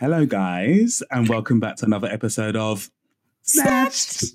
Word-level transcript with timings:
Hello, 0.00 0.24
guys, 0.24 1.02
and 1.10 1.28
welcome 1.28 1.58
back 1.58 1.74
to 1.78 1.84
another 1.84 2.06
episode 2.06 2.54
of 2.54 2.88
Snatched. 3.42 4.26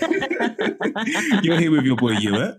You're 1.44 1.60
here 1.60 1.70
with 1.70 1.84
your 1.84 1.94
boy 1.94 2.14
Ewart. 2.18 2.56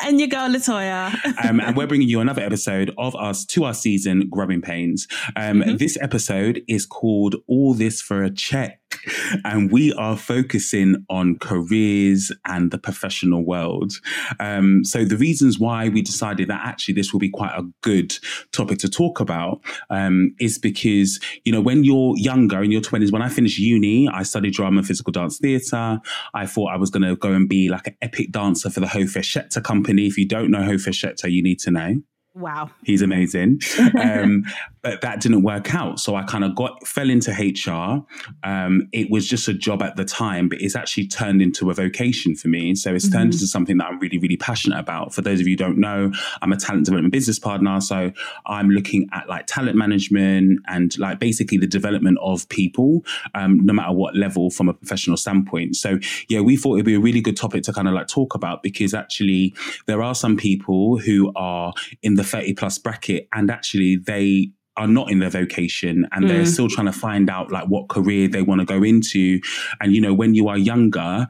and 0.00 0.18
your 0.18 0.26
girl 0.26 0.48
Latoya. 0.48 1.14
um, 1.44 1.60
and 1.60 1.76
we're 1.76 1.86
bringing 1.86 2.08
you 2.08 2.18
another 2.18 2.42
episode 2.42 2.90
of 2.98 3.14
us 3.14 3.44
to 3.44 3.62
our 3.62 3.74
season, 3.74 4.28
Growing 4.28 4.60
Pains. 4.60 5.06
Um, 5.36 5.60
mm-hmm. 5.60 5.76
This 5.76 5.96
episode 6.00 6.62
is 6.66 6.84
called 6.84 7.36
All 7.46 7.74
This 7.74 8.02
for 8.02 8.24
a 8.24 8.34
Check. 8.34 8.80
And 9.44 9.72
we 9.72 9.92
are 9.94 10.16
focusing 10.16 11.04
on 11.08 11.38
careers 11.38 12.30
and 12.46 12.70
the 12.70 12.78
professional 12.78 13.44
world. 13.44 13.94
Um, 14.38 14.84
so, 14.84 15.04
the 15.04 15.16
reasons 15.16 15.58
why 15.58 15.88
we 15.88 16.02
decided 16.02 16.48
that 16.48 16.60
actually 16.64 16.94
this 16.94 17.12
will 17.12 17.20
be 17.20 17.30
quite 17.30 17.52
a 17.56 17.64
good 17.82 18.16
topic 18.52 18.78
to 18.78 18.88
talk 18.88 19.20
about 19.20 19.60
um, 19.90 20.34
is 20.38 20.58
because, 20.58 21.18
you 21.44 21.52
know, 21.52 21.60
when 21.60 21.84
you're 21.84 22.14
younger 22.16 22.62
in 22.62 22.70
your 22.70 22.80
20s, 22.80 23.12
when 23.12 23.22
I 23.22 23.28
finished 23.28 23.58
uni, 23.58 24.08
I 24.08 24.22
studied 24.22 24.54
drama 24.54 24.78
and 24.78 24.86
physical 24.86 25.12
dance 25.12 25.38
theatre. 25.38 26.00
I 26.34 26.46
thought 26.46 26.72
I 26.72 26.76
was 26.76 26.90
going 26.90 27.02
to 27.02 27.16
go 27.16 27.32
and 27.32 27.48
be 27.48 27.68
like 27.68 27.86
an 27.88 27.96
epic 28.02 28.32
dancer 28.32 28.70
for 28.70 28.80
the 28.80 28.86
Hofesh 28.86 29.62
company. 29.62 30.06
If 30.06 30.18
you 30.18 30.26
don't 30.26 30.50
know 30.50 30.60
Hofesh 30.60 31.02
you 31.24 31.42
need 31.42 31.58
to 31.60 31.70
know. 31.70 32.02
Wow. 32.34 32.70
He's 32.84 33.02
amazing. 33.02 33.60
Um, 34.02 34.44
but 34.82 35.00
that 35.02 35.20
didn't 35.20 35.42
work 35.42 35.74
out. 35.74 36.00
So 36.00 36.16
I 36.16 36.24
kind 36.24 36.42
of 36.42 36.56
got, 36.56 36.86
fell 36.86 37.08
into 37.08 37.30
HR. 37.30 38.04
Um, 38.42 38.88
it 38.92 39.10
was 39.10 39.28
just 39.28 39.46
a 39.46 39.54
job 39.54 39.80
at 39.80 39.96
the 39.96 40.04
time, 40.04 40.48
but 40.48 40.60
it's 40.60 40.74
actually 40.74 41.06
turned 41.06 41.40
into 41.40 41.70
a 41.70 41.74
vocation 41.74 42.34
for 42.34 42.48
me. 42.48 42.74
So 42.74 42.92
it's 42.92 43.06
mm-hmm. 43.06 43.16
turned 43.16 43.34
into 43.34 43.46
something 43.46 43.76
that 43.78 43.86
I'm 43.86 44.00
really, 44.00 44.18
really 44.18 44.36
passionate 44.36 44.78
about. 44.78 45.14
For 45.14 45.22
those 45.22 45.40
of 45.40 45.46
you 45.46 45.52
who 45.52 45.56
don't 45.56 45.78
know, 45.78 46.12
I'm 46.40 46.52
a 46.52 46.56
talent 46.56 46.86
development 46.86 47.12
business 47.12 47.38
partner. 47.38 47.80
So 47.80 48.12
I'm 48.46 48.70
looking 48.70 49.08
at 49.12 49.28
like 49.28 49.46
talent 49.46 49.76
management 49.76 50.60
and 50.66 50.98
like 50.98 51.20
basically 51.20 51.58
the 51.58 51.66
development 51.66 52.18
of 52.20 52.48
people, 52.48 53.04
um, 53.34 53.64
no 53.64 53.72
matter 53.72 53.92
what 53.92 54.16
level 54.16 54.50
from 54.50 54.68
a 54.68 54.74
professional 54.74 55.16
standpoint. 55.16 55.76
So 55.76 55.98
yeah, 56.28 56.40
we 56.40 56.56
thought 56.56 56.74
it'd 56.74 56.86
be 56.86 56.94
a 56.94 57.00
really 57.00 57.20
good 57.20 57.36
topic 57.36 57.62
to 57.64 57.72
kind 57.72 57.86
of 57.86 57.94
like 57.94 58.08
talk 58.08 58.34
about 58.34 58.64
because 58.64 58.94
actually 58.94 59.54
there 59.86 60.02
are 60.02 60.14
some 60.14 60.36
people 60.36 60.98
who 60.98 61.32
are 61.36 61.72
in 62.02 62.14
the 62.14 62.21
the 62.22 62.28
30 62.28 62.54
plus 62.54 62.78
bracket 62.78 63.28
and 63.32 63.50
actually 63.50 63.96
they 63.96 64.50
are 64.76 64.86
not 64.86 65.10
in 65.10 65.18
their 65.18 65.30
vocation 65.30 66.06
and 66.12 66.24
mm. 66.24 66.28
they're 66.28 66.46
still 66.46 66.68
trying 66.68 66.86
to 66.86 66.92
find 66.92 67.28
out 67.28 67.52
like 67.52 67.66
what 67.66 67.88
career 67.88 68.26
they 68.26 68.42
want 68.42 68.60
to 68.60 68.64
go 68.64 68.82
into. 68.82 69.38
And, 69.80 69.94
you 69.94 70.00
know, 70.00 70.14
when 70.14 70.34
you 70.34 70.48
are 70.48 70.56
younger, 70.56 71.26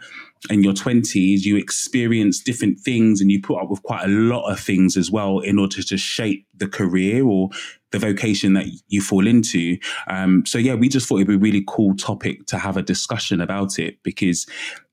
in 0.51 0.63
your 0.63 0.73
20s, 0.73 1.43
you 1.43 1.57
experience 1.57 2.43
different 2.43 2.81
things 2.81 3.20
and 3.20 3.31
you 3.31 3.41
put 3.41 3.61
up 3.61 3.70
with 3.70 3.83
quite 3.85 4.05
a 4.05 4.09
lot 4.09 4.51
of 4.51 4.59
things 4.59 4.97
as 4.97 5.11
well 5.11 5.39
in 5.39 5.59
order 5.59 5.83
to 5.83 5.97
shape 5.97 6.47
the 6.55 6.67
career 6.67 7.25
or 7.25 7.48
the 7.93 7.98
vocation 7.98 8.55
that 8.55 8.67
you 8.89 9.01
fall 9.01 9.27
into. 9.27 9.79
Um, 10.09 10.45
so, 10.47 10.59
yeah, 10.59 10.75
we 10.75 10.89
just 10.89 11.09
thought 11.09 11.17
it'd 11.17 11.29
be 11.29 11.35
a 11.35 11.39
really 11.39 11.65
cool 11.67 11.95
topic 11.95 12.47
to 12.47 12.59
have 12.59 12.77
a 12.77 12.83
discussion 12.83 13.41
about 13.41 13.79
it 13.79 14.03
because 14.03 14.47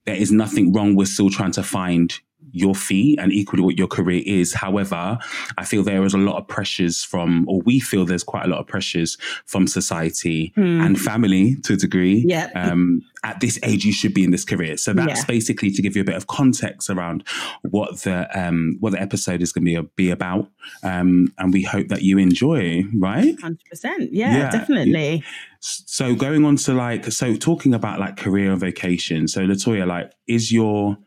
there 0.06 0.16
is 0.16 0.32
nothing 0.32 0.72
wrong 0.72 0.96
with 0.96 1.08
still 1.08 1.30
trying 1.30 1.52
to 1.52 1.64
find 1.64 2.20
your 2.52 2.76
fee 2.76 3.18
and 3.20 3.32
equally 3.32 3.64
what 3.64 3.78
your 3.78 3.88
career 3.88 4.22
is. 4.26 4.54
However, 4.54 5.18
I 5.58 5.66
feel 5.66 5.84
there 5.84 6.04
is 6.04 6.14
a 6.14 6.18
lot 6.18 6.38
of 6.38 6.48
pressures 6.48 7.04
from, 7.04 7.46
or 7.48 7.62
we 7.62 7.80
feel 7.80 8.06
there's 8.06 8.24
quite 8.24 8.46
a 8.46 8.50
lot 8.50 8.60
of 8.60 8.68
pressures 8.68 9.18
from 9.46 9.68
society 9.68 10.54
mm. 10.58 10.86
and 10.86 11.00
family 11.00 11.56
to 11.64 11.74
a 11.74 11.78
degree. 11.78 12.24
Yeah. 12.28 12.50
Um, 12.56 13.02
at 13.24 13.42
this 13.42 13.60
age, 13.64 13.84
you 13.84 13.92
should 13.92 14.14
be 14.14 14.24
in 14.24 14.32
this 14.32 14.46
career. 14.46 14.78
So 14.78 14.94
that's 14.94 15.20
yeah. 15.20 15.26
basically 15.28 15.72
to 15.72 15.82
give 15.82 15.96
you 15.96 16.02
a 16.02 16.06
bit 16.06 16.16
of 16.16 16.28
context 16.28 16.90
around 16.90 17.24
what 17.64 18.02
the 18.02 18.28
um, 18.40 18.78
what 18.80 18.94
the 18.94 19.02
episode 19.02 19.42
is 19.42 19.52
going 19.52 19.66
to 19.66 19.84
be, 19.84 19.90
be 19.96 20.10
about. 20.10 20.50
Um, 20.84 21.34
and 21.38 21.52
we 21.52 21.64
hope 21.64 21.90
that 21.90 22.02
you 22.02 22.18
enjoy. 22.18 22.84
Right? 22.98 23.40
Hundred 23.42 23.66
percent. 23.70 24.14
Yeah, 24.14 24.50
definitely. 24.50 25.24
So 25.60 26.16
going 26.16 26.46
on 26.46 26.56
to 26.56 26.74
like, 26.74 27.12
so 27.12 27.36
talking 27.36 27.74
about 27.74 28.00
like 28.00 28.16
career 28.16 28.52
and 28.52 28.60
vocation. 28.60 29.28
So 29.28 29.42
Latoya, 29.42 29.86
like, 29.86 30.14
is 30.26 30.54
your 30.54 30.98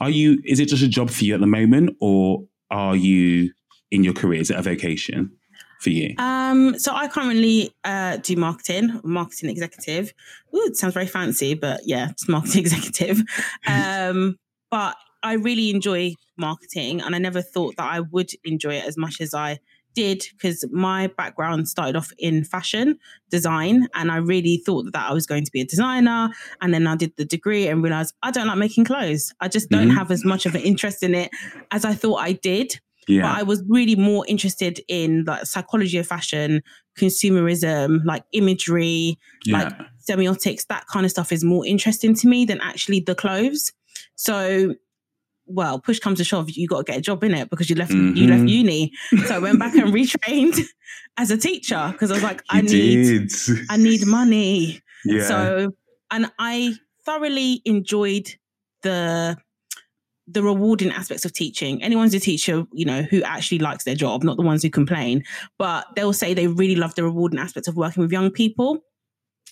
are 0.00 0.10
you? 0.10 0.40
Is 0.44 0.60
it 0.60 0.68
just 0.68 0.82
a 0.82 0.88
job 0.88 1.10
for 1.10 1.24
you 1.24 1.34
at 1.34 1.40
the 1.40 1.46
moment, 1.46 1.96
or 2.00 2.44
are 2.70 2.96
you 2.96 3.52
in 3.90 4.04
your 4.04 4.14
career? 4.14 4.40
Is 4.40 4.50
it 4.50 4.58
a 4.58 4.62
vocation 4.62 5.32
for 5.80 5.90
you? 5.90 6.14
Um, 6.18 6.78
so 6.78 6.94
I 6.94 7.08
currently 7.08 7.74
uh, 7.84 8.18
do 8.18 8.36
marketing, 8.36 9.00
marketing 9.02 9.50
executive. 9.50 10.12
Ooh, 10.54 10.62
it 10.66 10.76
sounds 10.76 10.94
very 10.94 11.06
fancy, 11.06 11.54
but 11.54 11.80
yeah, 11.84 12.10
it's 12.10 12.28
marketing 12.28 12.60
executive. 12.66 13.22
Um, 13.66 14.36
but 14.70 14.96
I 15.22 15.34
really 15.34 15.70
enjoy 15.70 16.14
marketing, 16.36 17.00
and 17.00 17.14
I 17.14 17.18
never 17.18 17.42
thought 17.42 17.76
that 17.76 17.92
I 17.92 18.00
would 18.00 18.30
enjoy 18.44 18.74
it 18.74 18.86
as 18.86 18.96
much 18.96 19.20
as 19.20 19.34
I 19.34 19.58
did 19.94 20.24
because 20.32 20.64
my 20.70 21.08
background 21.08 21.68
started 21.68 21.96
off 21.96 22.12
in 22.18 22.44
fashion 22.44 22.98
design 23.30 23.88
and 23.94 24.10
I 24.10 24.16
really 24.16 24.62
thought 24.64 24.92
that 24.92 25.10
I 25.10 25.12
was 25.12 25.26
going 25.26 25.44
to 25.44 25.50
be 25.50 25.60
a 25.60 25.66
designer 25.66 26.30
and 26.60 26.72
then 26.72 26.86
I 26.86 26.96
did 26.96 27.12
the 27.16 27.24
degree 27.24 27.68
and 27.68 27.82
realized 27.82 28.14
I 28.22 28.30
don't 28.30 28.46
like 28.46 28.58
making 28.58 28.84
clothes. 28.84 29.32
I 29.40 29.48
just 29.48 29.70
don't 29.70 29.88
mm-hmm. 29.88 29.96
have 29.96 30.10
as 30.10 30.24
much 30.24 30.46
of 30.46 30.54
an 30.54 30.62
interest 30.62 31.02
in 31.02 31.14
it 31.14 31.30
as 31.70 31.84
I 31.84 31.94
thought 31.94 32.20
I 32.20 32.32
did. 32.32 32.78
Yeah. 33.08 33.22
But 33.22 33.38
I 33.38 33.42
was 33.42 33.62
really 33.68 33.96
more 33.96 34.24
interested 34.28 34.80
in 34.86 35.24
like 35.26 35.46
psychology 35.46 35.98
of 35.98 36.06
fashion, 36.06 36.62
consumerism, 36.98 38.04
like 38.04 38.22
imagery, 38.32 39.18
yeah. 39.46 39.64
like 39.64 39.72
semiotics, 40.08 40.66
that 40.68 40.86
kind 40.86 41.04
of 41.04 41.10
stuff 41.10 41.32
is 41.32 41.42
more 41.42 41.66
interesting 41.66 42.14
to 42.14 42.28
me 42.28 42.44
than 42.44 42.60
actually 42.60 43.00
the 43.00 43.14
clothes. 43.14 43.72
So 44.14 44.74
well, 45.50 45.80
push 45.80 45.98
comes 45.98 46.18
to 46.18 46.24
shove, 46.24 46.50
you 46.50 46.66
got 46.66 46.86
to 46.86 46.92
get 46.92 46.98
a 46.98 47.00
job 47.00 47.22
in 47.24 47.34
it 47.34 47.50
because 47.50 47.68
you 47.68 47.76
left 47.76 47.92
mm-hmm. 47.92 48.16
you 48.16 48.28
left 48.28 48.40
mm-hmm. 48.40 48.48
uni. 48.48 48.92
So 49.26 49.36
I 49.36 49.38
went 49.38 49.58
back 49.58 49.74
and 49.74 49.92
retrained 49.94 50.60
as 51.16 51.30
a 51.30 51.36
teacher 51.36 51.88
because 51.92 52.10
I 52.10 52.14
was 52.14 52.22
like, 52.22 52.42
I 52.50 52.60
need 52.60 53.30
I 53.68 53.76
need 53.76 54.06
money. 54.06 54.80
Yeah. 55.04 55.24
So 55.24 55.72
and 56.10 56.30
I 56.38 56.74
thoroughly 57.04 57.62
enjoyed 57.64 58.34
the 58.82 59.36
the 60.26 60.42
rewarding 60.42 60.92
aspects 60.92 61.24
of 61.24 61.32
teaching. 61.32 61.82
Anyone's 61.82 62.14
a 62.14 62.20
teacher, 62.20 62.64
you 62.72 62.84
know, 62.84 63.02
who 63.02 63.22
actually 63.22 63.58
likes 63.58 63.84
their 63.84 63.96
job, 63.96 64.22
not 64.22 64.36
the 64.36 64.44
ones 64.44 64.62
who 64.62 64.70
complain, 64.70 65.24
but 65.58 65.86
they'll 65.96 66.12
say 66.12 66.34
they 66.34 66.46
really 66.46 66.76
love 66.76 66.94
the 66.94 67.02
rewarding 67.02 67.40
aspects 67.40 67.66
of 67.68 67.76
working 67.76 68.02
with 68.02 68.12
young 68.12 68.30
people. 68.30 68.78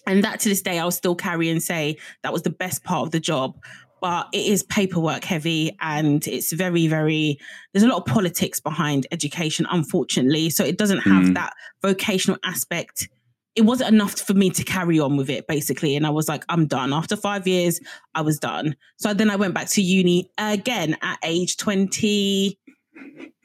And 0.07 0.23
that 0.23 0.41
to 0.41 0.49
this 0.49 0.63
day, 0.63 0.79
I'll 0.79 0.93
still 0.93 1.17
carry 1.17 1.51
and 1.51 1.61
say 1.63 1.97
that 2.23 2.33
was 2.33 2.43
the 2.43 2.51
best 2.51 2.85
part 2.85 3.07
of 3.07 3.11
the 3.11 3.21
job 3.21 3.57
but 4.01 4.29
it 4.33 4.47
is 4.47 4.63
paperwork 4.65 5.25
heavy 5.25 5.77
and 5.81 6.27
it's 6.27 6.53
very, 6.53 6.87
very, 6.87 7.39
there's 7.73 7.83
a 7.83 7.89
lot 7.89 7.99
of 7.99 8.07
politics 8.07 8.61
behind 8.61 9.07
education, 9.11 9.67
unfortunately. 9.71 10.51
So 10.51 10.65
it 10.65 10.79
doesn't 10.79 11.01
have 11.01 11.25
mm. 11.25 11.35
that 11.35 11.55
vocational 11.83 12.39
aspect. 12.45 13.09
It 13.57 13.63
wasn't 13.63 13.93
enough 13.93 14.19
for 14.19 14.35
me 14.35 14.51
to 14.51 14.65
carry 14.65 15.01
on 15.01 15.17
with 15.17 15.31
it, 15.31 15.47
basically. 15.47 15.97
And 15.97 16.07
I 16.07 16.11
was 16.11 16.29
like, 16.29 16.45
I'm 16.49 16.67
done. 16.67 16.93
After 16.93 17.17
five 17.17 17.47
years, 17.47 17.81
I 18.15 18.21
was 18.23 18.39
done. 18.39 18.77
So 18.97 19.15
then 19.15 19.31
I 19.31 19.37
went 19.37 19.55
back 19.55 19.69
to 19.71 19.83
uni 19.83 20.31
again 20.39 20.97
at 21.03 21.19
age 21.25 21.57
29. 21.57 22.57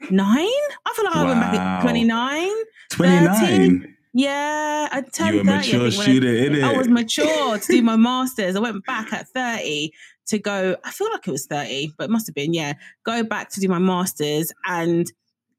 I 0.02 0.92
feel 0.94 1.04
like 1.04 1.14
wow. 1.14 1.22
I 1.22 1.24
went 1.24 1.40
back 1.40 1.54
at 1.54 1.82
29. 1.82 2.50
29. 2.90 3.93
Yeah, 4.16 4.88
I 4.92 5.00
turned 5.00 5.32
you 5.32 5.38
were 5.38 5.44
30. 5.44 5.56
mature 5.56 5.90
student, 5.90 6.64
I, 6.64 6.72
I 6.72 6.76
was 6.76 6.88
mature 6.88 7.58
to 7.58 7.66
do 7.66 7.82
my 7.82 7.96
masters. 7.96 8.54
I 8.54 8.60
went 8.60 8.86
back 8.86 9.12
at 9.12 9.28
30 9.28 9.92
to 10.26 10.38
go, 10.38 10.76
I 10.84 10.90
feel 10.92 11.10
like 11.10 11.26
it 11.26 11.32
was 11.32 11.46
30, 11.46 11.94
but 11.98 12.04
it 12.04 12.10
must 12.10 12.28
have 12.28 12.34
been, 12.34 12.54
yeah, 12.54 12.74
go 13.04 13.24
back 13.24 13.50
to 13.50 13.60
do 13.60 13.68
my 13.68 13.80
master's 13.80 14.52
and 14.66 15.10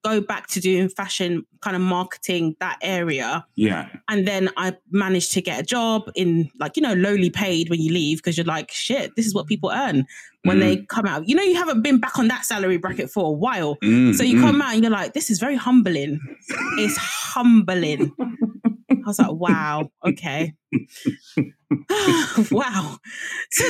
go 0.05 0.21
back 0.21 0.45
to 0.47 0.59
doing 0.59 0.87
fashion 0.87 1.45
kind 1.61 1.75
of 1.75 1.81
marketing 1.81 2.55
that 2.59 2.77
area. 2.83 3.43
Yeah. 3.55 3.89
And 4.07 4.27
then 4.27 4.49
I 4.55 4.77
managed 4.91 5.33
to 5.33 5.41
get 5.41 5.59
a 5.59 5.63
job 5.63 6.03
in 6.13 6.51
like, 6.59 6.77
you 6.77 6.83
know, 6.83 6.93
lowly 6.93 7.31
paid 7.31 7.69
when 7.69 7.81
you 7.81 7.91
leave 7.91 8.19
because 8.19 8.37
you're 8.37 8.45
like, 8.45 8.71
shit, 8.71 9.15
this 9.15 9.25
is 9.25 9.33
what 9.33 9.47
people 9.47 9.71
earn 9.73 10.05
when 10.43 10.57
mm. 10.57 10.61
they 10.61 10.77
come 10.85 11.07
out. 11.07 11.27
You 11.27 11.35
know, 11.35 11.41
you 11.41 11.55
haven't 11.55 11.81
been 11.81 11.99
back 11.99 12.19
on 12.19 12.27
that 12.27 12.45
salary 12.45 12.77
bracket 12.77 13.09
for 13.09 13.25
a 13.25 13.31
while. 13.31 13.77
Mm, 13.77 14.13
so 14.13 14.23
you 14.23 14.37
mm. 14.37 14.41
come 14.41 14.61
out 14.61 14.75
and 14.75 14.83
you're 14.83 14.91
like, 14.91 15.13
this 15.13 15.31
is 15.31 15.39
very 15.39 15.55
humbling. 15.55 16.19
it's 16.77 16.97
humbling. 16.97 18.11
I 19.05 19.09
was 19.09 19.19
like, 19.19 19.31
wow, 19.31 19.91
okay. 20.03 20.53
wow. 22.51 22.97
So 23.51 23.63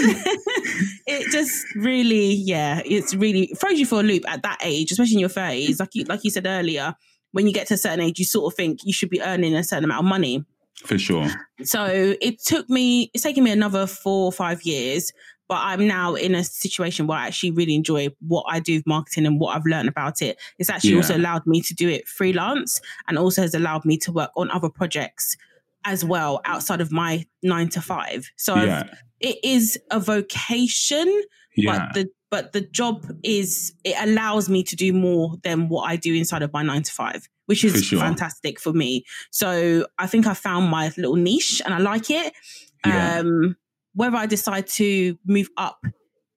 it 1.08 1.30
just 1.30 1.66
really, 1.76 2.34
yeah, 2.34 2.82
it's 2.86 3.14
really 3.14 3.48
throws 3.60 3.78
you 3.78 3.86
for 3.86 4.00
a 4.00 4.04
loop 4.04 4.24
at 4.30 4.44
that 4.44 4.60
age, 4.64 4.94
especially 4.94 5.16
in 5.16 5.20
your 5.20 5.30
30s. 5.30 5.80
Like 5.80 5.90
you, 5.94 6.06
like 6.06 6.24
you 6.24 6.32
said 6.32 6.48
earlier, 6.48 6.96
when 7.34 7.48
you 7.48 7.54
get 7.54 7.68
to 7.68 7.74
a 7.74 7.78
certain 7.78 8.00
age, 8.00 8.18
you 8.18 8.24
sort 8.24 8.52
of 8.52 8.56
think 8.56 8.80
you 8.86 8.94
should 8.94 9.10
be 9.10 9.22
earning 9.22 9.56
a 9.56 9.64
certain 9.64 9.84
amount 9.84 10.06
of 10.06 10.10
money. 10.10 10.46
For 10.86 10.98
sure. 10.98 11.28
So 11.64 12.16
it 12.22 12.42
took 12.42 12.70
me, 12.70 13.12
it's 13.14 13.24
taken 13.24 13.44
me 13.44 13.52
another 13.52 13.88
four 13.88 14.26
or 14.26 14.32
five 14.32 14.64
years 14.64 15.12
but 15.48 15.60
I'm 15.62 15.88
now 15.88 16.16
in 16.16 16.34
a 16.34 16.44
situation 16.44 17.08
where 17.08 17.18
I 17.18 17.28
actually 17.28 17.52
really 17.52 17.76
enjoy 17.76 18.10
what 18.20 18.46
I 18.48 18.60
do 18.60 18.76
with 18.76 18.88
marketing 18.88 19.26
and 19.26 19.40
what 19.40 19.56
I've 19.56 19.66
learned 19.66 19.90
about 19.90 20.22
it. 20.22 20.40
It's 20.58 20.70
actually 20.70 20.92
yeah. 20.92 20.98
also 20.98 21.18
allowed 21.18 21.46
me 21.46 21.62
to 21.62 21.74
do 21.74 21.88
it 21.88 22.08
freelance 22.08 22.82
and 23.08 23.18
also 23.18 23.42
has 23.42 23.54
allowed 23.54 23.86
me 23.86 23.98
to 24.00 24.12
work 24.12 24.32
on 24.36 24.50
other 24.52 24.70
projects 24.70 25.38
as 25.86 26.04
well 26.04 26.42
outside 26.46 26.82
of 26.82 26.92
my 26.92 27.26
nine 27.44 27.70
to 27.70 27.82
five. 27.82 28.32
So 28.38 28.56
yeah. 28.56 28.84
it 29.20 29.38
is 29.44 29.80
a 29.92 30.00
vocation, 30.00 31.24
yeah. 31.56 31.78
but 31.78 31.94
the 31.94 32.10
but 32.32 32.52
the 32.52 32.62
job 32.62 33.06
is 33.24 33.74
it 33.84 33.96
allows 34.00 34.50
me 34.50 34.64
to 34.64 34.76
do 34.76 34.92
more 34.92 35.36
than 35.44 35.70
what 35.70 35.84
I 35.84 35.96
do 35.96 36.14
inside 36.14 36.42
of 36.42 36.52
my 36.52 36.64
nine 36.64 36.84
to 36.84 36.92
five, 36.92 37.30
which 37.46 37.64
is 37.64 37.74
For 37.74 37.82
sure. 37.82 38.00
fantastic 38.00 38.60
for 38.60 38.74
me. 38.74 39.06
So 39.32 39.86
I 40.00 40.08
think 40.08 40.26
I 40.26 40.34
found 40.34 40.70
my 40.70 40.92
little 40.98 41.16
niche 41.16 41.62
and 41.64 41.74
I 41.74 41.78
like 41.78 42.10
it. 42.10 42.34
Um, 42.84 43.56
whether 43.96 44.18
I 44.18 44.26
decide 44.28 44.68
to 44.68 45.18
move 45.26 45.50
up 45.58 45.80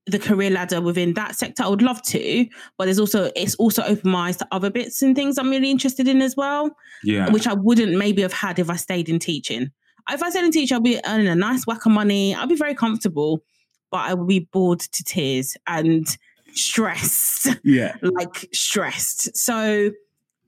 the 0.06 0.18
career 0.18 0.48
ladder 0.48 0.80
within 0.80 1.12
that 1.14 1.36
sector, 1.36 1.62
I 1.62 1.68
would 1.68 1.82
love 1.82 2.00
to. 2.04 2.46
But 2.78 2.86
there's 2.86 2.98
also 2.98 3.30
it's 3.36 3.54
also 3.56 3.82
opened 3.82 4.10
my 4.10 4.28
eyes 4.28 4.38
to 4.38 4.48
other 4.52 4.70
bits 4.70 5.02
and 5.02 5.14
things 5.14 5.36
I'm 5.36 5.50
really 5.50 5.70
interested 5.70 6.08
in 6.08 6.22
as 6.22 6.34
well, 6.36 6.70
Yeah. 7.04 7.30
which 7.30 7.46
I 7.46 7.52
wouldn't 7.52 7.96
maybe 7.98 8.22
have 8.22 8.32
had 8.32 8.58
if 8.58 8.70
I 8.70 8.76
stayed 8.76 9.08
in 9.10 9.18
teaching. 9.18 9.70
If 10.10 10.22
I 10.22 10.30
stayed 10.30 10.44
in 10.44 10.50
teaching, 10.50 10.76
I'd 10.76 10.82
be 10.82 10.98
earning 11.06 11.28
a 11.28 11.34
nice 11.34 11.66
whack 11.66 11.84
of 11.84 11.92
money. 11.92 12.34
I'd 12.34 12.48
be 12.48 12.56
very 12.56 12.74
comfortable, 12.74 13.42
but 13.90 13.98
I 13.98 14.14
would 14.14 14.28
be 14.28 14.48
bored 14.50 14.80
to 14.80 15.04
tears 15.04 15.54
and 15.66 16.06
stressed, 16.54 17.48
yeah. 17.64 17.96
like 18.02 18.48
stressed. 18.54 19.36
So 19.36 19.90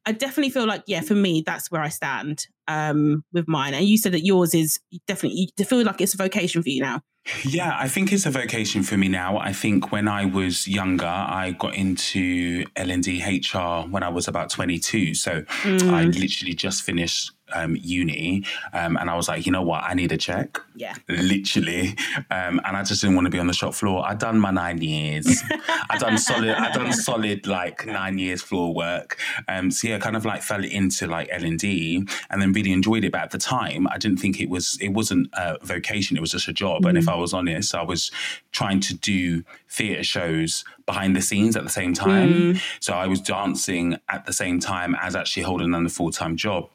I 0.07 0.13
definitely 0.13 0.51
feel 0.51 0.67
like, 0.67 0.85
yeah, 0.87 1.03
for 1.03 1.15
me, 1.15 1.43
that's 1.45 1.71
where 1.71 1.83
I 1.83 1.91
stand 1.91 2.47
um, 2.71 3.25
with 3.33 3.49
mine. 3.49 3.75
And 3.75 3.85
you 3.85 3.99
said 3.99 4.13
that 4.13 4.25
yours 4.25 4.55
is 4.55 4.79
definitely, 5.07 5.51
you 5.57 5.65
feel 5.65 5.85
like 5.85 6.01
it's 6.01 6.15
a 6.15 6.17
vocation 6.17 6.63
for 6.63 6.69
you 6.69 6.81
now. 6.81 7.03
Yeah, 7.45 7.77
I 7.79 7.87
think 7.87 8.13
it's 8.13 8.25
a 8.25 8.31
vocation 8.31 8.83
for 8.83 8.97
me 8.97 9.09
now. 9.09 9.37
I 9.37 9.53
think 9.53 9.93
when 9.93 10.09
I 10.09 10.25
was 10.25 10.67
younger, 10.67 11.05
I 11.07 11.55
got 11.59 11.75
into 11.75 12.65
L 12.77 12.91
and 12.91 13.03
D 13.03 13.23
HR 13.23 13.87
when 13.89 14.03
I 14.03 14.09
was 14.09 14.27
about 14.27 14.49
twenty 14.49 14.79
two. 14.79 15.13
So 15.15 15.45
I 15.65 16.05
literally 16.05 16.55
just 16.55 16.83
finished 16.83 17.33
um, 17.53 17.77
uni, 17.81 18.45
um, 18.73 18.97
and 18.97 19.11
I 19.11 19.17
was 19.17 19.29
like, 19.29 19.47
you 19.47 19.53
know 19.53 19.63
what, 19.63 19.85
I 19.85 19.95
need 19.95 20.13
a 20.13 20.17
check. 20.17 20.59
Yeah. 20.75 20.95
Literally, 21.09 21.97
um, 22.31 22.61
and 22.65 22.77
I 22.77 22.83
just 22.83 23.01
didn't 23.01 23.17
want 23.17 23.27
to 23.27 23.31
be 23.31 23.39
on 23.39 23.47
the 23.47 23.53
shop 23.53 23.75
floor. 23.75 24.07
I'd 24.07 24.19
done 24.19 24.39
my 24.41 24.51
nine 24.51 24.81
years. 24.81 25.43
I 25.91 25.99
done 25.99 26.19
solid. 26.19 26.51
I 26.51 26.73
done 26.73 26.93
solid 26.93 27.47
like 27.47 27.87
nine 27.87 28.19
years 28.19 28.43
floor 28.43 28.75
work. 28.75 29.19
Um, 29.49 29.71
so 29.71 29.89
yeah, 29.89 29.99
kind 29.99 30.17
of 30.17 30.25
like 30.25 30.43
fell 30.43 30.65
into 30.65 31.07
like 31.07 31.29
L 31.31 31.45
and 31.45 31.59
D, 31.59 32.07
and 32.31 32.41
then 32.41 32.53
really 32.53 32.73
enjoyed 32.73 33.05
it. 33.05 33.13
But 33.13 33.23
at 33.23 33.31
the 33.31 33.39
time, 33.39 33.87
I 33.89 33.99
didn't 33.99 34.19
think 34.19 34.41
it 34.41 34.49
was. 34.49 34.79
It 34.81 34.91
wasn't 34.91 35.29
a 35.35 35.59
vocation. 35.63 36.17
It 36.17 36.21
was 36.21 36.33
just 36.33 36.49
a 36.49 36.53
job. 36.53 36.87
And 36.87 36.97
if 36.97 37.09
I 37.09 37.17
was 37.17 37.35
honest, 37.35 37.75
I 37.75 37.83
was 37.83 38.11
trying 38.53 38.81
to 38.81 38.95
do 38.95 39.45
theatre 39.69 40.03
shows 40.03 40.65
behind 40.87 41.15
the 41.15 41.23
scenes 41.23 41.57
at 41.57 41.63
the 41.63 41.71
same 41.71 41.95
time. 41.95 42.59
So 42.81 42.95
I 42.95 43.07
was 43.07 43.21
dancing 43.21 43.97
at 44.09 44.27
the 44.27 44.33
same 44.33 44.59
time 44.59 44.97
as 45.01 45.15
actually 45.15 45.45
holding 45.45 45.75
on 45.75 45.85
the 45.85 45.91
full 45.91 46.11
time 46.11 46.37
job 46.37 46.69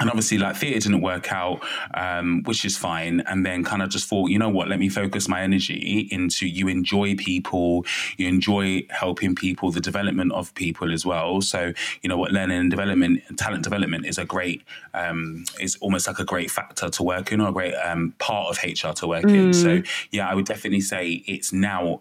and 0.00 0.08
obviously 0.08 0.38
like 0.38 0.56
theatre 0.56 0.80
didn't 0.80 1.00
work 1.00 1.32
out 1.32 1.60
um, 1.94 2.42
which 2.44 2.64
is 2.64 2.76
fine. 2.76 3.20
And 3.20 3.44
then 3.44 3.64
kind 3.64 3.82
of 3.82 3.90
just 3.90 4.08
thought 4.08 4.30
you 4.30 4.38
know 4.38 4.48
what? 4.48 4.68
Let 4.68 4.78
me 4.78 4.88
focus 4.88 5.28
my 5.28 5.42
energy 5.42 6.08
into 6.10 6.46
you 6.46 6.68
enjoy 6.68 7.16
people 7.16 7.84
you 8.16 8.28
enjoy 8.28 8.86
helping 8.90 9.34
people 9.34 9.70
the 9.70 9.80
development 9.80 10.32
of 10.32 10.54
people 10.54 10.92
as 10.92 11.04
well. 11.04 11.40
So 11.40 11.72
you 12.02 12.08
know 12.08 12.16
what? 12.16 12.32
Learning 12.32 12.58
and 12.58 12.70
development 12.70 13.22
talent 13.36 13.64
development 13.64 14.06
is 14.06 14.18
a 14.18 14.24
great 14.24 14.62
um, 14.94 15.44
is 15.60 15.76
almost 15.76 16.06
like 16.06 16.18
a 16.18 16.24
great 16.24 16.50
factor 16.50 16.88
to 16.88 17.02
work 17.02 17.32
in 17.32 17.40
or 17.40 17.48
a 17.48 17.52
great 17.52 17.74
um, 17.74 18.14
part 18.18 18.48
of 18.48 18.58
hr 18.62 18.92
to 18.92 19.06
work 19.06 19.24
in. 19.24 19.52
So 19.52 19.82
yeah 20.10 20.28
i 20.28 20.34
would 20.34 20.46
definitely 20.46 20.80
say 20.80 21.22
it's 21.26 21.52
now 21.52 22.00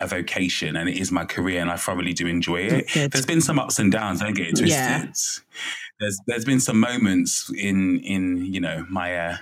a 0.00 0.06
vocation 0.06 0.76
and 0.76 0.88
it 0.88 0.98
is 0.98 1.10
my 1.10 1.24
career 1.24 1.60
and 1.60 1.70
I 1.70 1.76
thoroughly 1.76 2.12
do 2.12 2.26
enjoy 2.26 2.60
it. 2.62 2.88
Good. 2.92 3.12
There's 3.12 3.24
been 3.26 3.40
some 3.40 3.58
ups 3.58 3.78
and 3.78 3.90
downs, 3.90 4.20
don't 4.20 4.34
get 4.34 4.48
it 4.48 4.56
twisted. 4.56 4.68
Yeah. 4.68 5.06
There's 5.98 6.18
there's 6.26 6.44
been 6.44 6.60
some 6.60 6.78
moments 6.78 7.50
in 7.56 8.00
in 8.00 8.52
you 8.52 8.60
know 8.60 8.84
my 8.90 9.16
uh, 9.16 9.36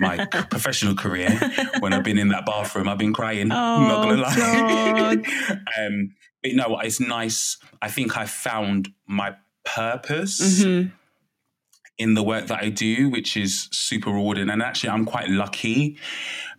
my 0.00 0.24
professional 0.50 0.96
career 0.96 1.30
when 1.78 1.92
I've 1.92 2.02
been 2.02 2.18
in 2.18 2.28
that 2.30 2.44
bathroom, 2.44 2.88
I've 2.88 2.98
been 2.98 3.12
crying. 3.12 3.52
I'm 3.52 3.86
not 3.86 4.02
gonna 4.02 4.22
Oh, 4.26 5.14
lie. 5.14 5.58
um, 5.86 6.14
but 6.42 6.52
no, 6.54 6.80
it's 6.80 6.98
nice. 6.98 7.58
I 7.80 7.88
think 7.88 8.16
I 8.18 8.26
found 8.26 8.88
my 9.06 9.36
purpose 9.64 10.64
Mhm. 10.64 10.90
in 11.98 12.14
the 12.14 12.22
work 12.24 12.48
that 12.48 12.60
I 12.62 12.70
do, 12.70 13.08
which 13.08 13.36
is 13.36 13.68
super 13.70 14.10
rewarding. 14.10 14.50
And 14.50 14.60
actually, 14.62 14.90
I'm 14.90 15.04
quite 15.04 15.28
lucky 15.30 15.96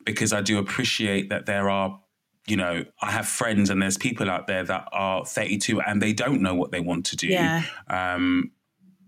because 0.06 0.32
I 0.32 0.40
do 0.42 0.58
appreciate 0.60 1.30
that 1.30 1.46
there 1.46 1.70
are, 1.70 2.00
you 2.48 2.58
know, 2.58 2.86
I 3.02 3.12
have 3.12 3.28
friends 3.28 3.70
and 3.70 3.82
there's 3.82 3.98
people 3.98 4.30
out 4.30 4.48
there 4.48 4.64
that 4.64 4.88
are 4.92 5.26
32 5.26 5.82
and 5.82 6.02
they 6.02 6.14
don't 6.14 6.42
know 6.42 6.54
what 6.54 6.72
they 6.72 6.80
want 6.80 7.06
to 7.08 7.16
do. 7.16 7.28
Yeah. 7.28 7.64
Um, 7.90 8.52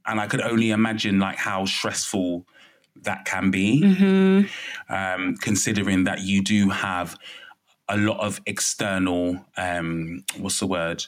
and 0.05 0.19
I 0.19 0.27
could 0.27 0.41
only 0.41 0.71
imagine 0.71 1.19
like 1.19 1.37
how 1.37 1.65
stressful 1.65 2.45
that 3.03 3.25
can 3.25 3.51
be, 3.51 3.81
hmm 3.81 4.41
um, 4.89 5.35
considering 5.41 6.05
that 6.05 6.21
you 6.21 6.41
do 6.41 6.69
have 6.69 7.17
a 7.89 7.97
lot 7.97 8.19
of 8.19 8.41
external, 8.45 9.45
um, 9.57 10.23
what's 10.37 10.59
the 10.59 10.67
word? 10.67 11.05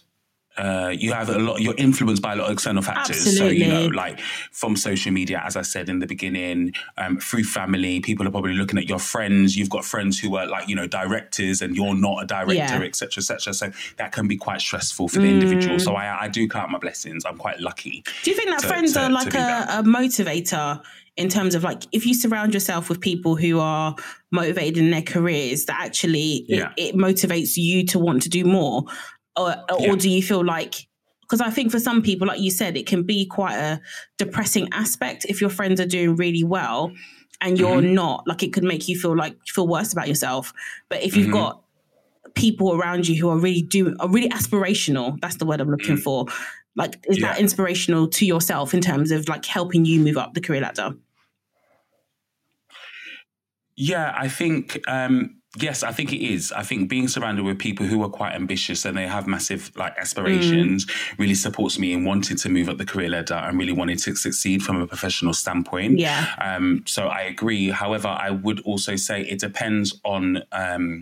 Uh, 0.60 0.90
you 0.90 1.14
have 1.14 1.30
a 1.30 1.40
lot. 1.40 1.62
You're 1.62 1.76
influenced 1.78 2.22
by 2.22 2.34
a 2.34 2.36
lot 2.36 2.48
of 2.48 2.54
external 2.54 2.84
factors. 2.84 3.38
So 3.38 3.48
you 3.48 3.68
know, 3.68 3.86
like 3.88 4.20
from 4.52 4.76
social 4.76 5.12
media, 5.12 5.42
as 5.46 5.56
I 5.56 5.62
said 5.62 5.88
in 5.90 6.00
the 6.00 6.08
beginning, 6.08 6.74
um, 6.98 7.18
through 7.20 7.46
family, 7.46 8.00
people 8.02 8.28
are 8.28 8.32
probably 8.32 8.54
looking 8.54 8.78
at 8.78 8.90
your 8.90 9.00
friends. 9.00 9.56
You've 9.58 9.70
got 9.70 9.86
friends 9.86 10.20
who 10.20 10.36
are 10.36 10.46
like 10.46 10.68
you 10.68 10.76
know 10.76 10.88
directors, 10.88 11.62
and 11.62 11.76
you're 11.76 11.96
not 11.96 12.24
a 12.24 12.28
director, 12.28 12.54
Yeah. 12.56 12.82
etc., 12.82 13.22
etc. 13.22 13.54
So 13.54 13.72
that 13.98 14.12
can 14.12 14.28
be 14.28 14.36
quite 14.38 14.62
stressful 14.62 15.08
for 15.08 15.20
the 15.20 15.28
individual. 15.30 15.80
So 15.80 15.94
I, 15.96 16.24
I 16.24 16.28
do 16.28 16.48
count 16.48 16.72
my 16.72 16.80
blessings. 16.80 17.24
I'm 17.26 17.38
quite 17.38 17.60
lucky. 17.60 18.04
Do 18.24 18.32
you 18.32 18.36
think 18.38 18.50
that 18.50 18.60
to- 18.62 18.68
friends 18.68 18.94
to- 18.94 19.02
are 19.04 19.10
like 19.10 19.34
a, 19.34 19.66
a 19.80 19.84
motivator 19.84 20.82
in 21.18 21.30
terms 21.30 21.56
of 21.56 21.64
like 21.64 21.84
if 21.92 22.06
you 22.06 22.14
surround 22.14 22.54
yourself 22.54 22.90
with 22.90 23.02
people 23.02 23.36
who 23.36 23.60
are 23.60 23.96
motivated 24.32 24.78
in 24.78 24.92
their 24.92 25.02
careers, 25.02 25.66
that 25.66 25.80
actually 25.82 26.46
Yeah. 26.48 26.72
it, 26.78 26.90
it 26.90 26.96
motivates 26.96 27.58
you 27.58 27.86
to 27.88 28.00
want 28.00 28.22
to 28.24 28.30
do 28.30 28.46
more, 28.46 28.84
or 29.36 29.56
or 29.72 29.80
Yeah. 29.80 29.96
do 29.96 30.10
you 30.10 30.22
feel 30.24 30.44
like? 30.46 30.88
Because 31.22 31.42
I 31.42 31.50
think 31.52 31.72
for 31.72 31.80
some 31.80 32.02
people, 32.02 32.28
like 32.28 32.40
you 32.40 32.50
said, 32.52 32.76
it 32.76 32.88
can 32.88 33.04
be 33.04 33.26
quite 33.26 33.56
a 33.56 33.80
depressing 34.18 34.68
aspect 34.74 35.26
if 35.30 35.40
your 35.42 35.50
friends 35.52 35.80
are 35.80 35.86
doing 35.86 36.16
really 36.16 36.44
well 36.44 36.92
and 37.42 37.58
you're 37.60 37.82
Mm-hmm. 37.82 37.94
not. 37.94 38.28
Like 38.28 38.42
it 38.44 38.52
could 38.52 38.64
make 38.64 38.88
you 38.88 39.00
feel 39.00 39.16
like 39.16 39.38
feel 39.48 39.68
worse 39.68 39.94
about 39.94 40.08
yourself. 40.08 40.52
But 40.90 41.04
if 41.04 41.16
you've 41.16 41.28
Mhm. 41.28 41.34
got 41.34 41.62
people 42.34 42.74
around 42.74 43.08
you 43.08 43.16
who 43.22 43.30
are 43.30 43.38
really 43.38 43.62
doing 43.62 43.96
are 44.00 44.10
really 44.10 44.30
aspirational, 44.30 45.20
that's 45.22 45.36
the 45.38 45.46
word 45.46 45.62
I'm 45.62 45.70
looking 45.70 45.98
for. 45.98 46.26
Like, 46.76 46.98
is 47.10 47.18
that 47.20 47.38
Mm. 47.38 47.42
Inspirational 47.42 48.08
to 48.08 48.26
yourself 48.26 48.74
in 48.74 48.82
terms 48.82 49.12
of 49.12 49.28
like 49.30 49.46
helping 49.46 49.86
you 49.86 50.00
move 50.00 50.18
up 50.18 50.34
the 50.34 50.42
career 50.42 50.62
ladder? 50.62 50.96
Yeah, 53.76 54.14
I 54.16 54.28
think 54.28 54.80
um, 54.88 55.39
yes, 55.58 55.82
I 55.84 55.92
think 55.92 56.14
it 56.14 56.24
is. 56.24 56.52
I 56.52 56.62
think 56.62 56.90
being 56.90 57.08
surrounded 57.08 57.44
with 57.44 57.58
people 57.58 57.86
who 57.86 58.04
are 58.04 58.10
quite 58.10 58.34
ambitious 58.36 58.86
and 58.86 58.96
they 58.96 59.08
have 59.08 59.26
massive 59.28 59.72
like 59.76 59.98
aspirations 59.98 60.86
really 61.18 61.34
supports 61.34 61.80
me 61.80 61.94
in 61.94 62.06
wanting 62.06 62.38
to 62.38 62.50
move 62.50 62.70
up 62.70 62.78
the 62.78 62.86
career 62.86 63.10
ladder 63.10 63.34
and 63.34 63.58
really 63.58 63.72
wanting 63.72 63.98
to 63.98 64.16
succeed 64.16 64.62
from 64.62 64.80
a 64.80 64.86
professional 64.86 65.34
standpoint. 65.34 65.98
Yeah. 65.98 66.28
Um, 66.40 66.84
so 66.86 67.08
I 67.08 67.22
agree. 67.22 67.70
However, 67.70 68.10
I 68.10 68.30
would 68.30 68.60
also 68.62 68.96
say 68.96 69.22
it 69.24 69.40
depends 69.40 70.00
on 70.06 70.44
um, 70.52 71.02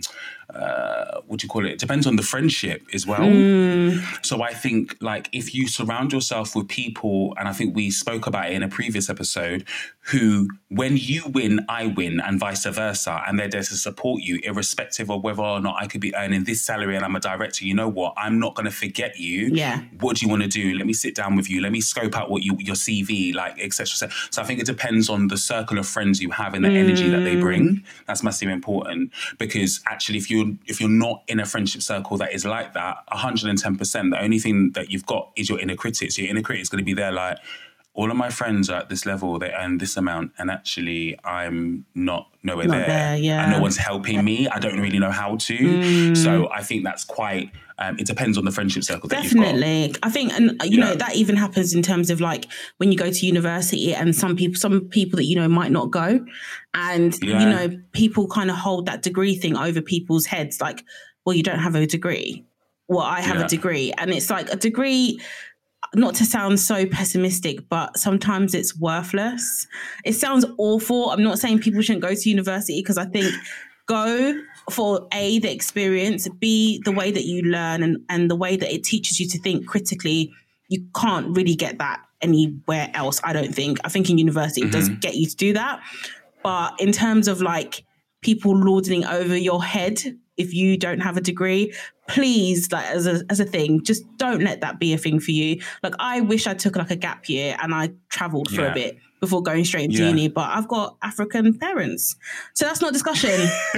uh, 0.54 1.20
what 1.26 1.40
do 1.40 1.44
you 1.44 1.48
call 1.48 1.66
it? 1.66 1.72
It 1.72 1.78
depends 1.78 2.06
on 2.06 2.16
the 2.16 2.22
friendship 2.22 2.82
as 2.94 3.06
well. 3.06 3.20
Mm, 3.20 4.24
So 4.24 4.42
I 4.42 4.54
think 4.54 4.96
like 5.00 5.28
if 5.32 5.54
you 5.54 5.68
surround 5.68 6.12
yourself 6.12 6.56
with 6.56 6.68
people, 6.68 7.34
and 7.38 7.48
I 7.48 7.52
think 7.52 7.76
we 7.76 7.90
spoke 7.90 8.26
about 8.26 8.46
it 8.50 8.52
in 8.54 8.62
a 8.62 8.68
previous 8.68 9.10
episode, 9.10 9.66
who 10.10 10.48
when 10.68 10.96
you 10.96 11.24
win, 11.26 11.66
I 11.68 11.86
win, 11.86 12.18
and 12.20 12.40
vice 12.40 12.64
versa, 12.64 13.22
and 13.26 13.38
they're 13.38 13.48
there 13.48 13.62
to 13.62 13.74
support 13.76 14.22
you, 14.22 14.40
irrespective 14.42 15.10
of 15.10 15.22
whether 15.22 15.42
or 15.42 15.60
not 15.60 15.76
I 15.78 15.86
could 15.86 16.00
be 16.00 16.14
earning 16.14 16.44
this 16.44 16.62
salary 16.62 16.96
and 16.96 17.04
I'm 17.04 17.14
a 17.14 17.20
director. 17.20 17.66
You 17.66 17.74
know 17.74 17.88
what? 17.88 18.14
I'm 18.16 18.38
not 18.38 18.54
going 18.54 18.64
to 18.64 18.70
forget 18.72 19.18
you. 19.18 19.50
Yeah. 19.52 19.82
What 20.00 20.16
do 20.16 20.24
you 20.24 20.30
want 20.30 20.42
to 20.42 20.48
do? 20.48 20.76
Let 20.78 20.86
me 20.86 20.94
sit 20.94 21.14
down 21.14 21.36
with 21.36 21.50
you. 21.50 21.60
Let 21.60 21.72
me 21.72 21.82
scope 21.82 22.16
out 22.16 22.30
what 22.30 22.42
you 22.42 22.56
your 22.58 22.74
CV 22.74 23.34
like, 23.34 23.60
etc. 23.60 24.10
So 24.30 24.40
I 24.42 24.46
think 24.46 24.60
it 24.60 24.66
depends 24.66 25.10
on 25.10 25.28
the 25.28 25.36
circle 25.36 25.78
of 25.78 25.86
friends 25.86 26.22
you 26.22 26.30
have 26.30 26.54
and 26.54 26.64
the 26.64 26.70
energy 26.70 27.08
that 27.10 27.20
they 27.20 27.36
bring. 27.36 27.84
That's 28.06 28.22
massively 28.22 28.54
important 28.54 29.12
because 29.38 29.80
actually, 29.86 30.18
if 30.18 30.30
you 30.30 30.37
if 30.66 30.80
you're 30.80 30.90
not 30.90 31.22
in 31.28 31.40
a 31.40 31.46
friendship 31.46 31.82
circle 31.82 32.16
that 32.18 32.32
is 32.32 32.44
like 32.44 32.74
that, 32.74 32.98
110 33.08 33.76
percent, 33.76 34.10
the 34.10 34.20
only 34.22 34.38
thing 34.38 34.72
that 34.72 34.90
you've 34.90 35.06
got 35.06 35.30
is 35.36 35.48
your 35.48 35.58
inner 35.60 35.76
critic. 35.76 36.12
So 36.12 36.22
your 36.22 36.30
inner 36.30 36.42
critic 36.42 36.62
is 36.62 36.68
going 36.68 36.80
to 36.80 36.84
be 36.84 36.94
there 36.94 37.12
like. 37.12 37.38
All 37.94 38.12
of 38.12 38.16
my 38.16 38.30
friends 38.30 38.70
are 38.70 38.78
at 38.78 38.88
this 38.88 39.04
level, 39.06 39.40
they 39.40 39.50
earn 39.50 39.78
this 39.78 39.96
amount, 39.96 40.30
and 40.38 40.52
actually, 40.52 41.18
I'm 41.24 41.84
not 41.96 42.28
nowhere 42.44 42.68
Not 42.68 42.76
there. 42.76 42.86
there, 42.86 43.16
yeah. 43.16 43.42
And 43.42 43.50
no 43.50 43.60
one's 43.60 43.76
helping 43.76 44.24
me. 44.24 44.46
I 44.46 44.60
don't 44.60 44.78
really 44.78 45.00
know 45.00 45.10
how 45.10 45.34
to. 45.34 45.58
Mm. 45.58 46.16
So 46.16 46.48
I 46.52 46.62
think 46.62 46.84
that's 46.84 47.02
quite. 47.02 47.50
Um, 47.80 47.96
it 47.98 48.06
depends 48.06 48.36
on 48.36 48.44
the 48.44 48.50
friendship 48.50 48.82
circle 48.82 49.08
that 49.08 49.22
you've 49.22 49.34
got. 49.34 49.42
Definitely. 49.44 49.94
I 50.02 50.10
think, 50.10 50.32
and 50.32 50.60
uh, 50.60 50.64
you 50.64 50.78
know, 50.78 50.94
that 50.96 51.14
even 51.14 51.36
happens 51.36 51.74
in 51.74 51.82
terms 51.82 52.10
of 52.10 52.20
like 52.20 52.46
when 52.78 52.90
you 52.90 52.98
go 52.98 53.08
to 53.10 53.26
university 53.26 53.94
and 53.94 54.16
some 54.16 54.34
people, 54.34 54.58
some 54.58 54.80
people 54.88 55.16
that 55.18 55.24
you 55.26 55.36
know 55.36 55.48
might 55.48 55.70
not 55.70 55.90
go. 55.92 56.18
And, 56.74 57.16
Yeah. 57.22 57.40
you 57.40 57.48
know, 57.48 57.80
people 57.92 58.26
kind 58.26 58.50
of 58.50 58.56
hold 58.56 58.86
that 58.86 59.02
degree 59.02 59.36
thing 59.36 59.56
over 59.56 59.80
people's 59.80 60.26
heads 60.26 60.60
like, 60.60 60.84
well, 61.24 61.36
you 61.36 61.42
don't 61.44 61.60
have 61.60 61.76
a 61.76 61.86
degree. 61.86 62.44
Well, 62.88 63.00
I 63.06 63.20
have 63.20 63.36
Yeah. 63.38 63.44
a 63.44 63.48
degree. 63.48 63.92
And 63.96 64.10
it's 64.10 64.28
like 64.30 64.52
a 64.52 64.56
degree, 64.56 65.20
not 65.94 66.14
to 66.16 66.24
sound 66.24 66.58
so 66.58 66.84
pessimistic, 66.86 67.68
but 67.68 67.96
sometimes 67.96 68.54
it's 68.54 68.76
worthless. 68.76 69.66
It 70.04 70.14
sounds 70.14 70.44
awful. 70.58 71.10
I'm 71.10 71.22
not 71.22 71.38
saying 71.38 71.60
people 71.60 71.80
shouldn't 71.82 72.02
go 72.02 72.14
to 72.14 72.28
university 72.28 72.80
because 72.80 72.98
I 72.98 73.04
think 73.04 73.32
go 73.88 74.40
for 74.70 75.08
a 75.12 75.38
the 75.40 75.52
experience, 75.52 76.28
b 76.28 76.80
the 76.84 76.92
way 76.92 77.10
that 77.10 77.24
you 77.24 77.42
learn, 77.42 77.82
and 77.82 78.04
and 78.08 78.30
the 78.30 78.36
way 78.36 78.56
that 78.56 78.72
it 78.72 78.84
teaches 78.84 79.18
you 79.18 79.26
to 79.28 79.38
think 79.40 79.66
critically. 79.66 80.32
You 80.68 80.84
can't 80.94 81.34
really 81.34 81.54
get 81.54 81.78
that 81.78 82.02
anywhere 82.20 82.90
else. 82.92 83.20
I 83.24 83.32
don't 83.32 83.54
think. 83.54 83.78
I 83.84 83.88
think 83.88 84.10
in 84.10 84.18
university 84.18 84.62
it 84.62 84.70
does 84.70 84.88
mm-hmm. 84.88 85.00
get 85.00 85.14
you 85.16 85.26
to 85.26 85.36
do 85.36 85.52
that, 85.54 85.80
but 86.42 86.78
in 86.78 86.92
terms 86.92 87.26
of 87.26 87.40
like 87.40 87.84
people 88.20 88.56
lording 88.56 89.04
over 89.04 89.36
your 89.36 89.62
head 89.62 90.02
if 90.36 90.54
you 90.54 90.76
don't 90.76 91.00
have 91.00 91.16
a 91.16 91.20
degree 91.20 91.72
please 92.08 92.70
like 92.72 92.86
as 92.86 93.06
a 93.06 93.22
as 93.28 93.38
a 93.40 93.44
thing 93.44 93.82
just 93.84 94.04
don't 94.16 94.42
let 94.42 94.60
that 94.60 94.78
be 94.78 94.92
a 94.92 94.98
thing 94.98 95.20
for 95.20 95.30
you 95.30 95.60
like 95.82 95.94
i 95.98 96.20
wish 96.20 96.46
i 96.46 96.54
took 96.54 96.76
like 96.76 96.90
a 96.90 96.96
gap 96.96 97.28
year 97.28 97.56
and 97.60 97.74
i 97.74 97.90
traveled 98.08 98.48
for 98.50 98.62
Yeah. 98.62 98.70
a 98.70 98.74
bit 98.74 98.98
before 99.20 99.42
going 99.42 99.64
straight 99.64 99.84
into 99.84 99.98
Yeah. 100.02 100.08
uni 100.08 100.28
but 100.28 100.48
i've 100.50 100.68
got 100.68 100.96
african 101.02 101.56
parents 101.58 102.16
so 102.54 102.64
that's 102.66 102.80
not 102.80 102.92
discussion 102.92 103.30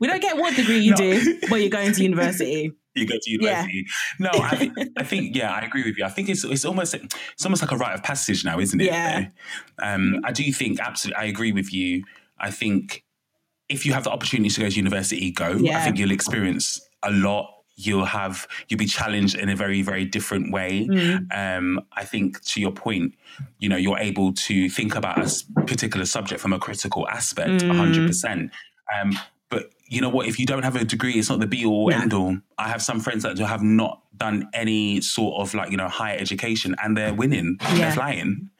we 0.00 0.06
don't 0.06 0.22
get 0.22 0.36
what 0.36 0.54
degree 0.56 0.78
you 0.80 0.90
No. 0.92 0.96
do 0.96 1.38
but 1.48 1.56
you're 1.56 1.68
going 1.70 1.92
to 1.92 2.02
university 2.02 2.72
you 2.96 3.06
go 3.06 3.14
to 3.20 3.30
university. 3.30 3.86
No, 4.18 4.30
I 4.34 4.56
think, 4.56 4.72
I 4.96 5.04
think, 5.04 5.36
yeah, 5.36 5.52
I 5.52 5.60
agree 5.60 5.84
with 5.84 5.96
you. 5.96 6.04
I 6.04 6.08
think 6.08 6.28
it's 6.28 6.42
it's 6.42 6.64
almost 6.64 6.92
it's 6.92 7.44
almost 7.44 7.62
like 7.62 7.70
a 7.70 7.76
rite 7.76 7.94
of 7.94 8.02
passage 8.02 8.44
now, 8.44 8.58
isn't 8.58 8.80
it? 8.80 8.86
Yeah. 8.86 9.28
Um, 9.78 10.16
I 10.24 10.32
do 10.32 10.52
think 10.52 10.80
absolutely. 10.80 11.22
I 11.22 11.26
agree 11.26 11.52
with 11.52 11.72
you. 11.72 12.02
I 12.40 12.50
think 12.50 13.04
if 13.68 13.86
you 13.86 13.92
have 13.92 14.02
the 14.02 14.10
opportunity 14.10 14.50
to 14.50 14.60
go 14.62 14.68
to 14.68 14.74
university, 14.74 15.30
go. 15.30 15.50
Yeah. 15.52 15.78
I 15.78 15.82
think 15.82 15.98
you'll 15.98 16.10
experience 16.10 16.80
a 17.04 17.12
lot. 17.12 17.59
You'll 17.86 18.04
have 18.20 18.46
you'll 18.68 18.78
be 18.78 18.86
challenged 18.86 19.36
in 19.42 19.48
a 19.48 19.56
very 19.56 19.82
very 19.82 20.04
different 20.04 20.52
way. 20.52 20.86
Mm. 20.90 21.26
Um, 21.42 21.80
I 21.92 22.04
think 22.04 22.40
to 22.50 22.60
your 22.60 22.72
point, 22.72 23.14
you 23.58 23.68
know, 23.70 23.76
you're 23.84 23.98
able 24.10 24.32
to 24.48 24.68
think 24.70 24.94
about 24.94 25.18
a 25.18 25.62
particular 25.72 26.06
subject 26.06 26.40
from 26.40 26.52
a 26.52 26.58
critical 26.58 27.08
aspect, 27.08 27.62
Mm. 27.62 27.76
hundred 27.76 28.06
percent. 28.06 28.50
Um, 28.94 29.10
but 29.12 29.20
you 29.90 30.00
know 30.00 30.08
what? 30.08 30.26
If 30.28 30.38
you 30.38 30.46
don't 30.46 30.62
have 30.62 30.76
a 30.76 30.84
degree, 30.84 31.14
it's 31.18 31.28
not 31.28 31.40
the 31.40 31.46
be 31.46 31.64
all 31.66 31.90
No. 31.90 31.96
end 31.98 32.14
all. 32.14 32.38
I 32.56 32.68
have 32.68 32.80
some 32.80 33.00
friends 33.00 33.22
that 33.24 33.36
have 33.38 33.62
not 33.62 34.00
done 34.16 34.48
any 34.52 35.00
sort 35.00 35.40
of 35.40 35.54
like 35.54 35.70
you 35.70 35.76
know 35.76 35.88
higher 35.88 36.16
education, 36.18 36.74
and 36.82 36.96
they're 36.96 37.12
winning. 37.14 37.56
Yeah. 37.60 37.74
They're 37.76 37.92
flying. 37.92 38.50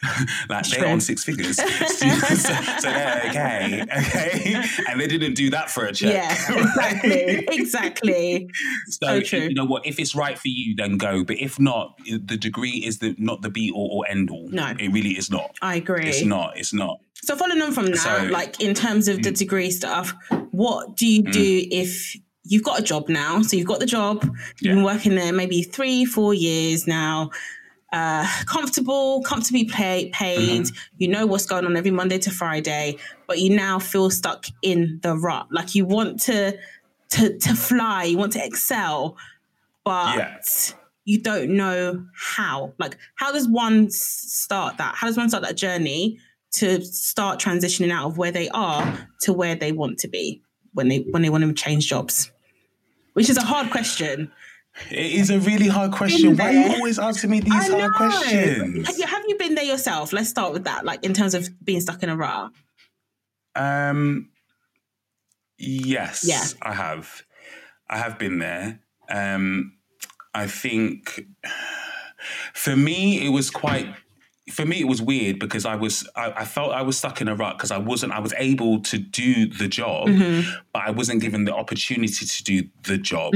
like 0.48 0.66
they're 0.68 0.86
on 0.88 1.00
six 1.00 1.22
figures, 1.24 1.56
so, 1.96 2.08
so 2.08 2.90
they're 2.90 3.22
okay, 3.28 3.84
okay, 3.98 4.62
and 4.88 5.00
they 5.00 5.06
didn't 5.06 5.34
do 5.34 5.50
that 5.50 5.70
for 5.70 5.84
a 5.84 5.92
check. 5.92 6.12
yeah 6.12 6.54
right? 6.76 6.98
exactly 7.04 7.46
exactly 7.60 8.48
So, 8.88 9.06
So 9.06 9.20
true. 9.20 9.40
you 9.40 9.54
know 9.54 9.64
what? 9.66 9.86
If 9.86 9.98
it's 9.98 10.14
right 10.14 10.38
for 10.38 10.48
you, 10.48 10.74
then 10.76 10.96
go. 10.96 11.24
But 11.24 11.38
if 11.38 11.58
not, 11.60 11.98
the 12.06 12.36
degree 12.36 12.82
is 12.84 12.98
the 12.98 13.14
not 13.18 13.42
the 13.42 13.50
be 13.50 13.70
all 13.70 13.90
or 13.92 14.10
end 14.10 14.30
all. 14.30 14.48
No. 14.50 14.68
it 14.78 14.88
really 14.92 15.10
is 15.10 15.30
not. 15.30 15.54
i 15.62 15.76
agree 15.76 16.08
It's 16.08 16.24
not. 16.24 16.56
It's 16.56 16.72
not. 16.72 16.98
So 17.22 17.36
following 17.36 17.60
on 17.62 17.72
from 17.72 17.86
that, 17.86 17.98
So- 17.98 18.08
mm. 18.08 18.30
like 18.30 18.60
in 18.60 18.74
terms 18.74 19.06
of 19.08 19.22
the 19.22 19.30
degree 19.30 19.70
stuff, 19.70 20.14
what 20.60 20.94
do 20.94 21.06
you 21.06 21.22
do 21.22 21.64
if 21.70 22.14
you've 22.44 22.62
got 22.62 22.78
a 22.78 22.82
job 22.82 23.08
now? 23.08 23.40
So 23.40 23.56
you've 23.56 23.66
got 23.66 23.80
the 23.80 23.86
job, 23.86 24.22
you've 24.60 24.74
been 24.74 24.84
working 24.84 25.14
there 25.14 25.32
maybe 25.32 25.62
three, 25.62 26.04
four 26.04 26.34
years 26.34 26.86
now, 26.86 27.30
uh, 27.94 28.26
comfortable, 28.44 29.22
comfortably 29.22 29.64
pay, 29.64 30.10
paid. 30.12 30.64
Mm-hmm. 30.64 30.94
You 30.98 31.08
know 31.08 31.24
what's 31.24 31.46
going 31.46 31.64
on 31.64 31.78
every 31.78 31.90
Monday 31.90 32.18
to 32.18 32.30
Friday, 32.30 32.98
but 33.26 33.38
you 33.38 33.56
now 33.56 33.78
feel 33.78 34.10
stuck 34.10 34.44
in 34.60 35.00
the 35.02 35.16
rut. 35.16 35.46
Like 35.50 35.74
you 35.74 35.86
want 35.86 36.20
to 36.24 36.58
to 37.12 37.38
to 37.38 37.54
fly, 37.54 38.04
you 38.04 38.18
want 38.18 38.34
to 38.34 38.44
excel, 38.44 39.16
but 39.82 40.18
Yeah. 40.18 40.36
you 41.06 41.22
don't 41.22 41.56
know 41.56 42.04
how. 42.14 42.74
Like, 42.78 42.98
how 43.14 43.32
does 43.32 43.48
one 43.48 43.88
start 43.88 44.76
that? 44.76 44.94
How 44.94 45.06
does 45.06 45.16
one 45.16 45.30
start 45.30 45.42
that 45.44 45.56
journey 45.56 46.18
to 46.52 46.84
start 46.84 47.40
transitioning 47.40 47.90
out 47.90 48.08
of 48.10 48.18
where 48.18 48.32
they 48.32 48.50
are 48.50 49.08
to 49.22 49.32
where 49.32 49.54
they 49.54 49.72
want 49.72 49.98
to 50.00 50.08
be 50.08 50.42
when 50.74 50.88
they 50.88 50.98
when 50.98 51.22
they 51.22 51.30
want 51.30 51.44
to 51.44 51.52
change 51.52 51.88
jobs? 51.88 52.30
Which 53.14 53.28
is 53.28 53.36
a 53.36 53.42
hard 53.42 53.70
question. 53.70 54.30
It 54.90 55.12
is 55.12 55.30
a 55.30 55.38
really 55.40 55.66
hard 55.66 55.92
question. 55.92 56.36
Why 56.36 56.48
are 56.48 56.52
you 56.52 56.74
always 56.74 56.98
asking 56.98 57.30
me 57.30 57.40
these 57.40 57.52
I 57.52 57.56
hard 57.68 57.78
know. 57.78 57.90
questions? 57.90 58.86
Have 58.86 58.98
you, 58.98 59.06
have 59.06 59.24
you 59.26 59.36
been 59.36 59.54
there 59.56 59.64
yourself? 59.64 60.12
Let's 60.12 60.28
start 60.28 60.52
with 60.52 60.64
that. 60.64 60.84
Like 60.84 61.04
in 61.04 61.12
terms 61.12 61.34
of 61.34 61.48
being 61.64 61.80
stuck 61.80 62.02
in 62.02 62.08
a 62.08 62.16
rut. 62.16 62.52
Um, 63.56 64.30
yes, 65.58 66.24
Yeah. 66.26 66.44
I 66.62 66.72
have. 66.72 67.22
I 67.88 67.98
have 67.98 68.18
been 68.18 68.38
there. 68.38 68.80
Um, 69.08 69.72
I 70.32 70.46
think 70.46 71.26
for 72.54 72.76
me, 72.76 73.26
it 73.26 73.30
was 73.30 73.50
quite. 73.50 73.86
For 74.50 74.66
me, 74.66 74.80
it 74.80 74.88
was 74.88 75.00
weird 75.00 75.38
because 75.38 75.64
I 75.64 75.76
was. 75.76 76.08
I, 76.16 76.32
I 76.38 76.44
felt 76.44 76.72
I 76.72 76.82
was 76.82 76.98
stuck 76.98 77.20
in 77.20 77.28
a 77.28 77.34
rut 77.34 77.56
because 77.56 77.70
I 77.70 77.78
wasn't. 77.78 78.12
I 78.12 78.18
was 78.20 78.34
able 78.36 78.80
to 78.80 78.98
do 78.98 79.46
the 79.46 79.68
job, 79.68 80.08
but 80.72 80.82
I 80.86 80.90
wasn't 80.90 81.20
given 81.22 81.44
the 81.44 81.54
opportunity 81.54 82.26
to 82.26 82.44
do 82.44 82.68
the 82.82 82.98
job. 82.98 83.34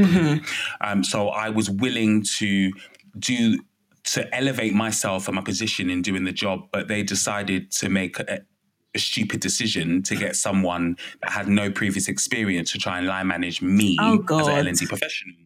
Um, 0.80 1.02
so 1.04 1.28
I 1.28 1.49
was 1.50 1.71
willing 1.71 2.23
to 2.38 2.71
do 3.18 3.59
to 4.04 4.35
elevate 4.35 4.75
myself 4.75 5.28
and 5.28 5.35
my 5.37 5.42
position 5.42 5.88
in 5.88 6.02
doing 6.02 6.25
the 6.25 6.33
job, 6.33 6.68
but 6.73 6.88
they 6.88 7.02
decided 7.02 7.71
to 7.71 7.88
make 7.88 8.18
a, 8.21 8.40
a 8.94 8.99
stupid 8.99 9.40
decision 9.40 10.02
to 10.02 10.14
get 10.14 10.37
someone 10.37 10.97
that 11.23 11.30
had 11.30 11.49
no 11.49 11.71
previous 11.71 12.06
experience 12.06 12.71
to 12.73 12.78
try 12.78 12.99
and 12.99 13.06
line 13.06 13.26
manage 13.26 13.62
me 13.62 13.97
Oh, 14.00 14.23
as 14.38 14.47
an 14.47 14.66
L&D 14.66 14.87
professional. 14.87 15.37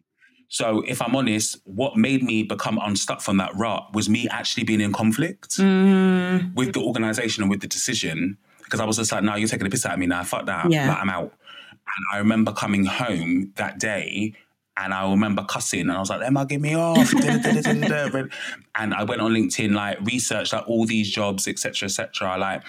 So 0.49 0.81
if 0.87 1.01
I'm 1.01 1.15
honest, 1.15 1.57
what 1.63 1.95
made 1.95 2.23
me 2.23 2.43
become 2.43 2.79
unstuck 2.81 3.21
from 3.21 3.37
that 3.37 3.55
rut 3.55 3.93
was 3.93 4.09
me 4.09 4.27
actually 4.29 4.63
being 4.63 4.81
in 4.81 4.91
conflict 4.91 5.57
Mm, 5.57 6.55
with 6.55 6.73
the 6.73 6.81
organization 6.81 7.43
and 7.43 7.49
with 7.49 7.61
the 7.61 7.67
decision. 7.67 8.37
Because 8.63 8.79
I 8.79 8.85
was 8.85 8.97
just 8.97 9.11
like, 9.11 9.23
no, 9.23 9.35
you're 9.35 9.47
taking 9.47 9.67
a 9.67 9.69
piss 9.69 9.85
out 9.85 9.93
of 9.93 9.99
me 9.99 10.07
now. 10.07 10.23
Fuck 10.23 10.47
that. 10.47 10.69
Yeah. 10.71 10.89
Like, 10.89 10.97
I'm 10.97 11.09
out. 11.09 11.33
And 11.71 12.05
I 12.13 12.17
remember 12.17 12.51
coming 12.51 12.85
home 12.85 13.51
that 13.55 13.79
day 13.79 14.33
and 14.77 14.93
I 14.93 15.09
remember 15.09 15.43
cussing 15.43 15.81
and 15.81 15.91
I 15.91 15.99
was 15.99 16.09
like, 16.09 16.21
Emma, 16.21 16.45
get 16.45 16.61
me 16.61 16.75
off. 16.75 17.13
And 17.13 18.93
I 18.93 19.03
went 19.03 19.21
on 19.21 19.33
LinkedIn, 19.33 19.73
like 19.73 19.99
researched 20.01 20.53
like 20.53 20.67
all 20.67 20.85
these 20.85 21.09
jobs, 21.11 21.47
etc., 21.47 21.87
etc. 21.87 22.37
Like 22.37 22.63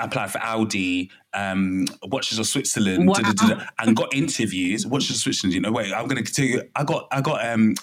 applied 0.00 0.30
for 0.30 0.38
Audi, 0.38 1.10
um, 1.34 1.86
Watches 2.04 2.38
of 2.38 2.46
Switzerland, 2.46 3.06
da, 3.08 3.20
da, 3.22 3.32
da, 3.32 3.54
da, 3.54 3.64
and 3.78 3.94
got 3.96 4.12
interviews. 4.14 4.86
Watches 4.86 5.10
of 5.10 5.16
Switzerland, 5.16 5.54
you 5.54 5.60
know, 5.60 5.70
wait, 5.72 5.92
I'm 5.92 6.06
gonna 6.08 6.22
tell 6.22 6.44
you, 6.44 6.62
I 6.74 6.84
got 6.84 7.06
I 7.12 7.20
got 7.20 7.44
um 7.46 7.74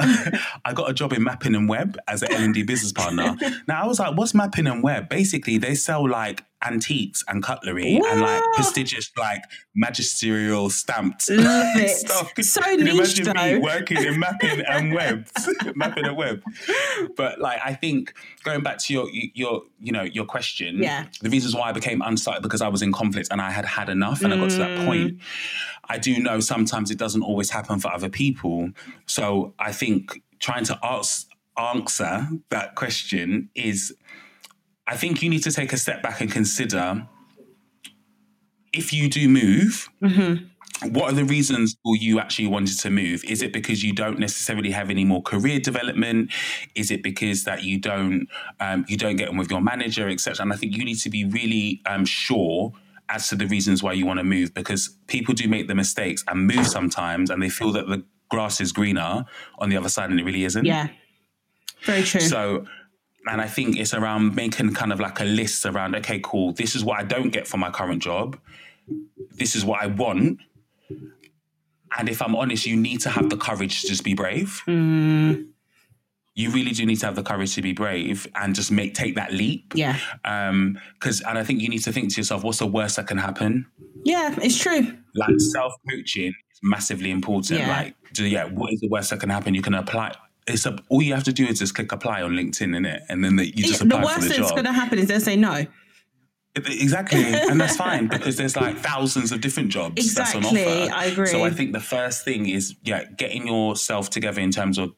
I 0.66 0.74
got 0.74 0.90
a 0.90 0.94
job 0.94 1.14
in 1.14 1.24
Mappin 1.24 1.56
and 1.56 1.70
Webb 1.70 1.98
as 2.08 2.24
an 2.24 2.32
L&D 2.32 2.64
business 2.64 2.92
partner. 2.92 3.36
Now 3.68 3.84
I 3.84 3.88
was 3.88 4.00
like, 4.00 4.18
what's 4.18 4.34
Mappin 4.34 4.68
and 4.72 4.84
Webb? 4.84 5.10
Basically, 5.10 5.58
they 5.58 5.76
sell 5.76 6.08
like 6.08 6.44
antiques 6.66 7.24
and 7.28 7.44
cutlery 7.44 8.00
and 8.10 8.20
like 8.22 8.42
prestigious 8.56 9.12
like 9.16 9.44
magisterial 9.76 10.70
stamped 10.72 11.30
Love 11.30 11.46
it. 11.78 11.90
stuff. 11.90 12.32
So 12.42 12.62
Can 12.62 12.84
niche, 12.84 13.20
imagine 13.20 13.26
though. 13.26 13.46
me 13.46 13.58
working 13.60 14.04
in 14.04 14.20
Mappin 14.20 14.62
and 14.68 14.94
Webb, 14.94 15.28
Mappin 15.76 16.06
and 16.06 16.18
Webb. 16.18 16.42
But 17.16 17.40
like, 17.40 17.60
I 17.64 17.74
think 17.74 18.14
going 18.44 18.62
back 18.64 18.80
to 18.80 18.94
your 18.94 19.08
your 19.12 19.64
you 19.80 19.92
know 19.92 20.04
your 20.04 20.26
question, 20.26 20.78
Yeah. 20.82 21.06
the 21.22 21.30
reasons 21.30 21.56
why 21.56 21.70
I 21.70 21.72
became 21.74 22.02
unstuck 22.02 22.42
because 22.42 22.62
I 22.62 22.68
was 22.68 22.82
in 22.82 22.92
conflict 22.92 23.28
and 23.40 23.48
I 23.50 23.52
had 23.52 23.66
had 23.66 23.90
enough, 23.90 24.22
and 24.24 24.34
I 24.34 24.38
got 24.38 24.50
to 24.52 24.58
that 24.58 24.78
Mm. 24.80 24.86
point. 24.86 25.20
I 25.90 25.98
do 25.98 26.20
know 26.20 26.40
sometimes 26.40 26.92
it 26.92 26.98
doesn't 26.98 27.24
always 27.24 27.50
happen 27.50 27.80
for 27.80 27.90
other 27.98 28.10
people, 28.10 28.72
so 29.06 29.54
I 29.60 29.72
think 29.72 30.22
trying 30.40 30.66
to 30.66 30.76
ask 30.84 31.28
answer 31.58 32.28
that 32.50 32.76
question 32.76 33.50
is. 33.56 33.94
I 34.90 34.96
think 34.96 35.22
you 35.22 35.30
need 35.30 35.44
to 35.44 35.52
take 35.52 35.74
a 35.74 35.78
step 35.78 36.02
back 36.02 36.22
and 36.22 36.32
consider 36.32 37.06
if 38.74 38.94
you 38.94 39.10
do 39.10 39.28
move, 39.28 39.90
Mm-hmm. 40.02 40.90
what 40.94 41.12
are 41.12 41.16
the 41.16 41.26
reasons 41.26 41.76
for 41.84 41.96
you 41.98 42.20
actually 42.20 42.48
wanted 42.48 42.78
to 42.80 42.90
move? 42.90 43.24
Is 43.26 43.42
it 43.42 43.52
because 43.52 43.84
you 43.84 43.94
don't 43.94 44.20
necessarily 44.20 44.72
have 44.72 44.90
any 44.90 45.04
more 45.04 45.22
career 45.24 45.60
development? 45.60 46.32
Is 46.76 46.92
it 46.92 47.02
because 47.04 47.44
that 47.46 47.64
you 47.64 47.80
don't 47.80 48.28
um, 48.60 48.86
you 48.88 48.96
don't 48.98 49.16
get 49.16 49.30
on 49.30 49.38
with 49.38 49.50
your 49.50 49.62
manager, 49.62 50.08
etc.? 50.08 50.44
And 50.44 50.54
I 50.54 50.56
think 50.56 50.78
you 50.78 50.86
need 50.86 51.00
to 51.00 51.10
be 51.10 51.26
really 51.26 51.82
um, 51.86 52.06
sure 52.06 52.72
as 53.10 53.30
to 53.30 53.36
the 53.36 53.48
reasons 53.48 53.82
why 53.82 53.94
you 53.94 54.06
want 54.06 54.20
to 54.20 54.24
move 54.24 54.54
because 54.54 54.96
people 55.08 55.34
do 55.34 55.48
make 55.48 55.68
the 55.68 55.76
mistakes 55.76 56.24
and 56.28 56.48
move 56.48 56.68
sometimes, 56.68 57.30
and 57.30 57.42
they 57.42 57.50
feel 57.50 57.72
that 57.72 57.88
the 57.88 58.04
grass 58.30 58.60
is 58.60 58.72
greener 58.72 59.26
on 59.60 59.70
the 59.70 59.78
other 59.78 59.90
side, 59.90 60.10
and 60.10 60.20
it 60.20 60.24
really 60.24 60.44
isn't. 60.44 60.66
Yeah. 60.66 60.88
Very 61.84 62.04
true. 62.04 62.22
So, 62.22 62.66
and 63.28 63.42
I 63.42 63.48
think 63.48 63.78
it's 63.78 63.94
around 63.94 64.36
making 64.36 64.74
kind 64.74 64.92
of 64.92 65.00
like 65.00 65.20
a 65.20 65.26
list 65.26 65.66
around, 65.66 65.96
okay, 65.96 66.20
cool, 66.24 66.54
this 66.54 66.76
is 66.76 66.84
what 66.84 67.00
I 67.00 67.04
don't 67.04 67.30
get 67.30 67.48
from 67.48 67.60
my 67.60 67.70
current 67.70 68.02
job. 68.02 68.38
This 69.32 69.56
is 69.56 69.64
what 69.64 69.82
I 69.82 69.88
want. 69.88 70.40
And 71.98 72.10
if 72.10 72.22
I'm 72.22 72.36
honest, 72.36 72.66
you 72.66 72.76
need 72.76 73.02
to 73.02 73.10
have 73.10 73.30
the 73.30 73.38
courage 73.38 73.82
to 73.82 73.88
just 73.88 74.04
be 74.04 74.14
brave. 74.14 74.62
Mm, 74.68 75.50
You 76.38 76.52
really 76.52 76.70
do 76.72 76.86
need 76.86 76.98
to 76.98 77.08
have 77.08 77.16
the 77.16 77.24
courage 77.24 77.56
to 77.56 77.64
be 77.64 77.74
brave 77.74 78.28
and 78.36 78.54
just 78.54 78.72
make 78.72 78.94
take 78.94 79.16
that 79.16 79.34
leap. 79.34 79.74
yeah. 79.76 79.98
Um, 80.24 80.80
because 80.94 81.20
and 81.22 81.36
I 81.38 81.44
think 81.44 81.62
you 81.62 81.68
need 81.68 81.84
to 81.84 81.92
think 81.92 82.14
to 82.14 82.18
yourself, 82.22 82.44
what's 82.44 82.60
the 82.60 82.68
worst 82.68 82.98
that 82.98 83.08
can 83.08 83.18
happen? 83.18 83.66
Yeah, 84.04 84.36
it's 84.42 84.58
true. 84.58 84.96
Like 85.16 85.34
self 85.52 85.74
coaching 85.90 86.28
is 86.52 86.60
massively 86.62 87.10
important. 87.10 87.60
Yeah. 87.60 87.70
Like, 87.70 87.96
do, 88.14 88.24
yeah, 88.26 88.46
what 88.46 88.72
is 88.72 88.80
the 88.82 88.88
worst 88.88 89.10
that 89.10 89.20
can 89.20 89.30
happen? 89.32 89.56
You 89.56 89.64
can 89.64 89.74
apply. 89.74 90.14
It's 90.46 90.68
a, 90.68 90.78
all 90.90 91.02
you 91.02 91.16
have 91.16 91.24
to 91.24 91.34
do 91.34 91.46
is 91.46 91.58
just 91.58 91.74
click 91.74 91.92
apply 91.92 92.22
on 92.22 92.32
LinkedIn, 92.34 92.76
in 92.76 92.86
it, 92.86 93.02
And 93.10 93.24
then 93.24 93.36
the, 93.36 93.48
you 93.48 93.66
just 93.66 93.80
the 93.80 93.86
apply 93.86 94.04
worst 94.04 94.16
for 94.16 94.22
the 94.22 94.28
that's 94.30 94.40
job. 94.40 94.52
going 94.52 94.66
to 94.66 94.72
happen 94.72 95.00
is 95.00 95.08
they'll 95.08 95.20
say 95.20 95.36
no. 95.36 95.66
Exactly, 96.56 97.24
and 97.24 97.60
that's 97.60 97.76
fine 97.76 98.08
because 98.16 98.38
there's 98.38 98.56
like 98.56 98.78
thousands 98.78 99.32
of 99.32 99.42
different 99.42 99.70
jobs 99.70 99.96
Exactly, 99.98 100.42
that's 100.42 100.54
on 100.54 100.88
offer. 100.88 100.94
I 100.96 101.06
agree. 101.06 101.28
So 101.28 101.44
I 101.44 101.50
think 101.52 101.74
the 101.74 101.80
first 101.80 102.24
thing 102.26 102.48
is 102.48 102.76
yeah, 102.84 103.04
getting 103.18 103.46
yourself 103.48 104.10
together 104.10 104.42
in 104.42 104.52
terms 104.52 104.78
of 104.78 104.94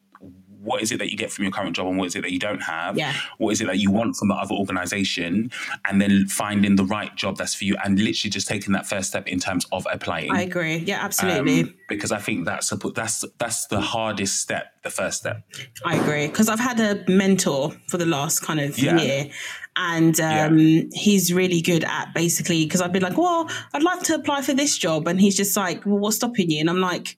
what 0.62 0.82
is 0.82 0.92
it 0.92 0.98
that 0.98 1.10
you 1.10 1.16
get 1.16 1.32
from 1.32 1.44
your 1.44 1.52
current 1.52 1.74
job 1.74 1.86
and 1.86 1.98
what 1.98 2.06
is 2.06 2.16
it 2.16 2.22
that 2.22 2.32
you 2.32 2.38
don't 2.38 2.60
have? 2.62 2.96
Yeah. 2.96 3.14
What 3.38 3.50
is 3.50 3.60
it 3.60 3.66
that 3.66 3.78
you 3.78 3.90
want 3.90 4.16
from 4.16 4.28
the 4.28 4.34
other 4.34 4.54
organization? 4.54 5.50
And 5.88 6.00
then 6.00 6.26
finding 6.26 6.76
the 6.76 6.84
right 6.84 7.14
job 7.16 7.36
that's 7.38 7.54
for 7.54 7.64
you 7.64 7.76
and 7.84 7.98
literally 7.98 8.30
just 8.30 8.46
taking 8.46 8.72
that 8.74 8.86
first 8.86 9.08
step 9.08 9.26
in 9.26 9.38
terms 9.40 9.66
of 9.72 9.86
applying. 9.90 10.30
I 10.30 10.42
agree. 10.42 10.76
Yeah, 10.76 11.02
absolutely. 11.02 11.60
Um, 11.62 11.74
because 11.88 12.12
I 12.12 12.18
think 12.18 12.44
that's 12.44 12.70
a, 12.72 12.76
that's 12.76 13.24
that's 13.38 13.66
the 13.66 13.80
hardest 13.80 14.40
step, 14.40 14.66
the 14.82 14.90
first 14.90 15.18
step. 15.18 15.42
I 15.84 15.96
agree 15.96 16.26
because 16.26 16.48
I've 16.48 16.60
had 16.60 16.78
a 16.80 17.04
mentor 17.10 17.72
for 17.88 17.96
the 17.98 18.06
last 18.06 18.40
kind 18.40 18.60
of 18.60 18.78
Yeah. 18.78 19.00
year, 19.00 19.30
and 19.76 20.20
um, 20.20 20.58
he's 20.92 21.32
really 21.32 21.60
good 21.60 21.84
at 21.84 22.12
basically 22.14 22.64
because 22.64 22.80
I've 22.80 22.92
been 22.92 23.02
like, 23.02 23.16
well, 23.16 23.48
I'd 23.72 23.82
like 23.82 24.02
to 24.04 24.14
apply 24.14 24.42
for 24.42 24.52
this 24.52 24.76
job, 24.78 25.08
and 25.08 25.20
he's 25.20 25.36
just 25.36 25.56
like, 25.56 25.84
well, 25.86 25.98
what's 25.98 26.16
stopping 26.16 26.50
you? 26.50 26.60
And 26.60 26.68
I'm 26.70 26.80
like, 26.80 27.16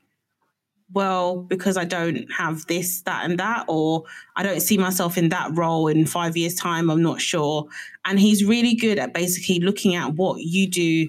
well, 0.92 1.36
because 1.42 1.76
I 1.76 1.84
don't 1.84 2.30
have 2.32 2.66
this, 2.66 3.02
that, 3.02 3.24
and 3.24 3.38
that, 3.38 3.64
or 3.68 4.04
I 4.36 4.42
don't 4.42 4.60
see 4.60 4.78
myself 4.78 5.16
in 5.16 5.28
that 5.30 5.50
role 5.56 5.88
in 5.88 6.06
five 6.06 6.36
years' 6.36 6.54
time. 6.54 6.90
I'm 6.90 7.02
not 7.02 7.20
sure. 7.20 7.66
And 8.04 8.18
he's 8.20 8.44
really 8.44 8.74
good 8.74 8.98
at 8.98 9.14
basically 9.14 9.60
looking 9.60 9.94
at 9.94 10.14
what 10.14 10.40
you 10.42 10.68
do 10.68 11.08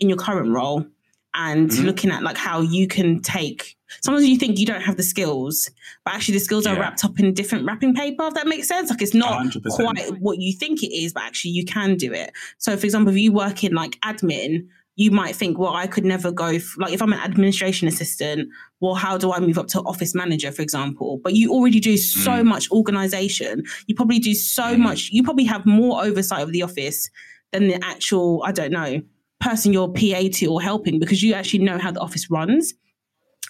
in 0.00 0.08
your 0.08 0.18
current 0.18 0.50
role 0.50 0.86
and 1.34 1.70
Mhm. 1.70 1.84
looking 1.84 2.10
at 2.10 2.22
like 2.22 2.36
how 2.36 2.60
you 2.60 2.86
can 2.86 3.20
take. 3.20 3.76
Sometimes 4.02 4.26
you 4.26 4.36
think 4.38 4.58
you 4.58 4.66
don't 4.66 4.80
have 4.82 4.96
the 4.96 5.02
skills, 5.02 5.70
but 6.04 6.14
actually 6.14 6.34
the 6.34 6.40
skills 6.44 6.66
are 6.66 6.78
wrapped 6.78 7.04
up 7.04 7.18
in 7.18 7.32
different 7.34 7.64
wrapping 7.66 7.94
paper. 7.94 8.26
If 8.28 8.34
that 8.34 8.46
makes 8.46 8.66
sense, 8.68 8.90
like 8.90 9.02
it's 9.02 9.14
not 9.14 9.32
100%. 9.32 9.84
quite 9.84 10.20
what 10.20 10.38
you 10.40 10.52
think 10.52 10.82
it 10.82 10.92
is, 10.94 11.12
but 11.12 11.22
actually 11.24 11.52
you 11.52 11.64
can 11.64 11.96
do 11.96 12.12
it. 12.12 12.32
So, 12.58 12.76
for 12.76 12.84
example, 12.86 13.12
if 13.12 13.18
you 13.18 13.32
work 13.32 13.62
in 13.64 13.72
like 13.72 13.98
admin, 14.00 14.66
you 14.96 15.10
might 15.10 15.34
think, 15.34 15.58
well, 15.58 15.74
I 15.74 15.86
could 15.86 16.04
never 16.04 16.30
go, 16.30 16.46
f- 16.46 16.74
like 16.78 16.92
if 16.92 17.02
I'm 17.02 17.12
an 17.12 17.18
administration 17.18 17.88
assistant, 17.88 18.48
well, 18.80 18.94
how 18.94 19.18
do 19.18 19.32
I 19.32 19.40
move 19.40 19.58
up 19.58 19.66
to 19.68 19.80
office 19.80 20.14
manager, 20.14 20.52
for 20.52 20.62
example? 20.62 21.20
But 21.22 21.34
you 21.34 21.50
already 21.50 21.80
do 21.80 21.96
so 21.96 22.30
Mm. 22.30 22.44
much 22.44 22.70
organization. 22.70 23.64
You 23.86 23.94
probably 23.96 24.18
do 24.20 24.34
so 24.34 24.62
Mm. 24.62 24.78
much, 24.78 25.10
you 25.10 25.22
probably 25.24 25.44
have 25.44 25.66
more 25.66 26.04
oversight 26.04 26.42
of 26.42 26.52
the 26.52 26.62
office 26.62 27.10
than 27.52 27.66
the 27.68 27.82
actual, 27.84 28.42
I 28.46 28.52
don't 28.52 28.72
know, 28.72 29.02
person 29.40 29.72
you're 29.72 29.88
PA 29.88 30.28
to 30.28 30.46
or 30.46 30.62
helping 30.62 30.98
because 31.00 31.22
you 31.22 31.34
actually 31.34 31.64
know 31.64 31.78
how 31.78 31.90
the 31.90 32.00
office 32.00 32.30
runs. 32.30 32.72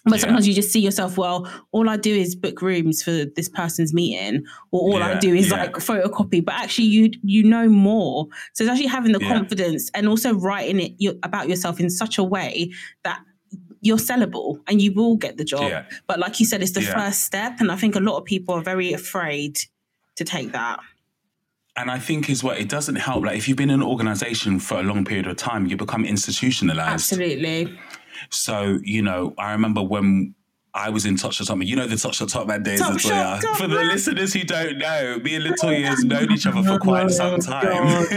But 0.04 0.14
Yeah. 0.14 0.18
sometimes 0.20 0.46
you 0.46 0.52
just 0.54 0.70
see 0.70 0.80
yourself, 0.80 1.16
well, 1.16 1.48
all 1.72 1.88
I 1.88 1.96
do 1.96 2.14
is 2.14 2.34
book 2.36 2.60
rooms 2.60 3.02
for 3.02 3.24
this 3.36 3.48
person's 3.48 3.94
meeting, 3.94 4.44
or 4.70 4.80
all 4.80 5.02
I 5.02 5.18
do 5.18 5.34
is 5.34 5.48
yeah. 5.50 5.56
like 5.62 5.72
photocopy. 5.74 6.44
But 6.44 6.54
actually, 6.56 6.88
you 6.88 7.10
you 7.22 7.42
know 7.42 7.68
more. 7.68 8.26
So 8.52 8.64
it's 8.64 8.70
actually 8.70 8.88
having 8.88 9.12
the 9.12 9.20
Yeah. 9.20 9.28
confidence 9.34 9.90
and 9.94 10.08
also 10.08 10.34
writing 10.34 10.78
it 10.80 10.92
your, 10.98 11.14
about 11.22 11.48
yourself 11.48 11.80
in 11.80 11.88
such 11.90 12.18
a 12.18 12.24
way 12.24 12.70
that 13.04 13.20
you're 13.80 13.98
sellable 13.98 14.60
and 14.66 14.80
you 14.82 14.92
will 14.92 15.16
get 15.16 15.36
the 15.36 15.44
job. 15.44 15.68
Yeah. 15.70 15.84
But 16.06 16.18
like 16.18 16.38
you 16.40 16.46
said, 16.46 16.62
it's 16.62 16.72
the 16.72 16.82
Yeah. 16.82 16.94
first 16.94 17.20
step, 17.24 17.60
and 17.60 17.70
I 17.72 17.76
think 17.76 17.96
a 17.96 18.00
lot 18.00 18.16
of 18.18 18.24
people 18.24 18.54
are 18.54 18.62
very 18.62 18.92
afraid 18.92 19.58
to 20.16 20.24
take 20.24 20.52
that. 20.52 20.80
And 21.76 21.90
I 21.90 21.98
think 21.98 22.30
is 22.30 22.44
what 22.44 22.58
it 22.58 22.68
doesn't 22.68 22.96
help. 22.96 23.24
Like 23.24 23.36
if 23.36 23.48
you've 23.48 23.56
been 23.56 23.70
in 23.70 23.80
an 23.80 23.86
organization 23.86 24.60
for 24.60 24.78
a 24.78 24.82
long 24.82 25.04
period 25.04 25.26
of 25.26 25.36
time, 25.36 25.66
you 25.66 25.76
become 25.76 26.04
institutionalized. 26.04 26.92
Absolutely. 26.92 27.76
So, 28.30 28.78
you 28.82 29.02
know, 29.02 29.34
I 29.38 29.52
remember 29.52 29.82
when 29.82 30.34
I 30.76 30.90
was 30.90 31.06
in 31.06 31.14
Topshop 31.14 31.46
Topman, 31.48 31.66
you 31.68 31.76
know 31.76 31.86
the 31.86 31.94
Topshop 31.94 32.32
Topman 32.32 32.64
days, 32.64 32.80
Top 32.80 32.94
Latoya. 32.94 33.40
Shot 33.40 33.56
For 33.58 33.68
the 33.68 33.76
Man. 33.76 33.86
listeners 33.88 34.32
who 34.32 34.42
don't 34.42 34.76
know, 34.78 35.18
me 35.22 35.36
and 35.36 35.44
Latoya 35.44 35.84
has 35.84 36.02
known 36.02 36.32
each 36.32 36.46
other 36.48 36.64
for 36.64 36.78
quite 36.80 37.10
some 37.12 37.34
Oh, 37.34 37.38
time. 37.38 37.86
Those 37.86 38.08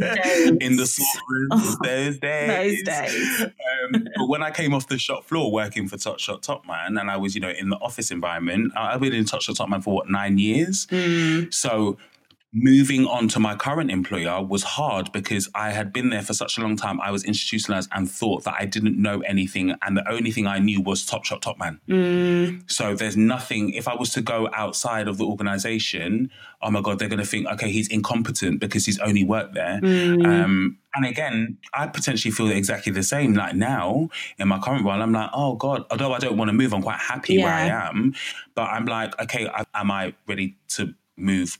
days. 0.00 0.50
in 0.60 0.76
the 0.76 0.84
slot 0.86 1.22
rooms, 1.30 1.50
Oh, 1.52 1.76
those 1.82 2.18
days. 2.18 2.84
Those 2.84 2.84
days. 2.84 3.42
Um, 3.42 4.06
but 4.16 4.28
when 4.28 4.42
I 4.42 4.50
came 4.50 4.74
off 4.74 4.88
the 4.88 4.98
shop 4.98 5.24
floor 5.24 5.50
working 5.50 5.88
for 5.88 5.96
Topshop 5.96 6.42
Topman 6.44 7.00
and 7.00 7.10
I 7.10 7.16
was, 7.16 7.34
you 7.34 7.40
know, 7.40 7.50
in 7.50 7.70
the 7.70 7.76
office 7.76 8.10
environment, 8.10 8.72
I've 8.76 9.00
been 9.00 9.14
in 9.14 9.24
Topshop 9.24 9.56
Topman 9.56 9.82
for 9.82 9.94
what, 9.94 10.10
nine 10.10 10.36
years? 10.38 10.86
Mm, 10.88 11.52
So 11.52 11.96
moving 12.56 13.04
on 13.06 13.28
to 13.28 13.38
my 13.38 13.54
current 13.54 13.90
employer 13.90 14.42
was 14.42 14.62
hard 14.62 15.12
because 15.12 15.46
I 15.54 15.72
had 15.72 15.92
been 15.92 16.08
there 16.08 16.22
for 16.22 16.32
such 16.32 16.56
a 16.56 16.62
long 16.62 16.74
time. 16.74 17.00
I 17.02 17.10
was 17.10 17.22
institutionalized 17.22 17.90
and 17.92 18.10
thought 18.10 18.44
that 18.44 18.54
I 18.58 18.64
didn't 18.64 19.00
know 19.00 19.20
anything. 19.20 19.74
And 19.82 19.94
the 19.94 20.10
only 20.10 20.30
thing 20.30 20.46
I 20.46 20.58
knew 20.58 20.80
was 20.80 21.04
Topshop 21.04 21.42
Topman. 21.42 21.80
mm, 21.86 22.70
So 22.70 22.94
there's 22.94 23.16
nothing, 23.16 23.74
if 23.74 23.86
I 23.86 23.94
was 23.94 24.10
to 24.14 24.22
go 24.22 24.48
outside 24.54 25.06
of 25.06 25.18
the 25.18 25.26
organization, 25.26 26.30
oh 26.62 26.70
my 26.70 26.80
God, 26.80 26.98
they're 26.98 27.10
going 27.10 27.20
to 27.20 27.26
think, 27.26 27.46
okay, 27.46 27.70
he's 27.70 27.88
incompetent 27.88 28.58
because 28.58 28.86
he's 28.86 28.98
only 29.00 29.22
worked 29.22 29.52
there. 29.52 29.78
mm. 29.82 30.26
Um, 30.26 30.78
and 30.94 31.04
again, 31.04 31.58
I 31.74 31.88
potentially 31.88 32.32
feel 32.32 32.50
exactly 32.50 32.90
the 32.90 33.02
same. 33.02 33.34
Like 33.34 33.54
now 33.54 34.08
in 34.38 34.48
my 34.48 34.58
current 34.58 34.82
role, 34.82 35.02
I'm 35.02 35.12
like, 35.12 35.28
oh 35.34 35.56
God, 35.56 35.84
although 35.90 36.14
I 36.14 36.18
don't 36.18 36.38
want 36.38 36.48
to 36.48 36.54
move, 36.54 36.72
I'm 36.72 36.80
quite 36.82 37.00
happy 37.00 37.36
where 37.36 37.52
I 37.52 37.66
am. 37.66 38.14
But 38.54 38.70
I'm 38.70 38.86
like, 38.86 39.20
okay, 39.20 39.46
I, 39.46 39.66
am 39.74 39.90
I 39.90 40.14
ready 40.26 40.56
to 40.68 40.94
move 41.18 41.58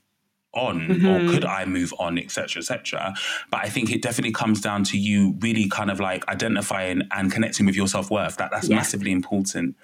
on 0.57 0.81
Mhm. 0.89 1.05
or 1.29 1.33
could 1.33 1.45
I 1.45 1.65
move 1.67 1.93
on, 1.99 2.19
etc., 2.19 2.61
etc. 2.61 3.15
But 3.51 3.61
I 3.65 3.69
think 3.69 3.91
it 3.93 4.03
definitely 4.03 4.33
comes 4.33 4.61
down 4.61 4.83
to 4.85 4.99
you 4.99 5.37
really 5.41 5.69
kind 5.69 5.91
of 5.91 6.01
like 6.01 6.27
identifying 6.29 7.03
and 7.13 7.31
connecting 7.31 7.67
with 7.67 7.77
your 7.77 7.87
self 7.87 8.11
worth. 8.11 8.37
That 8.39 8.51
that's 8.51 8.69
Yeah. 8.69 8.77
massively 8.77 9.13
important. 9.13 9.77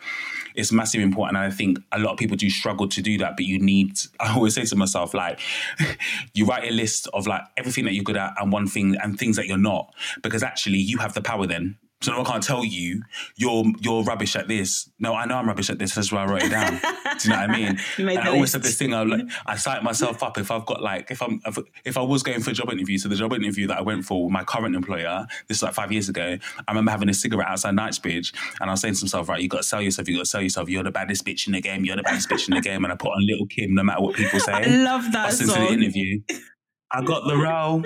It's 0.55 0.73
massively 0.73 1.05
important. 1.05 1.37
And 1.39 1.47
I 1.47 1.55
think 1.55 1.79
a 1.93 1.99
lot 1.99 2.13
of 2.13 2.19
people 2.19 2.37
do 2.37 2.51
struggle 2.51 2.87
to 2.89 3.01
do 3.03 3.17
that, 3.19 3.37
but 3.37 3.45
you 3.47 3.59
need, 3.59 3.99
I 4.21 4.35
always 4.35 4.55
say 4.55 4.65
to 4.65 4.77
myself, 4.77 5.15
like, 5.15 5.39
you 6.35 6.45
write 6.47 6.69
a 6.69 6.73
list 6.73 7.09
of 7.15 7.27
like 7.27 7.43
everything 7.57 7.85
that 7.85 7.95
you're 7.95 8.05
good 8.05 8.17
at 8.17 8.35
and 8.41 8.53
one 8.53 8.67
thing 8.67 8.97
and 9.03 9.19
things 9.19 9.37
that 9.37 9.47
you're 9.47 9.57
not, 9.59 9.95
because 10.23 10.43
actually 10.43 10.79
you 10.79 10.99
have 10.99 11.15
the 11.15 11.23
power 11.23 11.47
then. 11.47 11.77
So 12.03 12.11
no 12.11 12.19
one 12.19 12.27
can't 12.27 12.43
tell 12.43 12.65
you 12.65 13.03
you're 13.37 13.65
you're 13.81 14.03
rubbish 14.03 14.37
at 14.37 14.49
this. 14.49 14.91
No, 14.99 15.15
I 15.15 15.25
know 15.27 15.37
I'm 15.37 15.47
rubbish 15.47 15.71
at 15.71 15.79
this. 15.79 15.95
That's 15.95 16.13
why 16.13 16.25
I 16.25 16.27
wrote 16.27 16.43
it 16.43 16.51
down. 16.51 16.73
do 16.73 17.29
you 17.29 17.31
know 17.31 17.41
what 17.41 17.51
I 17.51 17.57
mean? 17.57 17.79
And 17.99 18.19
I 18.19 18.29
always 18.29 18.53
have 18.53 18.63
list. 18.63 18.79
this 18.79 18.79
thing. 18.79 18.93
I 18.95 19.03
like 19.05 19.23
I 19.47 19.57
psych 19.57 19.83
myself 19.83 20.23
up 20.23 20.37
if 20.39 20.51
I've 20.51 20.67
got 20.67 20.83
like 20.83 21.11
if 21.11 21.23
I'm 21.23 21.41
if, 21.47 21.59
if 21.85 21.97
I 21.97 22.03
was 22.03 22.23
going 22.23 22.41
for 22.41 22.51
a 22.51 22.55
job 22.55 22.71
interview. 22.71 22.99
So 22.99 23.09
the 23.09 23.15
job 23.15 23.33
interview 23.33 23.67
that 23.69 23.79
I 23.79 23.83
went 23.83 24.05
for 24.05 24.25
with 24.25 24.33
my 24.33 24.45
current 24.45 24.75
employer, 24.75 25.27
this 25.49 25.59
is 25.59 25.63
like 25.63 25.75
five 25.75 25.93
years 25.93 26.09
ago. 26.09 26.37
I 26.69 26.71
remember 26.71 26.91
having 26.91 27.09
a 27.09 27.15
cigarette 27.15 27.49
outside 27.49 27.75
Knightsbridge, 27.75 28.33
and 28.61 28.69
I 28.69 28.73
was 28.73 28.81
saying 28.81 28.95
to 28.95 29.05
myself, 29.05 29.29
right, 29.29 29.41
you 29.41 29.49
got 29.49 29.59
to 29.59 29.63
sell 29.63 29.81
yourself. 29.81 30.09
You 30.09 30.17
got 30.17 30.25
to 30.25 30.29
sell 30.29 30.43
yourself. 30.43 30.69
You're 30.69 30.85
the 30.85 30.91
baddest 30.91 31.25
bitch 31.25 31.47
in 31.47 31.53
the 31.53 31.61
game. 31.61 31.85
You're 31.85 31.97
the 31.97 32.03
baddest 32.03 32.29
bitch 32.29 32.49
in 32.49 32.55
the 32.55 32.61
game. 32.61 32.85
And 32.85 32.93
I 32.93 32.97
put 32.97 33.09
on 33.09 33.27
Lil' 33.27 33.47
Kim, 33.47 33.75
no 33.75 33.83
matter 33.83 34.03
what 34.03 34.17
people 34.17 34.41
say. 34.41 34.53
I 34.53 34.65
love 34.65 35.11
that 35.13 35.31
Listen 35.31 35.49
to 35.49 35.61
the 35.61 35.73
interview. 35.73 36.21
I 36.93 37.03
got 37.03 37.27
the 37.27 37.37
role. 37.37 37.83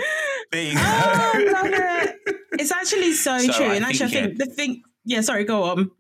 There 0.53 0.63
you 0.63 0.75
go. 0.75 0.81
Oh, 0.83 1.51
love 1.53 1.67
it. 1.73 2.17
It's 2.59 2.73
actually 2.73 3.13
so, 3.13 3.37
So 3.39 3.53
true. 3.53 3.67
I 3.67 3.75
and 3.75 3.85
actually, 3.85 4.09
think, 4.11 4.17
I 4.25 4.27
think 4.29 4.39
the 4.39 4.47
thing, 4.47 4.83
yeah, 5.05 5.21
sorry, 5.21 5.45
go 5.45 5.65
on. 5.65 5.91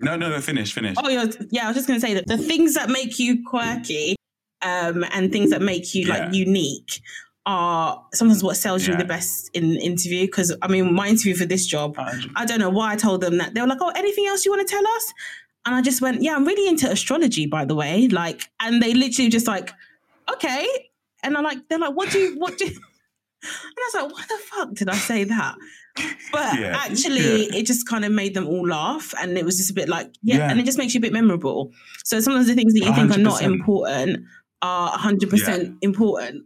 No, 0.00 0.16
no, 0.16 0.30
no. 0.30 0.40
Finish, 0.40 0.72
finish. 0.72 0.96
Oh, 0.98 1.08
yeah, 1.10 1.26
yeah, 1.50 1.64
I 1.64 1.68
was 1.68 1.76
just 1.76 1.86
going 1.86 2.00
to 2.00 2.06
say 2.06 2.14
that 2.14 2.26
the 2.26 2.38
things 2.38 2.74
that 2.74 2.88
make 2.88 3.18
you 3.18 3.44
quirky 3.46 4.16
um, 4.62 5.04
and 5.12 5.30
things 5.30 5.50
that 5.50 5.60
make 5.60 5.94
you 5.94 6.06
Yeah. 6.06 6.14
like 6.26 6.34
unique 6.34 7.02
are 7.44 8.02
sometimes 8.14 8.42
what 8.42 8.56
sells 8.56 8.86
you 8.86 8.96
the 8.96 9.04
best 9.04 9.50
in 9.52 9.64
an 9.64 9.76
interview. 9.76 10.24
Because, 10.24 10.56
I 10.62 10.68
mean, 10.68 10.94
my 10.94 11.08
interview 11.08 11.34
for 11.34 11.44
this 11.44 11.66
job, 11.66 11.96
100. 11.98 12.30
I 12.36 12.46
don't 12.46 12.58
know 12.58 12.70
why 12.70 12.92
I 12.92 12.96
told 12.96 13.20
them 13.20 13.36
that. 13.36 13.52
They 13.52 13.60
were 13.60 13.66
like, 13.66 13.82
oh, 13.82 13.92
anything 13.94 14.26
else 14.26 14.46
you 14.46 14.50
want 14.50 14.66
to 14.66 14.70
tell 14.74 14.86
us? 14.96 15.12
And 15.66 15.74
I 15.74 15.82
just 15.82 16.00
went, 16.00 16.22
yeah, 16.22 16.34
I'm 16.36 16.46
really 16.46 16.66
into 16.68 16.90
astrology, 16.90 17.46
by 17.46 17.66
the 17.66 17.74
way. 17.74 18.08
Like, 18.08 18.42
and 18.60 18.82
they 18.82 18.94
literally 18.94 19.28
just 19.30 19.46
like, 19.46 19.72
okay. 20.32 20.66
And 21.24 21.36
I'm 21.36 21.44
like, 21.44 21.68
they're 21.68 21.78
like, 21.78 21.94
what 21.94 22.10
do 22.10 22.18
you, 22.18 22.38
what 22.38 22.58
do 22.58 22.64
you, 22.66 22.70
and 22.72 23.78
I 23.78 23.90
was 23.92 24.02
like, 24.02 24.12
why 24.12 24.24
the 24.28 24.38
fuck 24.44 24.74
did 24.74 24.88
I 24.88 24.96
say 24.96 25.24
that? 25.24 25.54
But 26.32 26.58
Yeah. 26.58 26.76
actually, 26.76 27.46
Yeah. 27.46 27.54
it 27.58 27.66
just 27.66 27.86
kind 27.88 28.04
of 28.04 28.12
made 28.12 28.34
them 28.34 28.46
all 28.46 28.66
laugh. 28.68 29.14
And 29.20 29.36
it 29.38 29.44
was 29.44 29.56
just 29.58 29.70
a 29.70 29.74
bit 29.74 29.88
like, 29.88 30.10
yeah, 30.22 30.38
Yeah. 30.38 30.50
and 30.50 30.58
it 30.60 30.64
just 30.64 30.78
makes 30.78 30.94
you 30.94 30.98
a 30.98 31.02
bit 31.02 31.12
memorable. 31.12 31.70
So 32.04 32.18
sometimes 32.20 32.46
the 32.48 32.54
things 32.54 32.72
that 32.74 32.80
you 32.84 32.94
think 32.94 33.12
are 33.14 33.18
not 33.18 33.42
important 33.42 34.24
are 34.62 34.90
100% 34.98 35.76
important, 35.82 36.44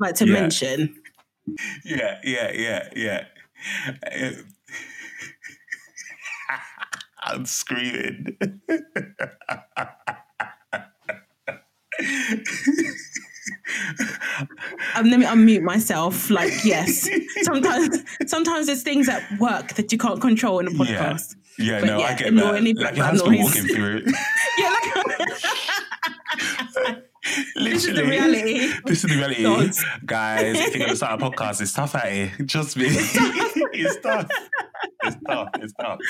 like 0.00 0.14
to 0.16 0.26
mention. 0.26 0.94
Yeah, 1.84 2.18
yeah, 2.24 2.50
yeah, 2.52 2.88
yeah. 2.96 3.24
I'm 7.26 7.46
screaming. 7.46 8.36
Um, 14.96 15.10
let 15.10 15.18
me 15.18 15.26
unmute 15.26 15.62
myself. 15.62 16.30
Like, 16.30 16.64
yes, 16.64 17.08
sometimes 17.42 18.02
sometimes 18.26 18.66
there's 18.66 18.82
things 18.82 19.08
at 19.08 19.22
work 19.38 19.74
that 19.74 19.90
you 19.92 19.98
can't 19.98 20.20
control 20.20 20.58
in 20.60 20.68
a 20.68 20.70
podcast. 20.70 21.36
Yeah, 21.58 21.80
But 21.80 21.86
no, 21.86 21.98
yeah, 21.98 22.04
I 22.06 22.14
get 22.14 22.34
that. 22.34 22.62
Like 22.76 22.96
your 22.96 23.04
husband 23.04 23.36
noise. 23.36 23.44
walking 23.44 23.74
through. 23.74 24.02
it. 24.06 24.14
Yeah, 24.58 24.70
like, 26.84 27.04
Literally, 27.56 27.70
this 27.72 27.84
is 27.86 27.94
the 27.94 28.04
reality. 28.04 28.72
This 28.84 29.04
is 29.04 29.10
the 29.10 29.16
reality. 29.16 29.42
God. 29.42 29.70
Guys, 30.04 30.56
if 30.60 30.76
you're 30.76 30.88
to 30.88 30.96
start 30.96 31.20
a 31.20 31.24
podcast, 31.24 31.60
it's 31.60 31.72
tough 31.72 31.94
out 31.94 32.10
here. 32.10 32.32
Trust 32.46 32.76
me. 32.76 32.86
it's 32.88 34.00
tough. 34.00 34.28
It's 35.04 35.16
tough. 35.26 35.48
It's 35.60 35.72
tough. 35.74 35.98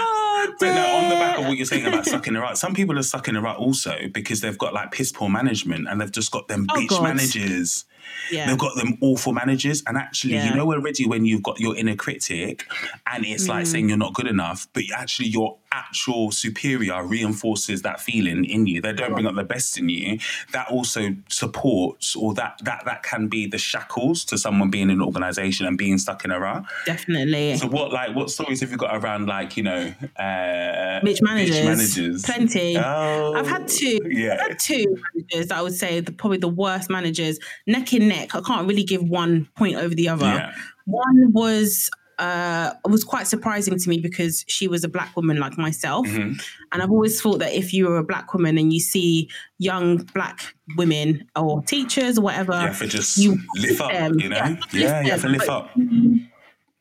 Oh, 0.00 0.54
But 0.60 0.66
now, 0.72 0.96
on 0.98 1.08
the 1.08 1.14
back 1.16 1.38
of 1.38 1.46
what 1.46 1.56
you're 1.56 1.66
saying 1.66 1.84
about 1.86 2.06
sucking 2.06 2.32
the 2.34 2.40
rut, 2.40 2.56
some 2.56 2.72
people 2.74 2.96
are 2.98 3.02
sucking 3.02 3.34
the 3.34 3.40
rut 3.40 3.56
also 3.56 3.96
because 4.12 4.40
they've 4.40 4.56
got 4.56 4.72
like 4.72 4.92
piss 4.92 5.10
poor 5.10 5.28
management 5.28 5.88
and 5.88 6.00
they've 6.00 6.12
just 6.12 6.30
got 6.30 6.46
them 6.48 6.66
Oh, 6.70 6.74
bitch 6.78 6.88
God. 6.88 7.02
managers. 7.02 7.84
Yeah. 8.30 8.46
They've 8.46 8.58
got 8.58 8.76
them 8.76 8.96
awful 9.00 9.32
managers. 9.32 9.82
And 9.86 9.96
actually, 9.96 10.34
Yeah. 10.34 10.48
you 10.50 10.54
know 10.54 10.72
already 10.72 11.06
when 11.06 11.24
you've 11.24 11.42
got 11.42 11.58
your 11.58 11.76
inner 11.76 11.96
critic 11.96 12.64
and 13.06 13.24
it's 13.26 13.48
like 13.48 13.64
Mm. 13.64 13.66
saying 13.66 13.88
you're 13.88 13.98
not 13.98 14.14
good 14.14 14.28
enough, 14.28 14.68
but 14.72 14.84
actually 14.94 15.28
your 15.28 15.56
actual 15.72 16.30
superior 16.30 17.04
reinforces 17.04 17.82
that 17.82 18.00
feeling 18.00 18.44
in 18.44 18.66
you. 18.66 18.80
They 18.80 18.92
don't 18.92 19.12
bring 19.12 19.26
up 19.26 19.34
the 19.34 19.44
best 19.44 19.78
in 19.78 19.88
you. 19.88 20.18
That 20.52 20.68
also 20.70 21.14
supports 21.28 22.16
or 22.16 22.34
that 22.34 22.60
that 22.64 22.84
that 22.84 23.02
can 23.02 23.28
be 23.28 23.46
the 23.46 23.58
shackles 23.58 24.24
to 24.26 24.38
someone 24.38 24.70
being 24.70 24.90
in 24.90 24.98
an 24.98 25.02
organization 25.02 25.66
and 25.66 25.76
being 25.76 25.98
stuck 25.98 26.24
in 26.24 26.30
a 26.30 26.40
rut. 26.40 26.64
Definitely. 26.86 27.56
So 27.56 27.66
what 27.66 27.92
like 27.92 28.14
what 28.14 28.30
stories 28.30 28.60
have 28.60 28.70
you 28.70 28.76
got 28.76 28.96
around 28.96 29.26
like, 29.26 29.56
you 29.56 29.62
know, 29.62 29.92
uh 30.16 31.00
Bitch 31.00 31.22
managers. 31.22 31.64
managers? 31.64 32.22
Plenty. 32.24 32.76
Oh, 32.78 33.34
I've 33.34 33.46
had 33.46 33.68
two. 33.68 33.98
Yeah. 34.04 34.34
I've 34.34 34.48
had 34.48 34.58
two 34.58 34.84
managers 35.14 35.48
that 35.48 35.58
I 35.58 35.62
would 35.62 35.74
say 35.74 36.00
the, 36.00 36.12
probably 36.12 36.38
the 36.38 36.48
worst 36.48 36.90
managers, 36.90 37.38
neck 37.66 37.92
in 37.92 38.08
neck. 38.08 38.34
I 38.34 38.40
can't 38.40 38.66
really 38.68 38.84
give 38.84 39.02
one 39.02 39.48
point 39.56 39.76
over 39.76 39.94
the 39.94 40.08
other. 40.08 40.26
Yeah. 40.26 40.54
One 40.86 41.32
was 41.32 41.90
uh 42.18 42.72
was 42.84 43.04
quite 43.04 43.26
surprising 43.26 43.78
to 43.78 43.88
me 43.88 43.98
because 44.00 44.44
she 44.48 44.66
was 44.68 44.82
a 44.84 44.88
black 44.88 45.14
woman 45.16 45.38
like 45.38 45.56
myself. 45.56 46.06
Mhm. 46.06 46.40
And 46.72 46.82
I've 46.82 46.90
always 46.90 47.20
thought 47.20 47.38
that 47.38 47.52
if 47.54 47.72
you 47.72 47.86
were 47.86 47.98
a 47.98 48.04
black 48.04 48.34
woman 48.34 48.58
and 48.58 48.72
you 48.72 48.80
see 48.80 49.28
young 49.58 49.98
black 50.14 50.54
women 50.76 51.28
or 51.36 51.62
teachers 51.62 52.18
or 52.18 52.22
whatever, 52.22 52.52
You 52.54 52.58
have 52.66 52.78
to 52.80 52.88
just 52.88 53.16
you 53.18 53.38
lift 53.56 53.80
up, 53.80 53.92
them. 53.92 54.18
you 54.20 54.28
know? 54.28 54.36
Yeah, 54.36 54.56
Yeah, 54.72 55.02
you 55.04 55.10
have 55.12 55.20
to 55.22 55.28
lift 55.28 55.46
But 55.46 55.52
up. 55.52 55.70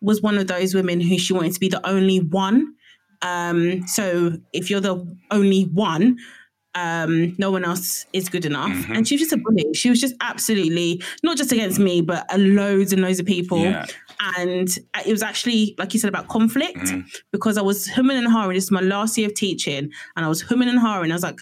Was 0.01 0.21
one 0.21 0.37
of 0.37 0.47
those 0.47 0.73
women 0.75 1.01
who 1.01 1.17
she 1.17 1.33
wanted 1.33 1.53
to 1.53 1.59
be 1.59 1.69
the 1.69 1.85
only 1.87 2.19
one. 2.19 2.73
Um, 3.23 3.87
so 3.87 4.33
if 4.53 4.69
you're 4.69 4.79
the 4.79 4.97
only 5.31 5.63
one, 5.63 6.17
um, 6.75 7.33
no 7.39 7.49
one 7.49 7.65
else 7.65 8.05
is 8.13 8.29
good 8.29 8.45
enough. 8.45 8.69
Mhm. 8.71 8.95
And 8.95 9.07
she 9.07 9.15
was 9.15 9.21
just 9.21 9.33
a 9.33 9.37
bully. 9.37 9.65
She 9.73 9.89
was 9.89 9.99
just 9.99 10.13
absolutely 10.21 11.01
not 11.23 11.35
just 11.37 11.51
against 11.51 11.79
me, 11.79 12.01
but 12.01 12.27
loads 12.39 12.93
and 12.93 13.01
loads 13.01 13.19
of 13.19 13.25
people. 13.25 13.63
Yeah. 13.63 13.85
And 14.19 14.67
it 15.05 15.11
was 15.11 15.21
actually, 15.21 15.75
like 15.77 15.93
you 15.93 15.99
said, 15.99 16.09
about 16.09 16.27
conflict 16.27 16.77
Mhm. 16.77 17.05
because 17.31 17.57
I 17.57 17.61
was 17.61 17.87
humming 17.87 18.17
and 18.17 18.27
hawing. 18.27 18.55
This 18.55 18.65
is 18.65 18.71
my 18.71 18.81
last 18.81 19.17
year 19.17 19.27
of 19.27 19.35
teaching, 19.35 19.91
and 20.15 20.25
I 20.25 20.27
was 20.27 20.41
humming 20.41 20.69
and 20.69 20.79
hawing. 20.79 21.11
I 21.11 21.15
was 21.15 21.23
like, 21.23 21.39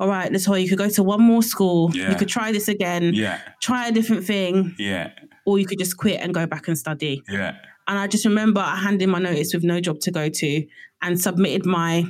all 0.00 0.08
right, 0.08 0.30
Latoya, 0.30 0.62
you 0.62 0.68
could 0.68 0.78
go 0.78 0.88
to 0.90 1.02
one 1.02 1.22
more 1.22 1.42
school. 1.42 1.90
Yeah. 1.94 2.10
You 2.10 2.16
could 2.16 2.28
try 2.28 2.52
this 2.52 2.68
again, 2.68 3.14
Yeah. 3.14 3.40
try 3.60 3.88
a 3.88 3.92
different 3.92 4.24
thing, 4.24 4.74
Yeah. 4.78 5.10
or 5.46 5.58
you 5.58 5.66
could 5.66 5.78
just 5.78 5.96
quit 5.96 6.20
and 6.20 6.32
go 6.34 6.46
back 6.46 6.68
and 6.68 6.76
study. 6.78 7.22
Yeah. 7.30 7.56
And 7.88 7.98
I 7.98 8.06
just 8.06 8.24
remember 8.24 8.60
I 8.60 8.76
handed 8.76 9.08
my 9.08 9.18
notice 9.18 9.54
with 9.54 9.64
no 9.64 9.80
job 9.80 9.98
to 10.00 10.10
go 10.10 10.28
to 10.28 10.66
and 11.02 11.18
submitted 11.20 11.64
my 11.66 12.04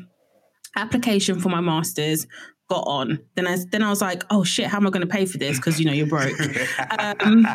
application 0.76 1.40
for 1.40 1.48
my 1.48 1.60
master's, 1.60 2.26
got 2.68 2.84
on. 2.86 3.18
Then 3.34 3.46
I 3.46 3.56
then 3.72 3.82
I 3.82 3.90
was 3.90 4.00
like, 4.00 4.24
oh 4.30 4.44
shit, 4.44 4.66
how 4.66 4.76
am 4.78 4.86
I 4.86 4.90
going 4.90 5.06
to 5.06 5.12
pay 5.12 5.24
for 5.26 5.38
this? 5.38 5.56
Because 5.58 5.78
you 5.80 5.86
know 5.86 5.92
you're 5.92 6.06
broke. 6.06 6.36
Um, 6.98 7.46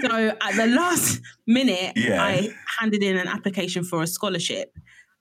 so 0.00 0.28
at 0.40 0.56
the 0.56 0.66
last 0.68 1.20
minute, 1.46 1.92
Yeah. 1.96 2.22
I 2.22 2.48
handed 2.78 3.02
in 3.02 3.16
an 3.16 3.28
application 3.28 3.84
for 3.84 4.02
a 4.02 4.06
scholarship. 4.06 4.72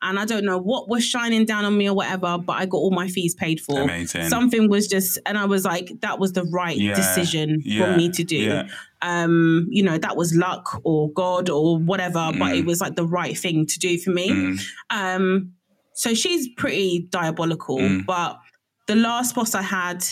And 0.01 0.19
I 0.19 0.25
don't 0.25 0.45
know 0.45 0.59
what 0.59 0.87
was 0.87 1.03
shining 1.03 1.45
down 1.45 1.65
on 1.65 1.75
me 1.75 1.89
or 1.89 1.95
whatever, 1.95 2.37
but 2.37 2.53
I 2.53 2.65
got 2.67 2.77
all 2.77 2.91
my 2.91 3.07
fees 3.07 3.33
paid 3.33 3.59
for. 3.59 3.81
Amazing. 3.81 4.27
Something 4.29 4.69
was 4.69 4.87
just, 4.87 5.17
and 5.25 5.35
I 5.37 5.45
was 5.45 5.65
like, 5.65 5.89
that 6.01 6.19
was 6.19 6.33
the 6.33 6.43
right 6.43 6.77
Yeah. 6.77 6.93
decision 6.93 7.61
Yeah. 7.65 7.91
for 7.93 7.97
me 7.97 8.09
to 8.09 8.23
do 8.23 8.61
um, 9.01 9.67
you 9.69 9.83
know, 9.83 9.97
that 9.99 10.15
was 10.17 10.35
luck 10.35 10.81
or 10.83 11.11
God 11.11 11.49
or 11.49 11.77
whatever, 11.77 12.31
but 12.37 12.51
Mm. 12.53 12.59
it 12.59 12.65
was 12.65 12.81
like 12.81 12.95
the 12.95 13.05
right 13.05 13.37
thing 13.37 13.65
to 13.67 13.79
do 13.79 13.97
for 13.99 14.09
me. 14.11 14.29
Mm. 14.29 14.59
Um, 14.89 15.51
so 15.93 16.13
she's 16.15 16.47
pretty 16.57 17.07
diabolical, 17.11 17.77
Mm. 17.79 18.05
but 18.05 18.37
the 18.87 18.95
last 18.95 19.35
boss 19.35 19.55
I 19.55 19.61
had, 19.61 20.03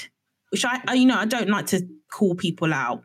which 0.52 0.66
I, 0.66 0.82
I, 0.88 0.94
you 0.96 1.06
know, 1.06 1.18
I 1.18 1.26
don't 1.26 1.50
like 1.50 1.68
to 1.68 1.88
call 2.12 2.36
people 2.36 2.74
out, 2.74 3.02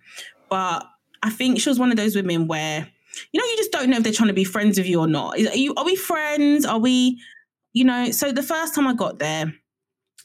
but 0.49 0.85
I 1.23 1.31
think 1.31 1.61
she 1.61 1.69
was 1.69 1.79
one 1.79 1.91
of 1.91 1.97
those 1.97 2.15
women 2.17 2.47
where, 2.47 2.89
you 3.33 3.41
know, 3.41 3.47
you 3.47 3.57
just 3.57 3.73
don't 3.73 3.91
know 3.91 3.97
if 3.97 4.03
they're 4.03 4.13
trying 4.13 4.29
to 4.29 4.35
be 4.35 4.45
friends 4.45 4.79
with 4.79 4.87
you 4.87 5.01
or 5.01 5.07
not. 5.07 5.39
Is- 5.39 5.49
Are, 5.49 5.57
you, 5.57 5.75
are 5.77 5.85
we 5.85 5.97
friends? 5.97 6.65
Are 6.65 6.79
we, 6.79 7.21
you 7.73 7.85
know? 7.85 8.11
So 8.11 8.33
the 8.33 8.43
first 8.43 8.75
time 8.75 8.87
I 8.87 8.95
got 8.95 9.19
there, 9.19 9.53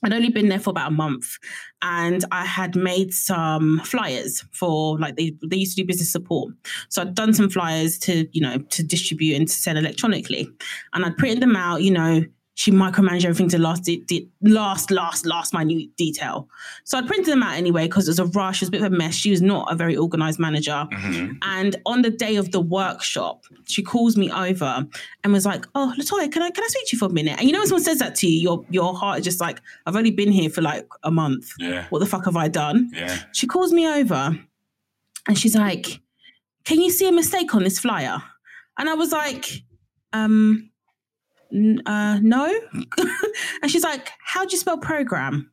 I'd 0.06 0.12
only 0.14 0.30
been 0.30 0.50
there 0.50 0.60
for 0.60 0.72
about 0.72 0.90
a 0.90 0.94
month 0.94 1.38
and 1.82 2.26
I 2.30 2.46
had 2.46 2.76
made 2.76 3.14
some 3.14 3.80
flyers 3.86 4.44
for 4.52 5.00
like 5.00 5.16
they, 5.16 5.38
they 5.50 5.56
used 5.56 5.78
to 5.78 5.82
do 5.82 5.88
business 5.88 6.12
support. 6.12 6.54
So 6.90 7.02
I'd 7.02 7.16
done 7.16 7.34
some 7.34 7.50
flyers 7.50 7.98
to, 8.00 8.28
you 8.34 8.42
know, 8.42 8.58
to 8.58 8.84
distribute 8.84 9.36
and 9.38 9.48
to 9.48 9.54
send 9.54 9.78
electronically. 9.78 10.50
And 10.94 11.06
I'd 11.06 11.18
printed 11.18 11.42
them 11.42 11.56
out, 11.56 11.84
you 11.84 11.92
know, 11.92 12.26
she 12.56 12.72
micromanaged 12.72 13.24
everything 13.26 13.50
to 13.50 13.58
last, 13.58 13.84
de- 13.84 14.02
de- 14.06 14.30
last, 14.42 14.92
last, 14.92 15.26
last 15.26 15.54
minute 15.56 15.96
detail. 15.98 16.48
So 16.84 16.98
I 17.00 17.02
printed 17.02 17.26
them 17.34 17.42
out 17.42 17.56
anyway 17.56 17.88
because 17.88 18.08
it 18.08 18.12
was 18.12 18.20
a 18.20 18.26
rush, 18.26 18.58
it 18.58 18.62
was 18.62 18.68
a 18.70 18.72
bit 18.72 18.82
of 18.84 18.94
a 18.94 18.96
mess. 18.96 19.16
She 19.16 19.32
was 19.32 19.42
not 19.42 19.72
a 19.72 19.76
very 19.76 19.96
organized 19.98 20.38
manager. 20.40 20.88
Mhm. 20.92 21.38
And 21.42 21.76
on 21.88 22.04
the 22.04 22.12
day 22.12 22.36
of 22.36 22.52
the 22.52 22.62
workshop, 22.62 23.46
she 23.66 23.82
calls 23.82 24.16
me 24.18 24.30
over 24.32 24.86
and 25.24 25.34
was 25.34 25.46
like, 25.48 25.66
"Oh, 25.74 25.94
Latoya, 25.98 26.32
can 26.32 26.44
I 26.44 26.52
can 26.52 26.64
I 26.64 26.68
speak 26.68 26.88
to 26.90 26.96
you 26.96 27.00
for 27.00 27.06
a 27.06 27.14
minute?" 27.14 27.38
And 27.40 27.48
you 27.48 27.54
know, 27.54 27.60
when 27.60 27.68
someone 27.68 27.84
says 27.84 27.98
that 28.00 28.14
to 28.18 28.28
you, 28.28 28.40
your 28.40 28.66
your 28.70 28.94
heart 28.96 29.20
is 29.20 29.26
just 29.26 29.42
like, 29.42 29.60
"I've 29.88 29.96
only 29.96 30.12
been 30.12 30.32
here 30.32 30.50
for 30.52 30.62
like 30.62 30.88
a 31.04 31.10
month. 31.12 31.54
Yeah. 31.58 31.86
What 31.90 32.00
the 32.00 32.06
fuck 32.06 32.26
have 32.26 32.38
I 32.38 32.50
done?" 32.50 32.92
Yeah. 32.94 33.18
She 33.32 33.48
calls 33.48 33.74
me 33.74 33.88
over, 33.88 34.38
and 35.28 35.38
she's 35.40 35.56
like, 35.56 36.02
"Can 36.66 36.82
you 36.82 36.92
see 36.92 37.08
a 37.08 37.12
mistake 37.12 37.56
on 37.56 37.64
this 37.64 37.80
flyer?" 37.80 38.22
And 38.78 38.88
I 38.90 38.94
was 38.94 39.12
like, 39.12 39.64
"Um, 40.14 40.70
uh, 41.86 42.20
no." 42.22 42.46
and 43.62 43.72
she's 43.72 43.84
like, 43.84 44.10
"How 44.26 44.46
do 44.46 44.52
you 44.54 44.58
spell 44.60 44.78
program?" 44.78 45.50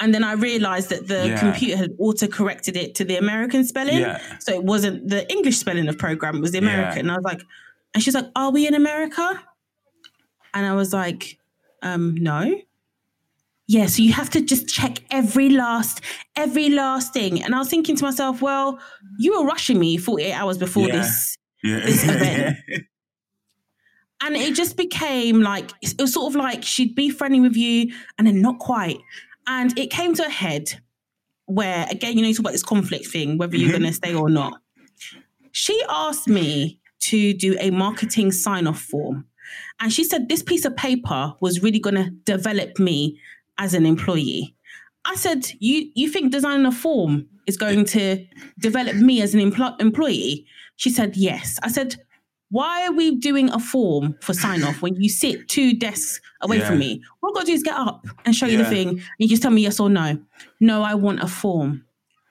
And 0.00 0.14
then 0.14 0.22
I 0.22 0.32
realized 0.32 0.90
that 0.90 1.08
the 1.08 1.28
Yeah. 1.28 1.40
computer 1.40 1.76
had 1.76 1.90
auto 1.98 2.28
corrected 2.28 2.76
it 2.76 2.94
to 2.96 3.04
the 3.04 3.16
American 3.16 3.64
spelling. 3.64 3.98
Yeah. 3.98 4.20
So 4.38 4.52
it 4.54 4.62
wasn't 4.62 5.08
the 5.08 5.28
English 5.30 5.56
spelling 5.58 5.88
of 5.88 5.98
program, 5.98 6.36
it 6.36 6.40
was 6.40 6.52
the 6.52 6.58
Yeah. 6.62 6.68
American. 6.68 7.00
And 7.00 7.10
I 7.10 7.16
was 7.16 7.24
like, 7.24 7.42
and 7.94 8.02
she's 8.02 8.14
like, 8.14 8.26
Are 8.36 8.50
we 8.52 8.66
in 8.68 8.74
America? 8.74 9.42
And 10.54 10.64
I 10.66 10.74
was 10.74 10.92
like, 10.92 11.38
um, 11.82 12.14
no. 12.14 12.60
Yeah, 13.66 13.86
so 13.86 14.02
you 14.02 14.12
have 14.14 14.30
to 14.30 14.40
just 14.40 14.66
check 14.66 15.00
every 15.10 15.50
last, 15.50 16.00
every 16.36 16.70
last 16.70 17.12
thing. 17.12 17.42
And 17.42 17.54
I 17.54 17.58
was 17.58 17.68
thinking 17.68 17.96
to 17.96 18.04
myself, 18.04 18.40
well, 18.40 18.78
you 19.18 19.38
were 19.38 19.44
rushing 19.46 19.78
me 19.78 19.98
48 19.98 20.32
hours 20.32 20.56
before 20.58 20.86
Yeah. 20.88 20.96
this. 21.02 21.36
Yeah. 21.62 21.80
This 21.80 22.04
event. 22.08 22.56
And 24.20 24.36
it 24.36 24.54
just 24.54 24.76
became 24.76 25.40
like, 25.42 25.70
it 25.80 25.94
was 26.00 26.12
sort 26.14 26.32
of 26.32 26.36
like 26.36 26.62
she'd 26.64 26.94
be 26.94 27.08
friendly 27.10 27.40
with 27.40 27.56
you 27.56 27.92
and 28.18 28.26
then 28.26 28.40
not 28.42 28.58
quite. 28.58 28.98
And 29.46 29.76
it 29.78 29.90
came 29.90 30.14
to 30.14 30.26
a 30.26 30.30
head 30.30 30.80
where, 31.46 31.86
again, 31.90 32.16
you 32.16 32.22
know, 32.22 32.28
you 32.28 32.34
talk 32.34 32.40
about 32.40 32.52
this 32.52 32.62
conflict 32.64 33.06
thing, 33.06 33.38
whether 33.38 33.56
you're 33.56 33.68
Mhm. 33.70 33.78
going 33.78 33.82
to 33.84 33.92
stay 33.92 34.14
or 34.14 34.28
not. 34.28 34.60
She 35.52 35.80
asked 35.88 36.28
me 36.28 36.78
to 37.00 37.32
do 37.32 37.56
a 37.60 37.70
marketing 37.70 38.32
sign 38.32 38.66
off 38.66 38.80
form. 38.82 39.26
And 39.80 39.92
she 39.92 40.04
said 40.04 40.28
this 40.28 40.42
piece 40.42 40.64
of 40.64 40.76
paper 40.76 41.34
was 41.40 41.62
really 41.62 41.78
going 41.78 41.94
to 41.94 42.10
develop 42.24 42.78
me 42.78 43.18
as 43.56 43.72
an 43.72 43.86
employee. 43.86 44.54
I 45.04 45.14
said, 45.14 45.50
you, 45.60 45.90
you 45.94 46.08
think 46.10 46.32
designing 46.32 46.66
a 46.66 46.72
form 46.72 47.26
is 47.46 47.56
going 47.56 47.84
to 47.86 48.26
develop 48.58 48.96
me 48.96 49.22
as 49.22 49.32
an 49.34 49.40
empl- 49.40 49.80
employee? 49.80 50.44
She 50.76 50.90
said, 50.90 51.16
yes. 51.16 51.58
I 51.62 51.68
said, 51.68 51.96
why 52.50 52.86
are 52.86 52.92
we 52.92 53.16
doing 53.16 53.50
a 53.50 53.58
form 53.58 54.16
for 54.22 54.32
sign 54.32 54.62
off 54.62 54.80
when 54.82 54.94
you 55.00 55.08
sit 55.08 55.48
two 55.48 55.74
desks 55.74 56.20
away 56.40 56.58
Yeah. 56.58 56.68
from 56.68 56.78
me? 56.78 57.02
What 57.20 57.30
I've 57.30 57.34
got 57.34 57.40
to 57.40 57.46
do 57.46 57.52
is 57.52 57.62
get 57.62 57.74
up 57.76 58.06
and 58.24 58.34
show 58.34 58.46
you 58.46 58.58
the 58.58 58.64
thing. 58.64 58.88
And 58.88 59.00
you 59.18 59.28
just 59.28 59.42
tell 59.42 59.50
me 59.50 59.62
yes 59.62 59.78
or 59.80 59.90
no. 59.90 60.18
No, 60.60 60.82
I 60.82 60.94
want 60.94 61.20
a 61.20 61.26
form. 61.28 61.84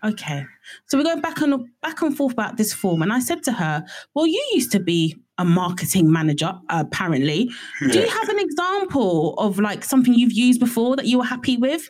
Okay. 0.03 0.45
So 0.87 0.97
we're 0.97 1.03
going 1.03 1.21
back 1.21 1.41
and 1.41 1.65
back 1.81 2.01
and 2.01 2.15
forth 2.15 2.33
about 2.33 2.57
this 2.57 2.73
form. 2.73 3.01
And 3.01 3.11
I 3.11 3.19
said 3.19 3.41
to 3.43 3.51
her, 3.51 3.83
Well, 4.13 4.27
you 4.27 4.43
used 4.53 4.71
to 4.73 4.79
be 4.79 5.15
a 5.39 5.45
marketing 5.45 6.11
manager, 6.11 6.53
apparently. 6.69 7.49
Do 7.91 7.99
you 7.99 8.07
have 8.09 8.29
an 8.29 8.39
example 8.39 9.35
of 9.37 9.59
like 9.59 9.83
something 9.83 10.13
you've 10.13 10.33
used 10.33 10.59
before 10.59 10.95
that 10.95 11.05
you 11.05 11.17
were 11.19 11.23
happy 11.25 11.57
with? 11.57 11.89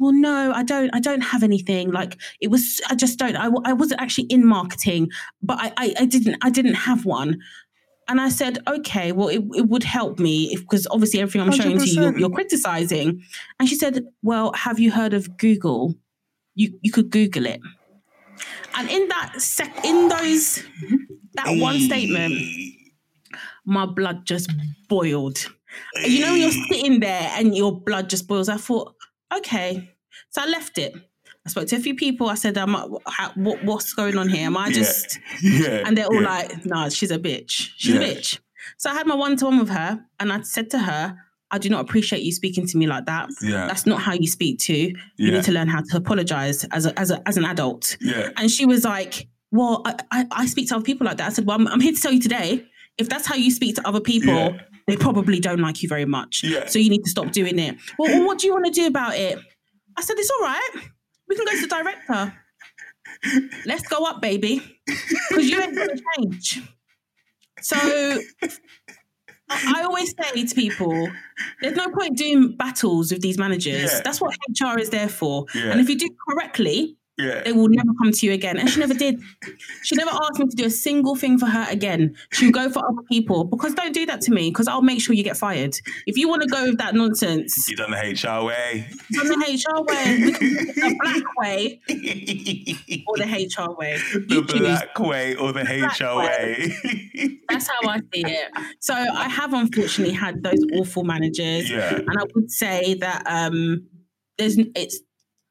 Well, 0.00 0.14
no, 0.14 0.50
I 0.52 0.62
don't. 0.62 0.90
I 0.94 0.98
don't 0.98 1.20
have 1.20 1.42
anything. 1.42 1.92
Like 1.92 2.16
it 2.40 2.48
was, 2.48 2.80
I 2.88 2.94
just 2.94 3.18
don't. 3.18 3.36
i, 3.36 3.50
I 3.66 3.74
wasn't 3.74 4.00
actually 4.00 4.24
in 4.24 4.46
marketing, 4.46 5.10
but 5.42 5.58
I, 5.60 5.72
I, 5.76 5.94
I 6.00 6.06
didn't. 6.06 6.36
I 6.40 6.48
didn't 6.48 6.74
have 6.74 7.04
one. 7.04 7.38
And 8.08 8.20
I 8.20 8.30
said, 8.30 8.58
okay, 8.66 9.12
well, 9.12 9.28
it, 9.28 9.42
it 9.54 9.68
would 9.68 9.84
help 9.84 10.18
me 10.18 10.56
because 10.56 10.84
obviously 10.90 11.20
everything 11.20 11.42
I'm 11.42 11.52
showing 11.52 11.78
to 11.78 11.86
you, 11.86 12.02
you're, 12.02 12.18
you're 12.18 12.30
criticizing. 12.30 13.22
And 13.60 13.68
she 13.68 13.76
said, 13.76 14.04
well, 14.22 14.52
have 14.54 14.80
you 14.80 14.90
heard 14.90 15.14
of 15.14 15.36
Google? 15.36 15.94
You 16.54 16.76
you 16.80 16.90
could 16.90 17.10
Google 17.10 17.46
it. 17.46 17.60
And 18.74 18.88
in 18.90 19.06
that 19.08 19.34
sec, 19.40 19.84
in 19.84 20.08
those 20.08 20.64
that 21.34 21.58
one 21.60 21.78
statement, 21.78 22.34
my 23.66 23.84
blood 23.84 24.24
just 24.24 24.50
boiled. 24.88 25.46
You 26.02 26.20
know, 26.20 26.32
when 26.32 26.40
you're 26.40 26.50
sitting 26.50 27.00
there 27.00 27.30
and 27.34 27.54
your 27.54 27.78
blood 27.78 28.10
just 28.10 28.26
boils. 28.26 28.48
I 28.48 28.56
thought, 28.56 28.94
okay. 29.38 29.90
So 30.30 30.42
I 30.42 30.46
left 30.46 30.78
it. 30.78 30.94
I 31.46 31.48
spoke 31.50 31.68
to 31.68 31.76
a 31.76 31.80
few 31.80 31.94
people. 31.94 32.28
I 32.28 32.34
said, 32.34 32.58
"Am 32.58 32.76
I, 32.76 32.86
how, 33.06 33.30
what, 33.34 33.64
what's 33.64 33.92
going 33.94 34.18
on 34.18 34.28
here? 34.28 34.46
Am 34.46 34.56
I 34.56 34.70
just?" 34.70 35.18
Yeah. 35.42 35.82
And 35.86 35.96
they're 35.96 36.06
all 36.06 36.22
yeah. 36.22 36.28
like, 36.28 36.66
"No, 36.66 36.88
she's 36.90 37.10
a 37.10 37.18
bitch. 37.18 37.70
She's 37.76 37.94
Yeah. 37.94 38.00
a 38.00 38.14
bitch." 38.14 38.38
So 38.76 38.90
I 38.90 38.94
had 38.94 39.06
my 39.06 39.14
one 39.14 39.36
to 39.38 39.46
one 39.46 39.58
with 39.58 39.70
her, 39.70 40.00
and 40.18 40.32
I 40.32 40.42
said 40.42 40.70
to 40.70 40.78
her, 40.78 41.16
I 41.50 41.58
do 41.58 41.68
not 41.68 41.80
appreciate 41.80 42.22
you 42.22 42.30
speaking 42.30 42.66
to 42.66 42.78
me 42.78 42.86
like 42.86 43.06
that. 43.06 43.28
Yeah. 43.42 43.66
That's 43.66 43.84
not 43.86 44.00
how 44.02 44.12
you 44.12 44.28
speak 44.28 44.58
to. 44.60 44.72
You 44.76 44.94
Yeah. 45.16 45.30
need 45.32 45.44
to 45.44 45.52
learn 45.52 45.66
how 45.66 45.80
to 45.80 45.96
apologize 45.96 46.62
as 46.64 46.86
a, 46.86 46.96
as 46.98 47.10
a, 47.10 47.26
as 47.26 47.36
an 47.38 47.44
adult. 47.44 47.96
Yeah. 48.00 48.28
And 48.36 48.48
she 48.50 48.66
was 48.66 48.84
like, 48.84 49.26
Well, 49.50 49.82
I, 49.84 49.96
I, 50.12 50.26
I 50.30 50.46
speak 50.46 50.68
to 50.68 50.76
other 50.76 50.84
people 50.84 51.06
like 51.06 51.16
that. 51.16 51.26
I 51.26 51.30
said, 51.32 51.46
Well, 51.46 51.58
I'm, 51.58 51.66
I'm 51.66 51.80
here 51.80 51.92
to 51.92 52.00
tell 52.00 52.12
you 52.12 52.20
today, 52.20 52.64
if 52.98 53.08
that's 53.08 53.26
how 53.26 53.34
you 53.34 53.50
speak 53.50 53.74
to 53.76 53.88
other 53.88 53.98
people, 54.00 54.32
Yeah. 54.34 54.60
They 54.90 54.96
probably 54.96 55.40
don't 55.40 55.60
like 55.60 55.82
you 55.82 55.88
very 55.88 56.04
much. 56.04 56.42
Yeah. 56.42 56.66
So 56.66 56.78
you 56.78 56.90
need 56.90 57.04
to 57.04 57.10
stop 57.10 57.32
doing 57.32 57.58
it. 57.58 57.76
Well, 57.98 58.10
well, 58.10 58.26
what 58.26 58.38
do 58.38 58.46
you 58.46 58.52
want 58.52 58.66
to 58.66 58.70
do 58.70 58.86
about 58.86 59.16
it? 59.16 59.38
I 59.96 60.02
said, 60.02 60.16
It's 60.18 60.30
all 60.30 60.46
right. 60.46 60.70
We 61.28 61.36
can 61.36 61.44
go 61.44 61.52
to 61.52 61.60
the 61.60 61.66
director. 61.66 62.34
Let's 63.66 63.86
go 63.86 64.04
up, 64.04 64.20
baby. 64.20 64.62
Because 64.86 65.48
you 65.48 65.60
ain't 65.60 65.74
going 65.74 65.96
to 65.96 66.02
change. 66.16 66.62
So 67.62 67.76
I 69.48 69.82
always 69.82 70.14
say 70.16 70.44
to 70.44 70.54
people, 70.54 71.08
there's 71.60 71.76
no 71.76 71.88
point 71.90 72.16
doing 72.16 72.56
battles 72.56 73.12
with 73.12 73.20
these 73.20 73.38
managers. 73.38 73.92
Yeah. 73.92 74.00
That's 74.02 74.20
what 74.20 74.34
HR 74.60 74.78
is 74.78 74.90
there 74.90 75.08
for. 75.08 75.46
Yeah. 75.54 75.70
And 75.70 75.80
if 75.80 75.88
you 75.88 75.98
do 75.98 76.08
correctly, 76.28 76.96
Yeah. 77.20 77.42
they 77.42 77.52
will 77.52 77.68
never 77.68 77.90
come 78.02 78.12
to 78.12 78.26
you 78.26 78.32
again. 78.32 78.58
And 78.58 78.68
she 78.68 78.80
never 78.80 78.94
did. 78.94 79.20
She 79.82 79.94
never 79.96 80.10
asked 80.10 80.38
me 80.38 80.46
to 80.48 80.56
do 80.56 80.66
a 80.66 80.70
single 80.70 81.14
thing 81.16 81.38
for 81.38 81.46
her 81.46 81.66
again. 81.70 82.14
She'll 82.32 82.50
go 82.52 82.70
for 82.70 82.78
other 82.80 83.02
people 83.10 83.44
because 83.44 83.74
don't 83.74 83.92
do 83.92 84.06
that 84.06 84.20
to 84.22 84.32
me 84.32 84.50
because 84.50 84.68
I'll 84.68 84.82
make 84.82 85.00
sure 85.00 85.14
you 85.14 85.22
get 85.24 85.36
fired. 85.36 85.76
If 86.06 86.16
you 86.16 86.28
want 86.28 86.42
to 86.42 86.48
go 86.48 86.64
with 86.64 86.78
that 86.78 86.94
nonsense, 86.94 87.68
You 87.68 87.76
done 87.76 87.90
the 87.90 87.96
HR 87.96 88.44
way. 88.44 88.86
on 89.20 89.28
the 89.28 89.36
HR 89.36 89.84
way, 89.84 90.16
we 90.24 90.32
can 90.32 90.44
do 90.44 90.56
it 90.56 90.80
the 90.80 90.96
black 91.00 91.36
way 91.38 91.80
or 93.06 93.16
the 93.16 93.24
HR 93.24 93.74
way. 93.78 93.98
You 94.28 94.44
choose. 94.44 94.60
black 94.60 94.98
way 94.98 95.34
or 95.36 95.52
the 95.52 95.64
Black 95.64 96.00
HR 96.00 96.18
way. 96.18 97.38
That's 97.48 97.68
how 97.68 97.88
I 97.88 97.98
see 98.12 98.24
it. 98.24 98.48
So 98.80 98.94
I 98.94 99.28
have 99.28 99.52
unfortunately 99.52 100.14
had 100.14 100.42
those 100.42 100.60
awful 100.74 101.04
managers, 101.04 101.70
yeah. 101.70 101.96
and 101.96 102.08
I 102.10 102.24
would 102.34 102.50
say 102.50 102.94
that 102.94 103.22
um, 103.26 103.86
there's 104.38 104.56
it's 104.74 105.00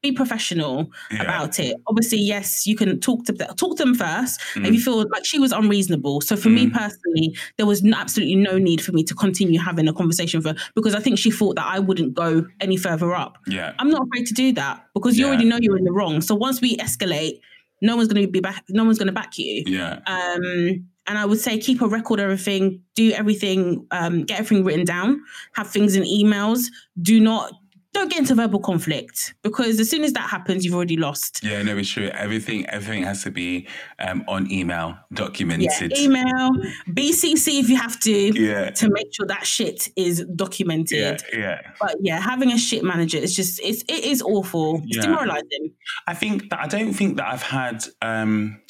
be 0.02 0.12
professional 0.12 0.90
Yeah. 1.10 1.22
about 1.22 1.58
it. 1.58 1.76
Obviously, 1.86 2.18
yes, 2.18 2.66
you 2.66 2.74
can 2.76 2.98
talk 3.00 3.24
to 3.26 3.32
them, 3.32 3.48
talk 3.56 3.76
to 3.76 3.84
them 3.84 3.94
first 3.94 4.40
Mm. 4.54 4.66
if 4.66 4.74
you 4.74 4.80
feel 4.80 5.04
like 5.12 5.24
she 5.24 5.38
was 5.38 5.52
unreasonable. 5.52 6.20
So 6.20 6.36
for 6.36 6.48
me 6.48 6.66
Mm. 6.66 6.72
personally, 6.72 7.36
there 7.58 7.66
was 7.66 7.84
absolutely 7.84 8.36
no 8.36 8.58
need 8.58 8.80
for 8.80 8.92
me 8.92 9.02
to 9.04 9.14
continue 9.14 9.58
having 9.60 9.88
a 9.88 9.92
conversation 9.92 10.38
with 10.38 10.46
her 10.46 10.56
because 10.74 10.94
I 10.94 11.00
think 11.00 11.18
she 11.18 11.30
thought 11.30 11.56
that 11.56 11.66
I 11.66 11.78
wouldn't 11.78 12.14
go 12.14 12.46
any 12.60 12.76
further 12.76 13.14
up. 13.14 13.38
Yeah. 13.46 13.74
I'm 13.78 13.90
not 13.90 14.06
afraid 14.06 14.26
to 14.28 14.34
do 14.34 14.52
that 14.52 14.86
because 14.94 15.18
you 15.18 15.24
Yeah. 15.24 15.28
already 15.32 15.44
know 15.44 15.58
you're 15.60 15.78
in 15.78 15.84
the 15.84 15.92
wrong. 15.92 16.20
So 16.22 16.34
once 16.34 16.60
we 16.60 16.76
escalate, 16.78 17.40
no 17.82 17.96
one's 17.96 18.08
going 18.08 18.24
to 18.24 18.30
be 18.30 18.40
back. 18.40 18.64
No 18.68 18.84
one's 18.84 18.98
going 18.98 19.06
to 19.08 19.12
back 19.12 19.38
you. 19.38 19.64
Yeah. 19.66 20.00
Um, 20.06 20.84
and 21.06 21.18
I 21.18 21.24
would 21.24 21.40
say 21.40 21.58
keep 21.58 21.80
a 21.82 21.88
record 21.88 22.20
of 22.20 22.24
everything, 22.24 22.80
do 22.94 23.10
everything, 23.12 23.86
um, 23.90 24.24
get 24.24 24.38
everything 24.40 24.64
written 24.64 24.84
down, 24.84 25.20
have 25.54 25.68
things 25.68 25.96
in 25.96 26.04
emails. 26.04 26.66
Do 27.00 27.18
not 27.20 27.52
don't 27.92 28.08
get 28.08 28.20
into 28.20 28.34
verbal 28.36 28.60
conflict 28.60 29.34
because 29.42 29.80
as 29.80 29.90
soon 29.90 30.04
as 30.04 30.12
that 30.12 30.30
happens, 30.30 30.64
you've 30.64 30.74
already 30.74 30.96
lost. 30.96 31.40
Yeah, 31.42 31.60
no, 31.62 31.76
it's 31.76 31.88
true. 31.88 32.06
Everything, 32.08 32.64
everything 32.66 33.02
has 33.02 33.24
to 33.24 33.30
be 33.32 33.66
um, 33.98 34.24
on 34.28 34.50
email, 34.50 34.88
Yeah, 34.90 34.96
documented. 35.14 35.98
email, 35.98 36.50
BCC 36.88 37.58
if 37.58 37.68
you 37.68 37.76
have 37.76 37.98
to, 38.00 38.12
Yeah, 38.12 38.70
to 38.70 38.90
make 38.90 39.08
sure 39.12 39.26
that 39.26 39.44
shit 39.44 39.88
is 39.96 40.24
documented. 40.36 41.20
yeah, 41.32 41.38
yeah. 41.38 41.60
But 41.80 41.96
yeah, 42.00 42.20
having 42.20 42.52
a 42.52 42.58
shit 42.58 42.84
manager 42.84 43.18
is 43.18 43.34
just 43.34 43.60
it's 43.62 43.82
it 43.88 44.04
is 44.04 44.22
awful. 44.22 44.82
It's 44.86 44.96
Yeah. 44.96 45.02
demoralizing. 45.02 45.72
I 46.06 46.14
think 46.14 46.48
that 46.50 46.60
I 46.60 46.68
don't 46.68 46.92
think 46.92 47.16
that 47.16 47.26
I've 47.26 47.42
had. 47.42 47.84
Um, 48.02 48.60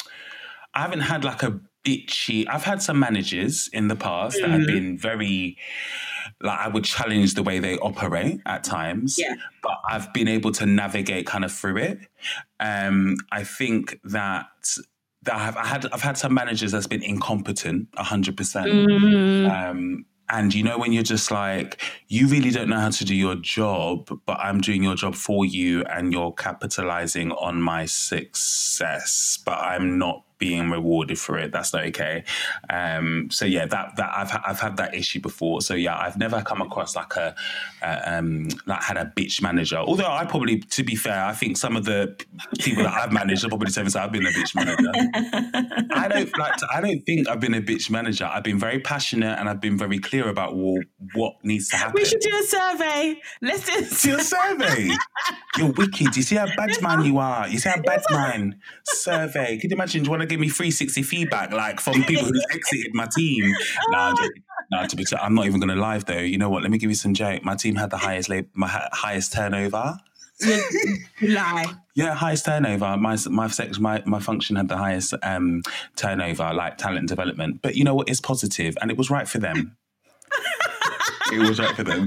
I 0.74 0.80
haven't 0.80 1.00
had 1.00 1.24
like 1.24 1.42
a 1.42 1.60
bitchy. 1.84 2.46
I've 2.48 2.62
had 2.64 2.80
some 2.80 2.98
managers 2.98 3.68
in 3.72 3.88
the 3.88 3.96
past 3.96 4.38
that 4.40 4.48
have 4.50 4.60
Mhm. 4.62 4.66
been 4.66 4.98
very. 4.98 5.56
Like 6.40 6.58
I 6.60 6.68
would 6.68 6.84
challenge 6.84 7.34
the 7.34 7.42
way 7.42 7.58
they 7.58 7.76
operate 7.78 8.40
at 8.46 8.64
times, 8.64 9.16
Yeah. 9.18 9.34
but 9.62 9.78
I've 9.88 10.12
been 10.12 10.28
able 10.28 10.52
to 10.52 10.66
navigate 10.66 11.26
kind 11.26 11.44
of 11.44 11.52
through 11.52 11.78
it. 11.78 11.98
Um, 12.60 13.16
I 13.32 13.44
think 13.44 13.98
that 14.04 14.46
that 15.22 15.34
I've 15.34 15.56
I 15.56 15.66
had 15.66 15.86
I've 15.92 16.02
had 16.02 16.16
some 16.16 16.32
managers 16.34 16.72
that's 16.72 16.86
been 16.86 17.02
incompetent, 17.02 17.88
hundred 17.96 18.36
percent. 18.36 18.68
Mm, 18.68 19.50
Um, 19.70 20.06
and 20.32 20.54
you 20.54 20.62
know 20.62 20.78
when 20.78 20.92
you're 20.92 21.02
just 21.02 21.30
like 21.32 21.82
you 22.08 22.28
really 22.28 22.50
don't 22.50 22.68
know 22.68 22.78
how 22.78 22.90
to 22.90 23.04
do 23.04 23.14
your 23.14 23.34
job, 23.34 24.08
but 24.26 24.38
I'm 24.38 24.60
doing 24.60 24.82
your 24.82 24.94
job 24.94 25.14
for 25.14 25.44
you, 25.44 25.82
and 25.84 26.12
you're 26.12 26.32
capitalizing 26.32 27.32
on 27.32 27.60
my 27.60 27.84
success, 27.86 29.38
but 29.44 29.58
I'm 29.58 29.98
not 29.98 30.24
being 30.40 30.70
rewarded 30.70 31.18
for 31.18 31.38
it. 31.38 31.52
That's 31.52 31.72
not 31.72 31.84
okay. 31.86 32.24
Um, 32.68 33.28
so 33.30 33.44
yeah, 33.44 33.66
that 33.66 33.94
that 33.96 34.10
I've 34.16 34.40
I've 34.44 34.58
had 34.58 34.76
that 34.78 34.94
issue 34.94 35.20
before. 35.20 35.60
So 35.60 35.74
yeah, 35.74 35.96
I've 35.96 36.18
never 36.18 36.42
come 36.42 36.60
across 36.60 36.96
like 36.96 37.14
a 37.14 37.36
uh, 37.82 38.00
um, 38.06 38.48
like 38.66 38.82
had 38.82 38.96
a 38.96 39.12
bitch 39.16 39.40
manager. 39.40 39.76
Although 39.76 40.10
I 40.10 40.24
probably, 40.24 40.58
to 40.58 40.82
be 40.82 40.96
fair, 40.96 41.24
I 41.24 41.32
think 41.32 41.56
some 41.56 41.76
of 41.76 41.84
the 41.84 42.16
people 42.58 42.82
that 42.82 42.92
I've 42.92 43.12
managed 43.12 43.44
are 43.44 43.48
probably 43.48 43.70
saying 43.70 43.88
I've 43.94 44.12
been 44.12 44.26
a 44.26 44.30
bitch 44.30 44.54
manager. 44.54 44.90
I 45.94 46.08
don't 46.08 46.38
like. 46.38 46.56
To, 46.56 46.68
I 46.72 46.80
don't 46.80 47.00
think 47.00 47.28
I've 47.28 47.40
been 47.40 47.54
a 47.54 47.62
bitch 47.62 47.90
manager. 47.90 48.24
I've 48.24 48.44
been 48.44 48.58
very 48.58 48.80
passionate 48.80 49.38
and 49.38 49.48
I've 49.48 49.60
been 49.60 49.76
very 49.76 49.98
clear 49.98 50.28
about 50.28 50.56
well, 50.56 50.78
what 51.14 51.34
needs 51.44 51.68
to 51.70 51.76
happen. 51.76 51.94
we 51.94 52.04
should 52.04 52.20
do 52.20 52.30
a 52.30 52.42
survey. 52.44 53.16
Let's 53.42 53.66
do 53.66 54.10
Do 54.10 54.16
a 54.16 54.22
survey. 54.22 54.90
You're 55.58 55.72
wicked. 55.72 56.16
You 56.16 56.22
see 56.22 56.36
how 56.36 56.46
bad 56.56 56.80
man 56.82 57.04
you 57.04 57.18
are. 57.18 57.48
You 57.48 57.58
see 57.58 57.68
how 57.68 57.80
bad 57.82 58.02
man. 58.10 58.60
Survey. 58.84 59.58
Could 59.58 59.70
you 59.70 59.76
imagine? 59.76 60.02
Do 60.02 60.06
you 60.06 60.10
want 60.10 60.22
to 60.22 60.28
give 60.30 60.40
me 60.40 60.48
360 60.48 61.02
feedback 61.02 61.52
like 61.52 61.80
from 61.80 62.02
people 62.04 62.24
who's 62.24 62.46
exited 62.52 62.94
my 62.94 63.08
team? 63.14 63.52
Nah. 63.88 64.14
Nah, 64.70 64.86
to 64.86 64.96
be 64.96 65.04
t- 65.04 65.16
I'm 65.20 65.34
not 65.34 65.46
even 65.46 65.60
going 65.60 65.74
to 65.74 65.80
live 65.80 66.06
though. 66.06 66.18
You 66.18 66.38
know 66.38 66.48
what? 66.48 66.62
Let 66.62 66.70
me 66.70 66.78
give 66.78 66.88
you 66.90 66.96
some 66.96 67.12
joke. 67.12 67.44
My 67.44 67.56
team 67.56 67.74
had 67.74 67.90
the 67.90 67.96
highest 67.98 68.28
lab, 68.28 68.46
my 68.54 68.68
hi- 68.68 68.88
highest 68.92 69.32
turnover. 69.32 69.98
lie. 71.20 71.66
Yeah, 71.94 72.14
highest 72.14 72.46
turnover. 72.46 72.96
My 72.96 73.16
my 73.28 73.48
section, 73.48 73.82
my, 73.82 74.02
my 74.06 74.20
function 74.20 74.56
had 74.56 74.68
the 74.68 74.76
highest 74.76 75.12
um, 75.22 75.62
turnover, 75.96 76.52
like 76.54 76.78
talent 76.78 77.08
development. 77.08 77.60
But 77.62 77.74
you 77.74 77.84
know 77.84 77.94
what? 77.94 78.08
It's 78.08 78.20
positive, 78.20 78.76
and 78.80 78.90
it 78.90 78.96
was 78.96 79.10
right 79.10 79.28
for 79.28 79.38
them. 79.38 79.76
it 81.32 81.38
was 81.40 81.58
right 81.58 81.74
for 81.74 81.82
them. 81.84 82.06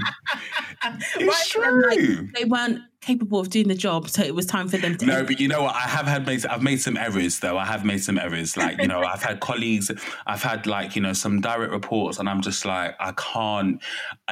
It's 1.16 1.52
for 1.52 1.62
them, 1.62 1.82
like, 1.82 2.00
true. 2.00 2.28
they 2.36 2.46
weren't 2.46 2.80
capable 3.02 3.38
of 3.42 3.50
doing 3.50 3.68
the 3.68 3.76
job, 3.76 4.08
so 4.10 4.22
it 4.24 4.34
was 4.34 4.46
time 4.46 4.70
for 4.70 4.78
them 4.78 4.98
to. 4.98 5.06
No, 5.06 5.24
but 5.26 5.38
you 5.40 5.48
know 5.50 5.64
what? 5.64 5.76
I 5.76 5.82
have 5.82 6.06
had 6.08 6.26
made. 6.26 6.46
I've 6.46 6.64
made 6.64 6.80
some 6.82 6.96
errors 6.96 7.40
though. 7.40 7.58
I 7.58 7.66
have 7.66 7.84
made 7.84 8.02
some 8.04 8.18
errors. 8.18 8.56
Like 8.56 8.80
you 8.82 8.88
know, 8.88 9.02
I've 9.02 9.22
had 9.22 9.40
colleagues. 9.42 9.92
I've 10.26 10.42
had 10.42 10.66
like 10.68 10.96
you 10.96 11.02
know 11.02 11.14
some 11.14 11.42
direct 11.42 11.72
reports, 11.74 12.18
and 12.20 12.30
I'm 12.30 12.42
just 12.42 12.64
like 12.66 12.96
I 13.00 13.12
can't. 13.14 13.82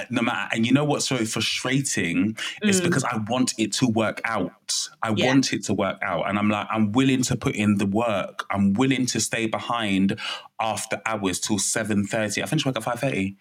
No 0.10 0.22
matter. 0.22 0.50
And 0.56 0.66
you 0.66 0.72
know 0.72 0.86
what's 0.86 1.08
so 1.08 1.18
frustrating 1.26 2.38
is 2.64 2.80
Mm. 2.80 2.84
because 2.86 3.04
I 3.04 3.18
want 3.28 3.54
it 3.58 3.74
to 3.74 3.88
work 3.88 4.22
out. 4.26 4.88
I 5.04 5.14
Yeah. 5.16 5.28
want 5.28 5.52
it 5.54 5.64
to 5.66 5.74
work 5.74 5.98
out, 6.02 6.30
and 6.30 6.38
I'm 6.40 6.50
like 6.50 6.68
I'm 6.72 6.92
willing 6.94 7.24
to 7.24 7.36
put 7.36 7.56
in 7.56 7.76
the 7.78 7.86
work. 7.86 8.46
I'm 8.50 8.74
willing 8.74 9.06
to 9.08 9.20
stay 9.20 9.48
behind 9.48 10.18
after 10.62 11.02
hours 11.06 11.40
till 11.40 11.60
seven 11.60 12.06
thirty. 12.06 12.42
I 12.42 12.46
finish 12.46 12.66
work 12.66 12.78
at 12.78 12.84
five 12.84 13.00
thirty. 13.00 13.36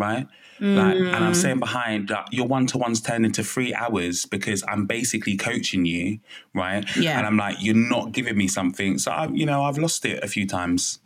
Right, 0.00 0.26
like, 0.60 0.96
and 0.96 1.16
I'm 1.16 1.34
saying 1.34 1.34
staying 1.34 1.58
behind. 1.58 2.10
Uh, 2.10 2.24
your 2.30 2.46
one 2.46 2.66
to 2.68 2.78
ones 2.78 3.00
turn 3.00 3.24
into 3.24 3.42
three 3.42 3.74
hours 3.74 4.26
because 4.26 4.62
I'm 4.68 4.86
basically 4.86 5.36
coaching 5.36 5.86
you, 5.86 6.20
right? 6.54 6.84
Yeah. 6.96 7.18
And 7.18 7.26
I'm 7.26 7.36
like, 7.36 7.56
you're 7.60 7.74
not 7.74 8.12
giving 8.12 8.36
me 8.36 8.46
something. 8.46 8.98
So, 8.98 9.10
I, 9.10 9.28
you 9.28 9.46
know, 9.46 9.62
I've 9.62 9.78
lost 9.78 10.04
it 10.04 10.22
a 10.22 10.28
few 10.28 10.46
times. 10.46 11.00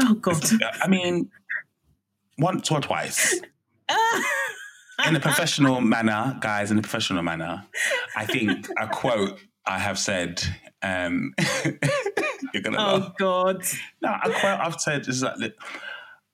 Oh 0.00 0.14
God. 0.14 0.42
I 0.82 0.88
mean, 0.88 1.30
once 2.38 2.70
or 2.70 2.80
twice. 2.80 3.40
In 5.08 5.16
a 5.16 5.20
professional 5.20 5.80
manner, 5.80 6.38
guys, 6.40 6.70
in 6.70 6.78
a 6.78 6.82
professional 6.82 7.22
manner, 7.22 7.66
I 8.16 8.24
think 8.26 8.68
a 8.80 8.86
quote 8.86 9.40
I 9.66 9.78
have 9.80 9.98
said, 9.98 10.40
um, 10.82 11.34
you're 12.54 12.62
going 12.62 12.74
to 12.74 12.78
laugh. 12.78 13.02
oh 13.08 13.12
God. 13.18 13.64
No, 14.00 14.16
a 14.22 14.30
quote 14.30 14.60
I've 14.60 14.80
said 14.80 15.08
is 15.08 15.24
like, 15.24 15.52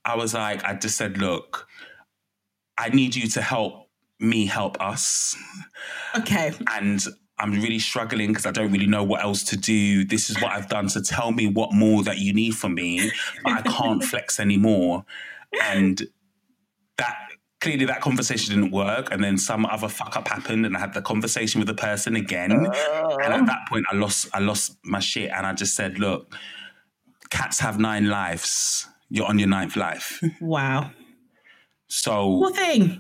I 0.04 0.14
was 0.14 0.34
like, 0.34 0.62
I 0.62 0.74
just 0.74 0.98
said, 0.98 1.16
look, 1.16 1.66
I 2.80 2.88
need 2.88 3.14
you 3.14 3.28
to 3.28 3.42
help 3.42 3.88
me 4.18 4.46
help 4.46 4.80
us. 4.80 5.36
Okay. 6.16 6.52
and 6.72 7.04
I'm 7.38 7.52
really 7.52 7.78
struggling 7.78 8.28
because 8.28 8.44
I 8.44 8.50
don't 8.50 8.70
really 8.70 8.86
know 8.86 9.02
what 9.02 9.22
else 9.22 9.42
to 9.44 9.56
do. 9.56 10.04
This 10.04 10.28
is 10.28 10.36
what 10.42 10.52
I've 10.52 10.68
done. 10.68 10.88
So 10.90 11.00
tell 11.00 11.32
me 11.32 11.46
what 11.46 11.72
more 11.72 12.02
that 12.04 12.18
you 12.18 12.34
need 12.34 12.54
from 12.54 12.74
me, 12.74 13.10
but 13.42 13.52
I 13.52 13.62
can't 13.62 14.04
flex 14.10 14.38
anymore. 14.38 15.04
And 15.62 16.02
that 16.98 17.16
clearly 17.60 17.86
that 17.86 18.00
conversation 18.02 18.54
didn't 18.54 18.72
work. 18.72 19.10
And 19.10 19.24
then 19.24 19.38
some 19.38 19.64
other 19.64 19.88
fuck 19.88 20.16
up 20.16 20.28
happened, 20.28 20.66
and 20.66 20.76
I 20.76 20.80
had 20.80 20.92
the 20.92 21.00
conversation 21.02 21.60
with 21.60 21.68
the 21.68 21.74
person 21.74 22.14
again. 22.14 22.52
And 22.52 22.66
at 23.32 23.46
that 23.46 23.60
point, 23.68 23.86
I 23.90 23.96
lost 23.96 24.28
I 24.34 24.40
lost 24.40 24.76
my 24.84 25.00
shit, 25.00 25.30
and 25.30 25.46
I 25.46 25.54
just 25.54 25.74
said, 25.74 25.98
"Look, 25.98 26.34
cats 27.30 27.60
have 27.60 27.78
nine 27.78 28.08
lives. 28.08 28.86
You're 29.08 29.26
on 29.26 29.38
your 29.38 29.48
ninth 29.48 29.76
life, 29.76 30.22
Wow. 30.40 30.90
So." 31.90 32.50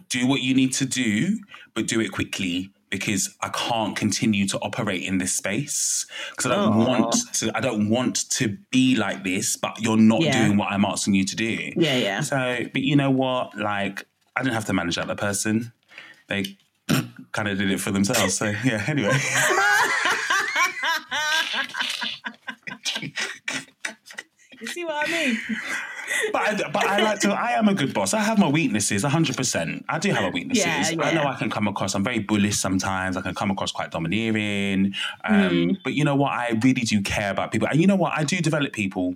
Do 0.08 0.26
what 0.26 0.42
you 0.42 0.54
need 0.54 0.72
to 0.74 0.84
do, 0.84 1.38
but 1.74 1.86
do 1.86 2.00
it 2.00 2.10
quickly 2.12 2.70
because 2.90 3.34
I 3.40 3.48
can't 3.50 3.94
continue 3.96 4.48
to 4.48 4.58
operate 4.58 5.04
in 5.04 5.18
this 5.18 5.32
space 5.32 6.06
because 6.30 6.50
I 6.50 6.56
don't 6.56 6.72
Aw. 6.82 6.86
want 6.88 7.14
to. 7.34 7.52
I 7.56 7.60
don't 7.60 7.88
want 7.88 8.28
to 8.32 8.58
be 8.70 8.96
like 8.96 9.22
this, 9.22 9.56
but 9.56 9.80
you're 9.80 9.96
not 9.96 10.20
Yeah. 10.22 10.44
doing 10.46 10.56
what 10.58 10.72
I'm 10.72 10.84
asking 10.84 11.14
you 11.14 11.24
to 11.24 11.36
do. 11.36 11.72
Yeah, 11.76 11.96
yeah. 11.96 12.20
So, 12.20 12.64
but 12.72 12.82
you 12.82 12.96
know 12.96 13.10
what? 13.10 13.56
Like, 13.56 14.04
I 14.34 14.42
didn't 14.42 14.54
have 14.54 14.64
to 14.66 14.72
manage 14.72 14.96
that 14.96 15.04
other 15.04 15.14
person. 15.14 15.72
they 16.26 16.56
kind 17.32 17.46
of 17.48 17.58
did 17.58 17.70
it 17.70 17.80
for 17.80 17.92
themselves. 17.92 18.34
So 18.34 18.46
yeah. 18.64 18.84
Anyway. 18.88 19.16
you 24.60 24.66
see 24.66 24.84
what 24.84 25.08
I 25.08 25.12
mean? 25.12 25.38
but 26.32 26.42
I, 26.42 26.54
but 26.70 26.84
I 26.86 27.02
like 27.02 27.20
to. 27.20 27.30
I 27.32 27.52
am 27.52 27.68
a 27.68 27.74
good 27.74 27.92
boss. 27.94 28.14
I 28.14 28.20
have 28.20 28.38
my 28.38 28.48
weaknesses, 28.48 29.02
hundred 29.04 29.36
percent. 29.36 29.84
I 29.88 29.98
do 29.98 30.10
have 30.12 30.22
my 30.22 30.30
weaknesses. 30.30 30.64
Yeah, 30.66 30.90
yeah. 30.90 31.02
I 31.02 31.12
know 31.12 31.24
I 31.24 31.36
can 31.36 31.50
come 31.50 31.68
across. 31.68 31.94
I'm 31.94 32.04
very 32.04 32.18
bullish 32.20 32.56
sometimes. 32.56 33.16
I 33.16 33.20
can 33.22 33.34
come 33.34 33.50
across 33.50 33.72
quite 33.72 33.90
domineering. 33.90 34.94
Um, 35.24 35.40
Mm. 35.50 35.76
But 35.84 35.94
you 35.94 36.04
know 36.04 36.14
what? 36.16 36.32
I 36.32 36.58
really 36.62 36.82
do 36.82 37.00
care 37.02 37.30
about 37.30 37.52
people, 37.52 37.68
and 37.68 37.80
you 37.80 37.86
know 37.86 37.96
what? 37.96 38.12
I 38.16 38.24
do 38.24 38.36
develop 38.40 38.72
people. 38.72 39.14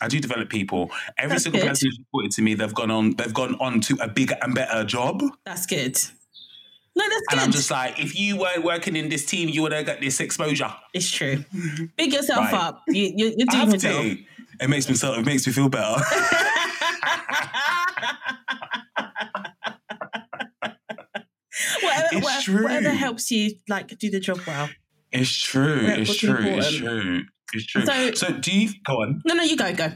I 0.00 0.08
do 0.08 0.20
develop 0.20 0.48
people. 0.48 0.90
Every 1.18 1.30
That's 1.34 1.44
single 1.44 1.60
good. 1.60 1.68
person 1.68 1.88
who's 1.88 1.98
reported 1.98 2.30
to 2.32 2.42
me, 2.42 2.54
they've 2.54 2.74
gone 2.74 2.90
on. 2.90 3.14
They've 3.16 3.34
gone 3.34 3.56
on 3.60 3.80
to 3.82 3.98
a 4.00 4.08
bigger 4.08 4.36
and 4.42 4.54
better 4.54 4.84
job. 4.84 5.22
That's 5.44 5.66
good. 5.66 5.98
No, 6.96 7.04
that's 7.08 7.14
And 7.30 7.38
good. 7.38 7.38
I'm 7.40 7.52
just 7.52 7.70
like, 7.70 7.98
if 8.00 8.18
you 8.18 8.36
weren't 8.36 8.64
working 8.64 8.96
in 8.96 9.08
this 9.08 9.24
team, 9.24 9.48
you 9.48 9.62
would 9.62 9.72
have 9.72 9.86
got 9.86 10.00
this 10.00 10.20
exposure. 10.20 10.72
it's 10.92 11.10
true. 11.10 11.44
Big 11.96 12.12
yourself 12.12 12.52
Right. 12.52 12.54
up. 12.54 12.82
You, 12.88 13.12
you, 13.14 13.34
you're 13.36 13.46
I 13.50 13.64
doing 13.64 13.70
have 13.70 13.80
to. 13.80 14.18
It 14.60 14.68
makes 14.68 14.88
me 14.88 14.94
so. 14.94 15.14
It 15.14 15.24
makes 15.24 15.46
me 15.46 15.52
feel 15.52 15.68
better. 15.68 16.00
whatever, 21.82 22.08
It's 22.12 22.24
whatever, 22.24 22.42
true. 22.42 22.62
whatever 22.64 22.90
helps 22.90 23.30
you 23.30 23.52
like 23.68 23.98
do 23.98 24.10
the 24.10 24.20
job 24.20 24.40
well. 24.46 24.68
It's 25.12 25.36
true. 25.36 25.80
It's 25.82 26.16
true. 26.16 26.36
It's 26.40 26.76
true. 26.76 27.22
It's 27.52 27.66
true. 27.66 27.84
So- 27.86 28.12
So, 28.14 28.32
do 28.32 28.56
you 28.58 28.70
go 28.84 29.02
on? 29.02 29.20
No, 29.24 29.34
no, 29.34 29.42
you 29.42 29.56
go, 29.56 29.72
go. 29.74 29.92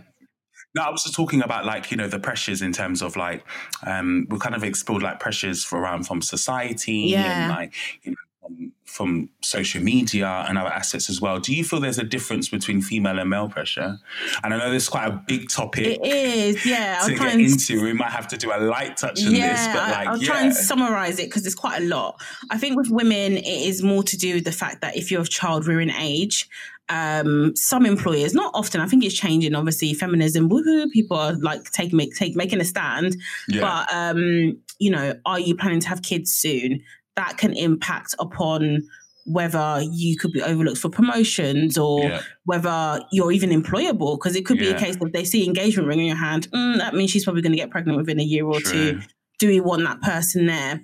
No, 0.77 0.83
I 0.83 0.91
was 0.91 1.05
just 1.05 1.15
talking 1.15 1.41
about 1.41 1.65
like 1.65 1.93
you 1.93 1.97
know 1.97 2.09
the 2.09 2.19
pressures 2.19 2.61
in 2.61 2.73
terms 2.73 3.01
of 3.01 3.15
like 3.15 3.45
um 3.87 4.27
we 4.29 4.39
kind 4.41 4.57
of 4.57 4.65
explored 4.65 5.05
like 5.05 5.21
pressures 5.21 5.65
for 5.65 5.79
around 5.79 6.05
from 6.05 6.21
society 6.21 6.95
Yeah. 7.11 7.45
and 7.45 7.53
like 7.53 7.73
you 8.03 8.11
know 8.11 8.17
from, 8.45 8.73
from 8.85 9.31
social 9.41 9.83
media 9.83 10.45
and 10.49 10.59
other 10.59 10.69
assets 10.69 11.09
as 11.09 11.21
well. 11.21 11.39
Do 11.41 11.55
you 11.55 11.65
feel 11.65 11.81
there's 11.81 11.99
a 11.99 12.05
difference 12.05 12.49
between 12.49 12.83
female 12.83 13.19
and 13.19 13.31
male 13.31 13.49
pressure? 13.49 13.99
And 14.43 14.55
I 14.55 14.59
know 14.59 14.71
this 14.71 14.85
is 14.85 14.89
quite 14.89 15.07
a 15.07 15.23
big 15.27 15.49
topic 15.49 15.99
It 16.03 16.05
is, 16.05 16.67
yeah. 16.67 16.99
I'll 17.01 17.09
to 17.09 17.15
get 17.15 17.33
and 17.33 17.41
into. 17.41 17.83
We 17.83 17.93
might 17.93 18.11
have 18.11 18.29
to 18.29 18.37
do 18.37 18.53
a 18.53 18.59
light 18.59 18.97
touch 18.97 19.25
on 19.25 19.35
yeah, 19.35 19.53
this, 19.53 19.67
but 19.75 19.91
like 19.91 20.07
I'll 20.07 20.19
yeah. 20.19 20.27
try 20.27 20.43
and 20.43 20.55
summarize 20.55 21.19
it 21.19 21.27
because 21.27 21.47
it's 21.47 21.55
quite 21.55 21.83
a 21.83 21.85
lot. 21.87 22.21
I 22.51 22.59
think 22.59 22.77
with 22.77 22.91
women, 22.91 23.39
it 23.39 23.47
is 23.47 23.83
more 23.83 24.03
to 24.03 24.17
do 24.17 24.35
with 24.35 24.45
the 24.45 24.53
fact 24.53 24.81
that 24.83 24.97
if 24.97 25.11
you're 25.11 25.21
of 25.21 25.31
child 25.31 25.67
rearing 25.67 25.91
age, 25.91 26.49
um, 26.89 27.57
some 27.57 27.87
employers, 27.87 28.35
not 28.35 28.53
often, 28.55 28.81
I 28.81 28.87
think 28.87 29.05
it's 29.05 29.15
changing. 29.15 29.55
Obviously, 29.55 29.95
feminism, 29.95 30.51
woohoo! 30.51 30.91
People 30.91 31.17
are 31.17 31.33
like 31.35 31.71
taking 31.73 31.97
make, 31.97 32.15
take 32.15 32.37
making 32.37 32.61
a 32.61 32.65
stand. 32.65 33.17
yeah. 33.49 33.61
But 33.63 33.95
um, 33.95 34.59
you 34.79 34.91
know, 34.91 35.15
are 35.25 35.41
you 35.41 35.57
planning 35.57 35.81
to 35.81 35.89
have 35.89 36.03
kids 36.03 36.31
soon? 36.33 36.83
That 37.17 37.39
can 37.39 37.53
impact 37.57 38.15
upon 38.19 38.83
whether 39.27 39.83
you 39.91 40.17
could 40.17 40.33
be 40.33 40.43
overlooked 40.43 40.79
for 40.79 40.91
promotions 40.91 41.79
or 41.79 42.01
yeah. 42.05 42.21
whether 42.45 43.01
you're 43.11 43.33
even 43.33 43.51
employable 43.51 44.19
because 44.19 44.37
it 44.37 44.45
could 44.45 44.59
be 44.59 44.69
a 44.69 44.79
case 44.79 44.97
of 45.01 45.13
they 45.13 45.25
see 45.25 45.47
engagement 45.47 45.89
ring 45.89 46.01
in 46.01 46.07
your 46.07 46.17
hand 46.17 46.47
mm, 46.51 46.77
that 46.77 46.95
means 46.95 47.11
she's 47.11 47.25
probably 47.25 47.41
going 47.41 47.53
to 47.53 47.57
get 47.57 47.71
pregnant 47.71 47.97
within 47.97 48.21
a 48.21 48.23
year 48.23 48.45
or 48.45 48.61
two. 48.61 49.01
Do 49.39 49.49
we 49.49 49.61
want 49.61 49.83
that 49.85 50.03
person 50.03 50.47
there? 50.47 50.83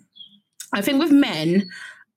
I 0.73 0.81
think 0.81 1.03
with 1.03 1.13
men 1.13 1.69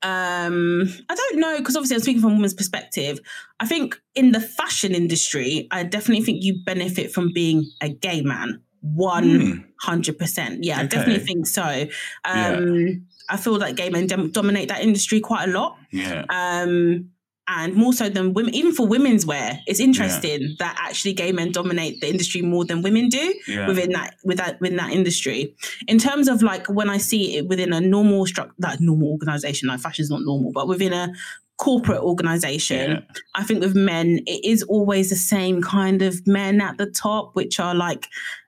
um 0.04 0.84
i 1.08 1.16
don't 1.16 1.40
know 1.40 1.58
because 1.58 1.78
obviously 1.78 1.96
i'm 1.96 2.02
speaking 2.02 2.22
from 2.22 2.32
a 2.32 2.36
woman's 2.36 2.54
perspective. 2.54 3.20
I 3.60 3.66
think 3.66 4.00
in 4.16 4.32
the 4.32 4.42
fashion 4.42 4.94
industry 4.94 5.68
i 5.72 5.84
definitely 5.84 6.26
think 6.26 6.44
you 6.44 6.62
benefit 6.66 7.12
from 7.12 7.32
being 7.34 7.70
a 7.82 7.90
gay 7.90 8.22
man 8.22 8.62
Mm. 8.86 9.64
100% 9.82 10.58
yeah 10.62 10.80
i 10.80 10.86
definitely 10.86 11.26
think 11.26 11.48
so. 11.48 11.86
Um 12.26 13.06
i 13.34 13.38
feel 13.44 13.58
like 13.58 13.76
gay 13.76 13.90
men 13.90 14.06
dom- 14.08 14.32
dominate 14.32 14.68
that 14.70 14.82
industry 14.82 15.20
quite 15.30 15.46
a 15.50 15.52
lot 15.52 15.72
Yeah. 15.92 16.26
um, 16.30 17.10
and 17.46 17.74
more 17.76 17.92
so 17.92 18.08
than 18.08 18.34
women. 18.34 18.56
Even 18.56 18.72
for 18.72 18.88
women's 18.88 19.26
wear, 19.26 19.60
it's 19.68 19.82
interesting 19.82 20.56
that 20.60 20.78
actually 20.88 21.12
gay 21.12 21.34
men 21.34 21.52
dominate 21.52 22.00
the 22.00 22.10
industry 22.10 22.42
more 22.42 22.64
than 22.64 22.82
women 22.82 23.10
do 23.10 23.26
Yeah. 23.50 23.68
within 23.68 23.90
that 23.98 24.16
with 24.24 24.38
that 24.38 24.62
within 24.62 24.78
that 24.78 24.92
industry. 25.00 25.54
In 25.90 25.98
terms 26.08 26.30
of 26.30 26.42
like 26.42 26.66
when 26.80 26.90
I 26.90 27.00
see 27.10 27.36
it 27.38 27.50
within 27.50 27.74
a 27.74 27.82
normal 27.82 28.26
structure, 28.28 28.56
that 28.60 28.80
normal 28.80 29.10
organization, 29.10 29.68
like 29.68 29.82
fashion's 29.82 30.10
not 30.10 30.22
normal, 30.24 30.52
but 30.54 30.70
within 30.70 30.94
a 30.94 31.12
corporate 31.58 32.02
organization, 32.02 32.92
Yeah. 32.92 33.00
I 33.36 33.44
think 33.44 33.60
with 33.60 33.76
men, 33.76 34.08
it 34.26 34.42
is 34.54 34.64
always 34.64 35.10
the 35.10 35.18
same 35.36 35.62
kind 35.62 36.02
of 36.02 36.26
men 36.26 36.62
at 36.62 36.78
the 36.78 36.86
top, 37.06 37.32
which 37.36 37.60
are 37.60 37.76
like, 37.76 38.08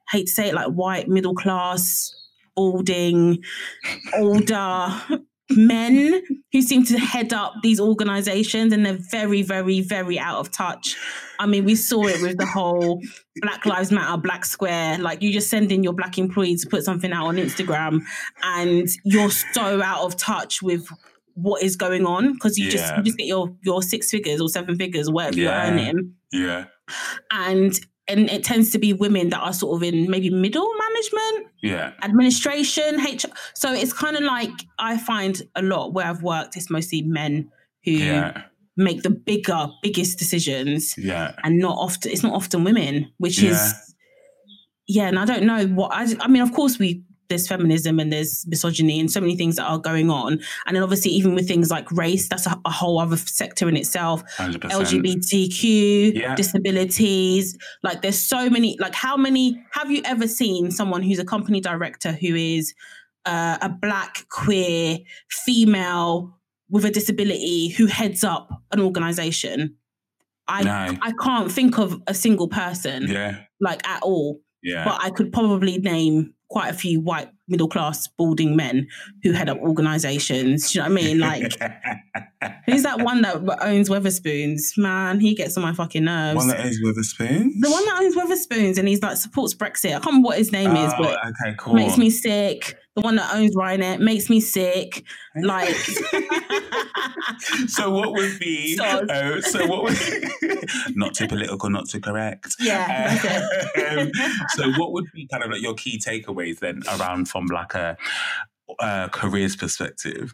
hate 0.10 0.28
to 0.28 0.32
say 0.32 0.48
it, 0.50 0.56
like 0.56 0.72
white, 0.82 1.10
middle 1.10 1.36
class, 1.36 2.14
balding, 2.56 3.44
older 4.18 4.88
men 5.52 6.22
who 6.52 6.62
seem 6.62 6.84
to 6.86 6.98
head 6.98 7.32
up 7.32 7.54
these 7.62 7.80
organizations 7.80 8.74
and 8.74 8.86
they're 8.86 8.98
very, 9.12 9.42
very, 9.44 9.82
very 9.82 10.18
out 10.18 10.40
of 10.40 10.52
touch. 10.52 10.96
I 11.40 11.46
mean, 11.46 11.66
we 11.66 11.76
saw 11.76 12.08
it 12.08 12.22
with 12.22 12.38
the 12.38 12.46
whole 12.48 13.00
Black 13.42 13.66
Lives 13.66 13.92
Matter, 13.92 14.18
Black 14.20 14.44
Square. 14.46 15.00
Like, 15.00 15.22
you 15.22 15.32
just 15.32 15.50
send 15.50 15.72
in 15.72 15.84
your 15.84 15.94
black 15.94 16.18
employee 16.18 16.56
to 16.56 16.68
put 16.68 16.84
something 16.84 17.12
out 17.12 17.28
on 17.28 17.36
Instagram 17.36 18.02
and 18.44 18.88
you're 19.04 19.30
so 19.30 19.82
out 19.82 20.04
of 20.06 20.16
touch 20.18 20.62
with 20.62 20.88
what 21.36 21.62
is 21.62 21.76
going 21.76 22.06
on 22.06 22.34
because 22.34 22.58
you 22.58 22.72
just 22.72 22.96
you 22.96 23.04
just 23.04 23.18
get 23.18 23.28
your 23.28 23.54
your 23.62 23.82
six 23.84 24.10
figures 24.10 24.40
or 24.40 24.48
seven 24.48 24.78
figures, 24.78 25.10
whatever 25.12 25.38
Yeah. 25.38 25.44
you're 25.68 25.74
earning 25.74 26.14
Yeah. 26.32 26.66
and 27.30 27.78
and 28.08 28.30
it 28.30 28.44
tends 28.44 28.70
to 28.72 28.78
be 28.80 28.94
women 28.94 29.30
that 29.30 29.40
are 29.40 29.54
sort 29.54 29.76
of 29.78 29.84
in 29.84 30.10
maybe 30.10 30.30
middle 30.30 30.70
management 30.86 31.48
Yeah. 31.62 31.94
administration 32.04 33.00
hr 33.00 33.28
so 33.54 33.74
it's 33.74 33.94
kind 33.94 34.16
of 34.16 34.24
like 34.24 34.52
i 34.80 34.98
find 34.98 35.42
a 35.56 35.62
lot 35.62 35.94
where 35.94 36.06
i've 36.08 36.22
worked 36.24 36.56
it's 36.56 36.70
mostly 36.70 37.02
men 37.02 37.50
who 37.84 37.92
Yeah. 37.92 38.44
make 38.78 39.02
the 39.04 39.10
bigger 39.10 39.68
biggest 39.82 40.20
decisions 40.20 40.96
Yeah. 40.98 41.34
and 41.44 41.58
not 41.60 41.78
often 41.78 42.12
it's 42.12 42.24
not 42.24 42.34
often 42.34 42.64
women 42.64 43.12
which 43.18 43.42
Yeah. 43.42 43.52
is 43.52 43.96
yeah 44.88 45.08
and 45.08 45.18
i 45.18 45.26
don't 45.26 45.44
know 45.44 45.66
what 45.68 45.92
I, 45.94 46.06
I 46.20 46.28
mean 46.28 46.42
of 46.44 46.54
course 46.54 46.78
we 46.78 47.04
there's 47.30 47.48
feminism 47.48 48.00
and 48.00 48.12
there's 48.14 48.46
misogyny 48.48 49.00
and 49.00 49.12
so 49.12 49.20
many 49.20 49.36
things 49.36 49.56
that 49.56 49.64
are 49.66 49.78
going 49.80 50.10
on 50.10 50.34
and 50.66 50.76
then 50.76 50.84
obviously 50.84 51.12
even 51.12 51.34
with 51.36 51.48
things 51.48 51.70
like 51.72 51.92
race 51.92 52.30
that's 52.30 52.46
a, 52.46 52.60
a 52.66 52.72
whole 52.72 53.00
other 53.00 53.18
sector 53.18 53.68
in 53.70 53.76
itself 53.78 54.24
100%. 54.38 54.60
LGBTQ, 54.60 56.14
Yeah. 56.16 56.36
disabilities. 56.36 57.58
Like 57.84 58.02
there's 58.02 58.20
so 58.20 58.50
many. 58.50 58.78
Like 58.80 58.94
how 58.96 59.18
many 59.18 59.62
have 59.72 59.92
you 59.92 60.02
ever 60.06 60.28
seen 60.28 60.72
someone 60.72 61.02
who's 61.02 61.20
a 61.20 61.26
company 61.26 61.60
director 61.62 62.12
who 62.12 62.36
is 62.36 62.74
uh, 63.26 63.58
a 63.62 63.70
black 63.70 64.28
queer 64.30 65.00
female 65.30 66.38
with 66.70 66.86
a 66.86 66.92
disability 66.92 67.70
who 67.70 67.86
heads 67.88 68.24
up 68.24 68.50
an 68.72 68.80
organization? 68.80 69.76
I 70.48 70.64
No. 70.64 70.98
I 71.02 71.12
can't 71.24 71.52
think 71.52 71.78
of 71.80 72.02
a 72.08 72.14
single 72.14 72.48
person 72.48 73.08
Yeah. 73.08 73.40
like 73.60 73.88
at 73.88 74.02
all, 74.04 74.42
Yeah. 74.64 74.84
but 74.86 75.00
I 75.04 75.10
could 75.10 75.32
probably 75.34 75.78
name 75.80 76.34
quite 76.50 76.70
a 76.70 76.74
few 76.74 77.02
white 77.02 77.30
middle 77.48 77.68
class 77.68 78.08
balding 78.18 78.56
men 78.56 78.88
who 79.24 79.32
head 79.32 79.50
up 79.50 79.58
organizations. 79.60 80.72
Do 80.72 80.80
you 80.80 80.84
know 80.84 80.90
what 80.94 81.00
I 81.00 81.04
mean? 81.04 81.20
Like 81.20 81.54
Who's 82.68 82.84
that 82.84 83.02
one 83.02 83.22
that 83.24 83.38
owns 83.62 83.90
Wetherspoons? 83.90 84.78
Man, 84.78 85.20
he 85.20 85.36
gets 85.36 85.58
on 85.58 85.64
my 85.64 85.74
fucking 85.74 86.04
nerves. 86.04 86.38
One 86.38 86.48
that 86.50 86.66
is 86.66 86.82
with 86.84 86.98
a 86.98 87.04
spoon. 87.04 87.54
the 87.60 87.70
one 87.70 87.86
that 87.86 88.00
owns 88.02 88.16
Wetherspoons 88.16 88.78
and 88.78 88.88
he's 88.88 89.02
like 89.02 89.18
supports 89.18 89.54
Brexit. 89.54 89.90
I 89.90 89.92
can't 89.94 90.06
remember 90.08 90.28
what 90.28 90.38
his 90.38 90.52
name 90.52 90.76
is, 90.76 90.92
Oh, 90.98 91.04
but 91.04 91.20
okay, 91.26 91.56
cool. 91.58 91.74
makes 91.74 91.98
me 91.98 92.10
sick. 92.10 92.76
The 92.96 93.02
one 93.02 93.16
that 93.18 93.34
owns 93.36 93.56
Ryanair 93.56 94.00
makes 94.00 94.30
me 94.30 94.40
sick. 94.40 95.04
Like, 95.36 95.76
so 97.68 97.92
what 97.92 98.14
would 98.14 98.40
be? 98.40 98.78
So- 98.78 98.84
uh, 98.86 99.42
so 99.42 99.66
what 99.68 99.84
would? 99.84 99.98
not 100.96 101.14
too 101.14 101.28
political, 101.28 101.70
not 101.70 101.90
too 101.90 102.00
correct. 102.00 102.56
yeah, 102.60 103.16
that's 103.18 103.66
Um, 103.98 104.12
so 104.56 104.72
what 104.80 104.94
would 104.94 105.06
be 105.14 105.28
kind 105.28 105.44
of 105.44 105.52
like 105.52 105.62
your 105.62 105.74
key 105.74 106.00
takeaways 106.00 106.60
then 106.60 106.84
around 107.00 107.28
from 107.30 107.48
like 107.48 107.74
a, 107.76 107.98
uh 108.80 109.08
careers 109.10 109.56
perspective? 109.56 110.34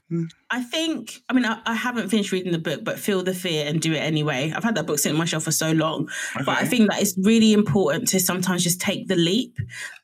I 0.49 0.63
think, 0.63 1.21
I 1.29 1.33
mean, 1.33 1.45
I, 1.45 1.59
I 1.65 1.73
haven't 1.75 2.09
finished 2.09 2.31
reading 2.31 2.51
the 2.51 2.59
book, 2.59 2.83
but 2.83 2.97
Feel 2.99 3.23
the 3.23 3.33
Fear 3.33 3.67
and 3.67 3.81
Do 3.81 3.93
It 3.93 3.97
Anyway. 3.99 4.53
I've 4.55 4.63
had 4.63 4.75
that 4.75 4.85
book 4.85 4.99
sitting 4.99 5.15
on 5.15 5.19
my 5.19 5.25
shelf 5.25 5.43
for 5.43 5.51
so 5.51 5.71
long. 5.71 6.09
But 6.45 6.57
I 6.57 6.65
think 6.65 6.89
that 6.89 7.01
it's 7.01 7.17
really 7.21 7.53
important 7.53 8.07
to 8.09 8.19
sometimes 8.19 8.63
just 8.63 8.79
take 8.81 9.07
the 9.07 9.15
leap. 9.15 9.57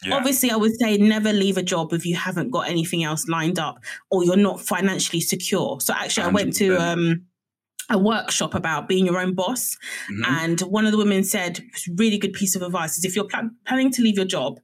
Yeah. 0.05 0.15
Obviously, 0.15 0.51
I 0.51 0.55
would 0.57 0.77
say 0.79 0.97
never 0.97 1.31
leave 1.33 1.57
a 1.57 1.63
job 1.63 1.93
if 1.93 2.05
you 2.05 2.15
haven't 2.15 2.51
got 2.51 2.67
anything 2.69 3.03
else 3.03 3.27
lined 3.27 3.59
up 3.59 3.79
or 4.11 4.23
you're 4.23 4.35
not 4.37 4.59
financially 4.61 5.21
secure. 5.21 5.79
So 5.81 5.93
actually, 5.93 6.23
I 6.23 6.29
went 6.29 6.53
to 6.57 6.75
um, 6.77 7.25
a 7.89 7.97
workshop 7.97 8.53
about 8.53 8.87
being 8.89 9.05
your 9.05 9.17
own 9.19 9.33
boss, 9.33 9.77
Mhm. 10.11 10.27
and 10.27 10.59
one 10.61 10.85
of 10.85 10.91
the 10.91 10.97
women 10.97 11.23
said, 11.23 11.61
really 11.95 12.17
good 12.17 12.33
piece 12.33 12.53
of 12.55 12.61
advice 12.61 12.97
is 12.97 13.05
if 13.05 13.15
you're 13.15 13.23
plan- 13.25 13.55
planning 13.65 13.91
to 13.93 14.01
leave 14.01 14.17
your 14.17 14.25
job, 14.25 14.59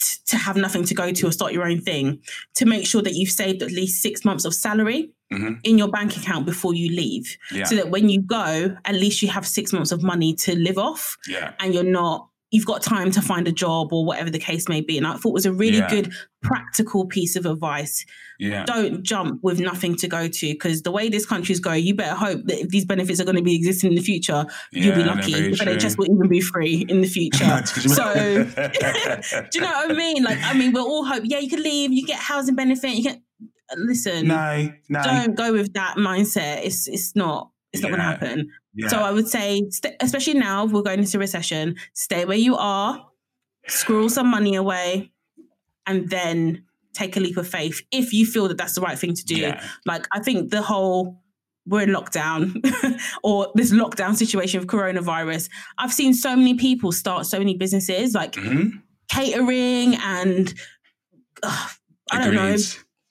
t- 0.00 0.16
to 0.26 0.36
have 0.36 0.56
nothing 0.56 0.84
to 0.84 0.94
go 0.94 1.12
to 1.12 1.26
or 1.26 1.32
start 1.32 1.52
your 1.52 1.64
own 1.64 1.80
thing, 1.80 2.20
to 2.54 2.64
make 2.66 2.86
sure 2.86 3.02
that 3.02 3.14
you've 3.14 3.30
saved 3.30 3.62
at 3.62 3.70
least 3.70 4.02
six 4.02 4.24
months 4.24 4.44
of 4.44 4.54
salary 4.54 5.10
Mhm. 5.32 5.60
in 5.64 5.78
your 5.78 5.88
bank 5.88 6.16
account 6.16 6.44
before 6.46 6.74
you 6.74 6.90
leave, 6.94 7.36
Yeah. 7.50 7.64
so 7.64 7.74
that 7.76 7.90
when 7.90 8.08
you 8.10 8.20
go, 8.20 8.76
at 8.84 8.94
least 8.94 9.22
you 9.22 9.28
have 9.28 9.46
six 9.46 9.72
months 9.72 9.90
of 9.90 10.02
money 10.02 10.34
to 10.34 10.54
live 10.54 10.76
off 10.78 11.16
yeah. 11.26 11.52
and 11.60 11.72
you're 11.74 11.82
not 11.84 12.28
you've 12.52 12.66
got 12.66 12.82
time 12.82 13.10
to 13.10 13.20
find 13.22 13.48
a 13.48 13.52
job 13.52 13.92
or 13.92 14.04
whatever 14.04 14.28
the 14.30 14.38
case 14.38 14.68
may 14.68 14.80
be. 14.82 14.98
And 14.98 15.06
I 15.06 15.14
thought 15.16 15.30
it 15.30 15.32
was 15.32 15.46
a 15.46 15.52
really 15.52 15.78
Yeah. 15.78 15.88
good 15.90 16.12
practical 16.42 17.06
piece 17.06 17.34
of 17.34 17.46
advice. 17.46 18.04
Yeah. 18.38 18.64
Don't 18.64 19.02
jump 19.02 19.40
with 19.42 19.58
nothing 19.58 19.96
to 19.96 20.06
go 20.08 20.28
to 20.28 20.46
because 20.52 20.82
the 20.82 20.90
way 20.90 21.08
this 21.08 21.24
country's 21.24 21.60
going, 21.60 21.84
you 21.84 21.94
better 21.94 22.14
hope 22.14 22.44
that 22.44 22.60
if 22.60 22.68
these 22.68 22.84
benefits 22.84 23.20
are 23.20 23.24
going 23.24 23.36
to 23.38 23.42
be 23.42 23.56
existing 23.56 23.90
in 23.90 23.96
the 23.96 24.02
future, 24.02 24.44
you'll 24.70 24.94
be 24.94 25.02
lucky. 25.02 25.56
But 25.56 25.66
If 25.66 25.78
just 25.80 25.96
will 25.96 26.10
even 26.10 26.28
be 26.28 26.42
free 26.42 26.84
in 26.88 27.00
the 27.00 27.08
future. 27.08 27.64
so 27.66 28.12
do 28.44 29.58
you 29.58 29.60
know 29.62 29.70
what 29.72 29.90
I 29.90 29.94
mean? 29.94 30.22
Like, 30.22 30.38
I 30.42 30.52
mean, 30.52 30.72
we're 30.72 30.82
all 30.82 31.06
hope. 31.06 31.22
Yeah, 31.24 31.38
you 31.38 31.48
can 31.48 31.62
leave. 31.62 31.90
You 31.92 32.06
get 32.06 32.18
housing 32.18 32.54
benefit. 32.54 32.90
You 32.90 33.04
can 33.04 33.22
listen. 33.76 34.28
no, 34.28 34.70
no. 34.90 35.02
Don't 35.02 35.34
go 35.36 35.52
with 35.52 35.72
that 35.72 35.96
mindset. 35.96 36.64
It's 36.66 36.86
it's 36.86 37.16
not. 37.16 37.48
It's 37.72 37.82
not 37.82 37.88
going 37.88 37.98
to 38.00 38.04
happen. 38.04 38.50
Yeah. 38.74 38.88
So 38.88 38.98
I 38.98 39.10
would 39.12 39.28
say, 39.28 39.62
st- 39.70 39.96
especially 40.00 40.34
now 40.34 40.64
we're 40.66 40.82
going 40.82 40.98
into 41.00 41.18
recession. 41.18 41.76
Stay 41.94 42.24
where 42.24 42.36
you 42.36 42.56
are. 42.56 43.06
Squirrel 43.68 44.08
some 44.08 44.26
money 44.28 44.54
away, 44.56 45.12
and 45.86 46.08
then 46.10 46.64
take 46.94 47.16
a 47.16 47.20
leap 47.20 47.36
of 47.36 47.48
faith 47.48 47.80
if 47.90 48.12
you 48.12 48.26
feel 48.26 48.48
that 48.48 48.58
that's 48.58 48.74
the 48.74 48.80
right 48.80 48.98
thing 48.98 49.14
to 49.14 49.24
do. 49.24 49.36
yeah. 49.36 49.64
Like 49.86 50.06
I 50.12 50.20
think 50.20 50.50
the 50.50 50.60
whole 50.62 51.22
we're 51.64 51.82
in 51.82 51.90
lockdown 51.90 52.52
or 53.22 53.50
this 53.54 53.72
lockdown 53.72 54.16
situation 54.16 54.58
of 54.60 54.66
coronavirus. 54.66 55.48
I've 55.78 55.92
seen 55.92 56.12
so 56.12 56.34
many 56.36 56.54
people 56.54 56.90
start 56.92 57.24
so 57.26 57.38
many 57.38 57.56
businesses 57.56 58.14
like 58.14 58.32
Mhm. 58.32 58.82
catering 59.08 59.94
and 59.94 60.52
uh, 61.44 61.68
I 62.10 62.24
don't 62.24 62.34
know. 62.34 62.56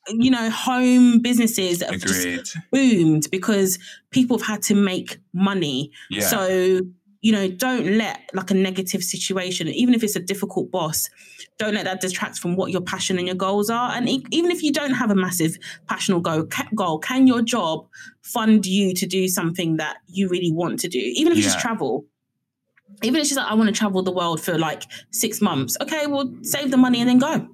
You 0.07 0.31
know, 0.31 0.49
home 0.49 1.19
businesses 1.19 1.81
have 1.83 1.99
just 1.99 2.57
boomed 2.71 3.27
because 3.31 3.77
people 4.09 4.37
have 4.37 4.47
had 4.47 4.61
to 4.63 4.75
make 4.75 5.19
money. 5.33 5.91
Yeah. 6.09 6.21
So, 6.21 6.81
you 7.21 7.31
know, 7.31 7.47
don't 7.49 7.97
let 7.97 8.29
like 8.33 8.49
a 8.49 8.55
negative 8.55 9.03
situation, 9.03 9.67
even 9.67 9.93
if 9.93 10.03
it's 10.03 10.15
a 10.15 10.19
difficult 10.19 10.71
boss, 10.71 11.07
don't 11.59 11.75
let 11.75 11.85
that 11.85 12.01
detract 12.01 12.39
from 12.39 12.55
what 12.55 12.71
your 12.71 12.81
passion 12.81 13.19
and 13.19 13.27
your 13.27 13.35
goals 13.35 13.69
are. 13.69 13.91
And 13.91 14.09
e- 14.09 14.25
even 14.31 14.49
if 14.49 14.63
you 14.63 14.71
don't 14.71 14.93
have 14.93 15.11
a 15.11 15.15
massive 15.15 15.57
passion 15.87 16.15
or 16.15 16.21
goal, 16.21 16.45
ca- 16.45 16.69
goal, 16.73 16.97
can 16.97 17.27
your 17.27 17.43
job 17.43 17.87
fund 18.23 18.65
you 18.65 18.95
to 18.95 19.05
do 19.05 19.27
something 19.27 19.77
that 19.77 19.97
you 20.07 20.27
really 20.29 20.51
want 20.51 20.79
to 20.79 20.87
do? 20.87 20.97
Even 20.99 21.31
if 21.31 21.37
it's 21.37 21.47
just 21.47 21.59
travel. 21.59 22.05
Even 23.03 23.17
if 23.17 23.21
it's 23.21 23.29
just 23.29 23.37
like, 23.37 23.51
I 23.51 23.53
want 23.53 23.67
to 23.67 23.73
travel 23.79 24.01
the 24.01 24.11
world 24.11 24.41
for 24.41 24.57
like 24.57 24.83
six 25.11 25.41
months. 25.41 25.77
Okay, 25.79 26.07
well, 26.07 26.33
save 26.41 26.71
the 26.71 26.77
money 26.77 26.99
and 26.99 27.09
then 27.09 27.19
go. 27.19 27.47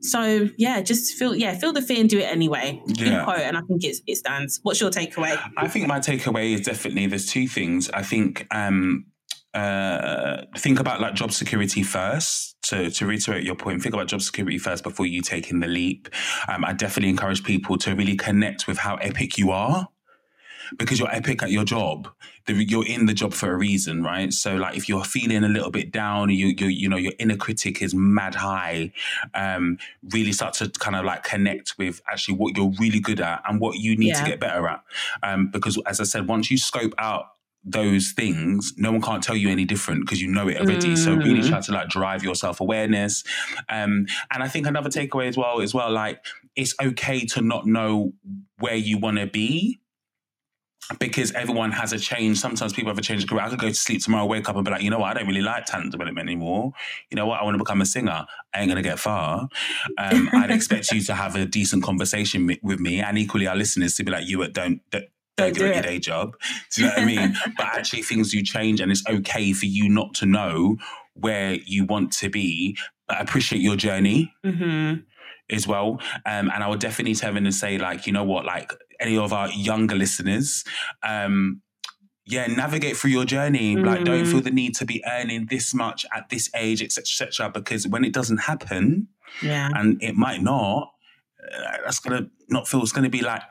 So 0.00 0.48
yeah, 0.56 0.80
just 0.80 1.14
feel 1.14 1.34
yeah, 1.34 1.56
feel 1.58 1.72
the 1.72 1.82
fear 1.82 2.00
and 2.00 2.08
do 2.08 2.18
it 2.18 2.24
anyway. 2.30 2.82
Good 2.86 2.98
Yeah. 3.00 3.24
quote, 3.24 3.40
and 3.40 3.56
I 3.56 3.60
think 3.62 3.84
it's, 3.84 4.00
it 4.06 4.16
stands. 4.16 4.60
What's 4.62 4.80
your 4.80 4.90
takeaway? 4.90 5.38
I 5.56 5.68
think 5.68 5.86
my 5.86 6.00
takeaway 6.00 6.54
is 6.54 6.62
definitely 6.62 7.06
there's 7.06 7.26
two 7.26 7.46
things. 7.48 7.88
I 7.90 8.02
think 8.02 8.46
um 8.54 9.06
uh 9.54 10.42
think 10.56 10.78
about 10.80 11.00
like 11.00 11.14
job 11.14 11.32
security 11.32 11.82
first. 11.82 12.56
To 12.64 12.90
to 12.90 13.06
reiterate 13.06 13.44
your 13.44 13.54
point, 13.54 13.82
think 13.82 13.94
about 13.94 14.08
job 14.08 14.20
security 14.20 14.58
first 14.58 14.82
before 14.84 15.06
you 15.06 15.22
taking 15.22 15.60
the 15.60 15.68
leap. 15.68 16.08
Um, 16.48 16.64
I 16.64 16.72
definitely 16.74 17.08
encourage 17.10 17.42
people 17.44 17.78
to 17.78 17.94
really 17.94 18.16
connect 18.16 18.66
with 18.66 18.78
how 18.78 18.96
epic 18.96 19.38
you 19.38 19.50
are. 19.52 19.88
Because 20.76 20.98
you're 20.98 21.10
epic 21.14 21.42
at 21.42 21.50
your 21.50 21.64
job, 21.64 22.08
The- 22.48 22.64
you're 22.64 22.84
in 22.86 23.06
the 23.06 23.14
job 23.14 23.32
for 23.32 23.52
a 23.52 23.56
reason, 23.56 24.02
right? 24.02 24.32
So, 24.32 24.56
like, 24.56 24.76
if 24.76 24.88
you're 24.88 25.04
feeling 25.04 25.44
a 25.44 25.48
little 25.48 25.70
bit 25.70 25.92
down, 25.92 26.30
you 26.30 26.48
you 26.58 26.66
you 26.66 26.88
know 26.88 26.96
your 26.96 27.12
inner 27.20 27.36
critic 27.36 27.80
is 27.82 27.94
mad 27.94 28.34
high. 28.34 28.92
Um, 29.34 29.78
really 30.12 30.32
start 30.32 30.54
to 30.54 30.68
kind 30.70 30.96
of 30.96 31.04
like 31.04 31.22
connect 31.22 31.74
with 31.78 32.00
actually 32.10 32.34
what 32.38 32.56
you're 32.56 32.72
really 32.80 33.00
good 33.00 33.20
at 33.20 33.42
and 33.48 33.60
what 33.60 33.76
you 33.78 33.96
need 33.96 34.14
to 34.14 34.24
get 34.24 34.40
better 34.40 34.66
at. 34.68 34.82
Um, 35.22 35.50
because 35.50 35.78
as 35.86 36.00
I 36.00 36.04
said, 36.04 36.26
once 36.26 36.50
you 36.50 36.58
scope 36.58 36.94
out 36.98 37.26
those 37.64 38.12
things, 38.12 38.72
no 38.78 38.92
one 38.92 39.02
can't 39.02 39.22
tell 39.22 39.36
you 39.36 39.50
any 39.50 39.64
different 39.64 40.00
because 40.06 40.22
you 40.22 40.28
know 40.28 40.48
it 40.48 40.56
already. 40.58 40.96
So 40.96 41.14
really 41.14 41.40
Mm. 41.40 41.48
try 41.50 41.60
to 41.60 41.72
like 41.72 41.88
drive 41.88 42.22
your 42.24 42.34
self 42.34 42.60
awareness. 42.60 43.24
Um, 43.68 44.06
and 44.32 44.42
I 44.42 44.48
think 44.48 44.66
another 44.66 44.88
takeaway 44.88 45.26
as 45.28 45.36
well 45.36 45.60
as 45.60 45.74
well, 45.74 45.90
like 45.90 46.18
it's 46.56 46.74
okay 46.82 47.26
to 47.26 47.42
not 47.42 47.66
know 47.66 48.12
where 48.58 48.74
you 48.76 48.96
want 48.98 49.18
to 49.18 49.26
be. 49.26 49.80
Because 50.98 51.32
everyone 51.32 51.70
has 51.72 51.92
a 51.92 51.98
change. 51.98 52.38
Sometimes 52.38 52.72
people 52.72 52.90
have 52.90 52.98
a 52.98 53.02
change 53.02 53.22
of 53.22 53.28
career. 53.28 53.42
I 53.42 53.50
could 53.50 53.58
go 53.58 53.68
to 53.68 53.74
sleep 53.74 54.02
tomorrow, 54.02 54.24
wake 54.24 54.48
up 54.48 54.56
and 54.56 54.64
be 54.64 54.70
like, 54.70 54.82
you 54.82 54.90
know 54.90 55.00
what, 55.00 55.10
I 55.10 55.18
don't 55.18 55.28
really 55.28 55.42
like 55.42 55.66
talent 55.66 55.92
development 55.92 56.26
anymore. 56.26 56.72
You 57.10 57.16
know 57.16 57.26
what, 57.26 57.40
I 57.40 57.44
want 57.44 57.54
to 57.54 57.58
become 57.58 57.82
a 57.82 57.86
singer. 57.86 58.24
I 58.54 58.60
ain't 58.60 58.68
gonna 58.68 58.82
get 58.82 58.98
far. 58.98 59.48
Um, 59.98 60.30
I'd 60.32 60.50
expect 60.50 60.90
you 60.90 61.02
to 61.02 61.14
have 61.14 61.36
a 61.36 61.44
decent 61.44 61.82
conversation 61.82 62.50
with 62.62 62.80
me, 62.80 63.00
and 63.00 63.18
equally 63.18 63.46
our 63.46 63.56
listeners 63.56 63.94
to 63.96 64.04
be 64.04 64.10
like, 64.10 64.26
you 64.26 64.46
don't 64.48 64.80
don't, 64.90 65.04
don't 65.36 65.54
do 65.54 65.66
your 65.66 65.82
day 65.82 65.98
job. 65.98 66.36
Do 66.74 66.82
you 66.82 66.88
know 66.88 66.94
what 66.94 67.02
I 67.02 67.06
mean? 67.06 67.36
but 67.56 67.66
actually, 67.66 68.02
things 68.02 68.32
do 68.32 68.42
change, 68.42 68.80
and 68.80 68.90
it's 68.90 69.04
okay 69.06 69.52
for 69.52 69.66
you 69.66 69.88
not 69.88 70.14
to 70.14 70.26
know 70.26 70.76
where 71.14 71.54
you 71.54 71.84
want 71.84 72.12
to 72.12 72.30
be. 72.30 72.76
But 73.06 73.20
appreciate 73.22 73.62
your 73.62 73.76
journey 73.76 74.32
Mm-hmm. 74.44 75.00
As 75.50 75.66
well. 75.66 76.00
Um, 76.26 76.50
and 76.52 76.62
I 76.62 76.68
would 76.68 76.80
definitely 76.80 77.14
tell 77.14 77.32
them 77.32 77.44
and 77.46 77.54
say, 77.54 77.78
like, 77.78 78.06
you 78.06 78.12
know 78.12 78.24
what, 78.24 78.44
like 78.44 78.72
any 79.00 79.16
of 79.16 79.32
our 79.32 79.48
younger 79.50 79.94
listeners, 79.94 80.64
um, 81.02 81.62
yeah, 82.26 82.46
navigate 82.46 82.96
through 82.96 83.12
your 83.12 83.24
journey. 83.24 83.74
Like, 83.76 84.04
don't 84.04 84.24
Mm. 84.24 84.30
feel 84.30 84.40
the 84.42 84.50
need 84.50 84.74
to 84.76 84.84
be 84.84 85.02
earning 85.06 85.46
this 85.46 85.72
much 85.72 86.04
at 86.14 86.28
this 86.28 86.50
age, 86.54 86.82
etc., 86.82 87.02
etc. 87.28 87.50
because 87.50 87.86
when 87.88 88.04
it 88.04 88.12
doesn't 88.12 88.38
happen, 88.38 89.08
Yeah. 89.42 89.70
and 89.74 90.02
it 90.02 90.14
might 90.14 90.42
not, 90.42 90.92
uh, 91.42 91.76
that's 91.84 92.00
gonna 92.00 92.28
not 92.50 92.68
feel. 92.68 92.82
It's 92.82 92.92
gonna 92.92 93.08
be 93.08 93.22
like 93.22 93.42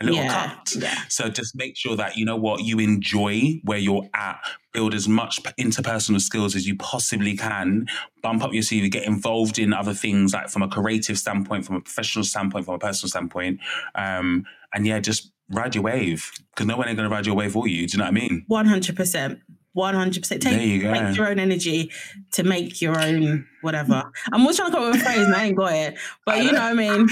a 0.00 0.04
little 0.04 0.20
yeah. 0.20 0.48
cut. 0.48 0.74
Yeah. 0.76 1.02
So 1.08 1.28
just 1.28 1.56
make 1.56 1.76
sure 1.76 1.96
that 1.96 2.16
you 2.16 2.24
know 2.24 2.36
what 2.36 2.62
you 2.62 2.78
enjoy 2.78 3.60
where 3.64 3.78
you're 3.78 4.08
at. 4.14 4.40
Build 4.72 4.92
as 4.92 5.08
much 5.08 5.42
interpersonal 5.58 6.20
skills 6.20 6.54
as 6.54 6.66
you 6.66 6.76
possibly 6.76 7.36
can. 7.36 7.86
Bump 8.22 8.42
up 8.42 8.52
your 8.52 8.62
CV. 8.62 8.90
Get 8.90 9.04
involved 9.04 9.58
in 9.58 9.72
other 9.72 9.94
things, 9.94 10.34
like 10.34 10.50
from 10.50 10.62
a 10.62 10.68
creative 10.68 11.18
standpoint, 11.18 11.64
from 11.64 11.76
a 11.76 11.80
professional 11.80 12.24
standpoint, 12.24 12.66
from 12.66 12.74
a 12.74 12.78
personal 12.78 13.08
standpoint. 13.08 13.60
Um, 13.94 14.44
and 14.74 14.86
yeah, 14.86 15.00
just 15.00 15.32
ride 15.50 15.74
your 15.74 15.84
wave 15.84 16.30
because 16.50 16.66
no 16.66 16.76
one 16.76 16.88
ain't 16.88 16.96
gonna 16.96 17.08
ride 17.08 17.26
your 17.26 17.36
wave 17.36 17.52
for 17.52 17.66
you. 17.66 17.86
Do 17.86 17.92
you 17.92 17.98
know 17.98 18.04
what 18.04 18.10
I 18.10 18.14
mean? 18.14 18.44
One 18.48 18.66
hundred 18.66 18.96
percent. 18.96 19.40
One 19.76 19.94
hundred 19.94 20.22
percent. 20.22 20.42
There 20.42 20.58
you 20.58 20.80
Take 20.80 20.90
make 20.90 21.16
your 21.18 21.28
own 21.28 21.38
energy 21.38 21.92
to 22.32 22.42
make 22.44 22.80
your 22.80 22.98
own 22.98 23.46
whatever. 23.60 24.10
I'm 24.32 24.40
always 24.40 24.56
trying 24.56 24.70
to 24.70 24.74
come 24.78 24.86
up 24.86 24.92
with 24.94 25.02
a 25.02 25.04
phrase 25.04 25.18
and 25.18 25.34
I 25.34 25.44
ain't 25.44 25.56
got 25.56 25.74
it. 25.74 25.98
But 26.24 26.42
you 26.42 26.52
know 26.52 26.60
what 26.60 26.62
I 26.62 26.72
mean. 26.72 27.06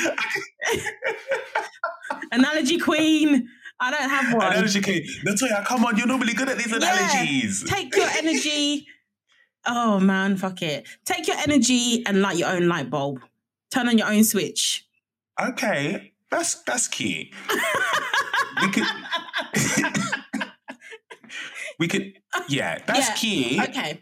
Analogy 2.33 2.79
queen. 2.79 3.51
I 3.81 3.91
don't 3.91 4.09
have 4.09 4.33
one. 4.35 4.47
Analogy, 4.51 4.81
Kate. 4.81 5.07
Natoya, 5.27 5.62
come 5.67 5.85
on, 5.85 5.99
you're 5.99 6.07
normally 6.07 6.33
good 6.33 6.49
at 6.49 6.57
these 6.57 6.71
Yeah. 6.71 6.77
analogies. 6.77 7.65
Take 7.65 7.95
your 7.95 8.09
energy. 8.17 8.87
Oh 9.67 10.01
man, 10.01 10.39
fuck 10.39 10.62
it. 10.62 10.87
Take 11.05 11.27
your 11.27 11.37
energy 11.37 12.03
and 12.07 12.23
light 12.23 12.39
your 12.39 12.49
own 12.49 12.67
light 12.67 12.89
bulb. 12.89 13.21
Turn 13.71 13.89
on 13.89 13.99
your 13.99 14.09
own 14.09 14.25
switch. 14.25 14.87
Okay, 15.39 16.15
that's 16.31 16.62
that's 16.62 16.89
cute. 16.89 17.27
we 18.62 18.69
could, 18.71 18.85
we 21.79 21.89
could, 21.89 22.15
yeah, 22.49 22.78
that's 22.87 23.09
Yeah, 23.09 23.14
cute. 23.14 23.68
Okay. 23.70 24.01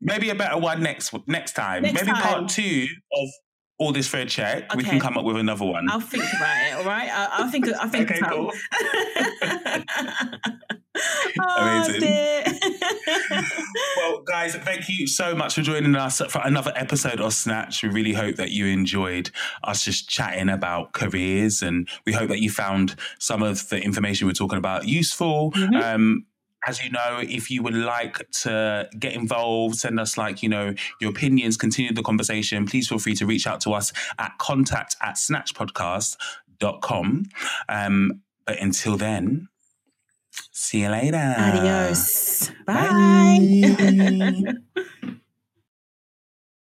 Maybe 0.00 0.28
a 0.30 0.34
better 0.34 0.58
one 0.58 0.82
next 0.82 1.14
next 1.26 1.52
time. 1.52 1.82
Next 1.82 1.94
Maybe 1.94 2.12
time. 2.12 2.22
part 2.22 2.48
two 2.50 2.86
of 3.12 3.28
all 3.78 3.92
this 3.92 4.06
fair 4.06 4.26
check. 4.26 4.72
We 4.74 4.84
can 4.84 5.00
come 5.00 5.16
up 5.18 5.24
with 5.24 5.36
another 5.36 5.64
one. 5.64 5.88
I'll 5.90 5.98
think 6.00 6.24
about 6.36 6.56
it, 6.66 6.72
all 6.74 6.84
right? 6.84 7.08
I- 7.10 7.28
I'll 7.32 7.50
think 7.50 7.68
I'll 7.74 7.88
think 7.88 8.10
Okay, 8.10 8.20
cool. 8.28 8.52
oh, 11.40 11.84
Amazing. 11.88 12.60
well, 13.96 14.22
guys, 14.22 14.54
thank 14.56 14.88
you 14.88 15.06
so 15.06 15.34
much 15.34 15.54
for 15.54 15.62
joining 15.62 15.94
us 15.96 16.20
for 16.28 16.40
another 16.44 16.72
episode 16.76 17.20
of 17.20 17.32
Snatch. 17.34 17.82
We 17.82 17.88
really 17.88 18.12
hope 18.12 18.36
that 18.36 18.50
you 18.50 18.66
enjoyed 18.66 19.30
us 19.64 19.84
just 19.84 20.08
chatting 20.08 20.48
about 20.48 20.92
careers, 20.92 21.62
and 21.62 21.88
we 22.06 22.12
hope 22.12 22.28
that 22.28 22.40
you 22.40 22.50
found 22.50 22.96
some 23.18 23.42
of 23.42 23.68
the 23.70 23.80
information 23.82 24.26
we're 24.26 24.34
talking 24.34 24.58
about 24.58 24.86
useful. 24.86 25.50
Mhm. 25.52 25.82
Um, 25.82 26.26
as 26.66 26.82
you 26.82 26.90
know, 26.90 27.20
if 27.22 27.50
you 27.50 27.62
would 27.62 27.74
like 27.74 28.28
to 28.42 28.88
get 28.98 29.14
involved, 29.14 29.76
send 29.76 30.00
us 30.00 30.16
like, 30.16 30.42
you 30.42 30.48
know, 30.48 30.74
your 31.00 31.10
opinions, 31.10 31.56
continue 31.56 31.92
the 31.92 32.02
conversation, 32.02 32.66
please 32.66 32.88
feel 32.88 32.98
free 32.98 33.14
to 33.16 33.26
reach 33.26 33.46
out 33.46 33.60
to 33.62 33.72
us 33.72 33.92
at 34.18 34.36
contact 34.38 34.96
at 35.02 35.16
snatchpodcast.com. 35.16 37.24
Um, 37.68 38.22
but 38.46 38.60
until 38.60 38.96
then, 38.96 39.48
see 40.52 40.82
you 40.82 40.90
later. 40.90 41.34
Adios. 41.38 42.50
Bye. 42.66 43.74
Bye. 43.78 44.54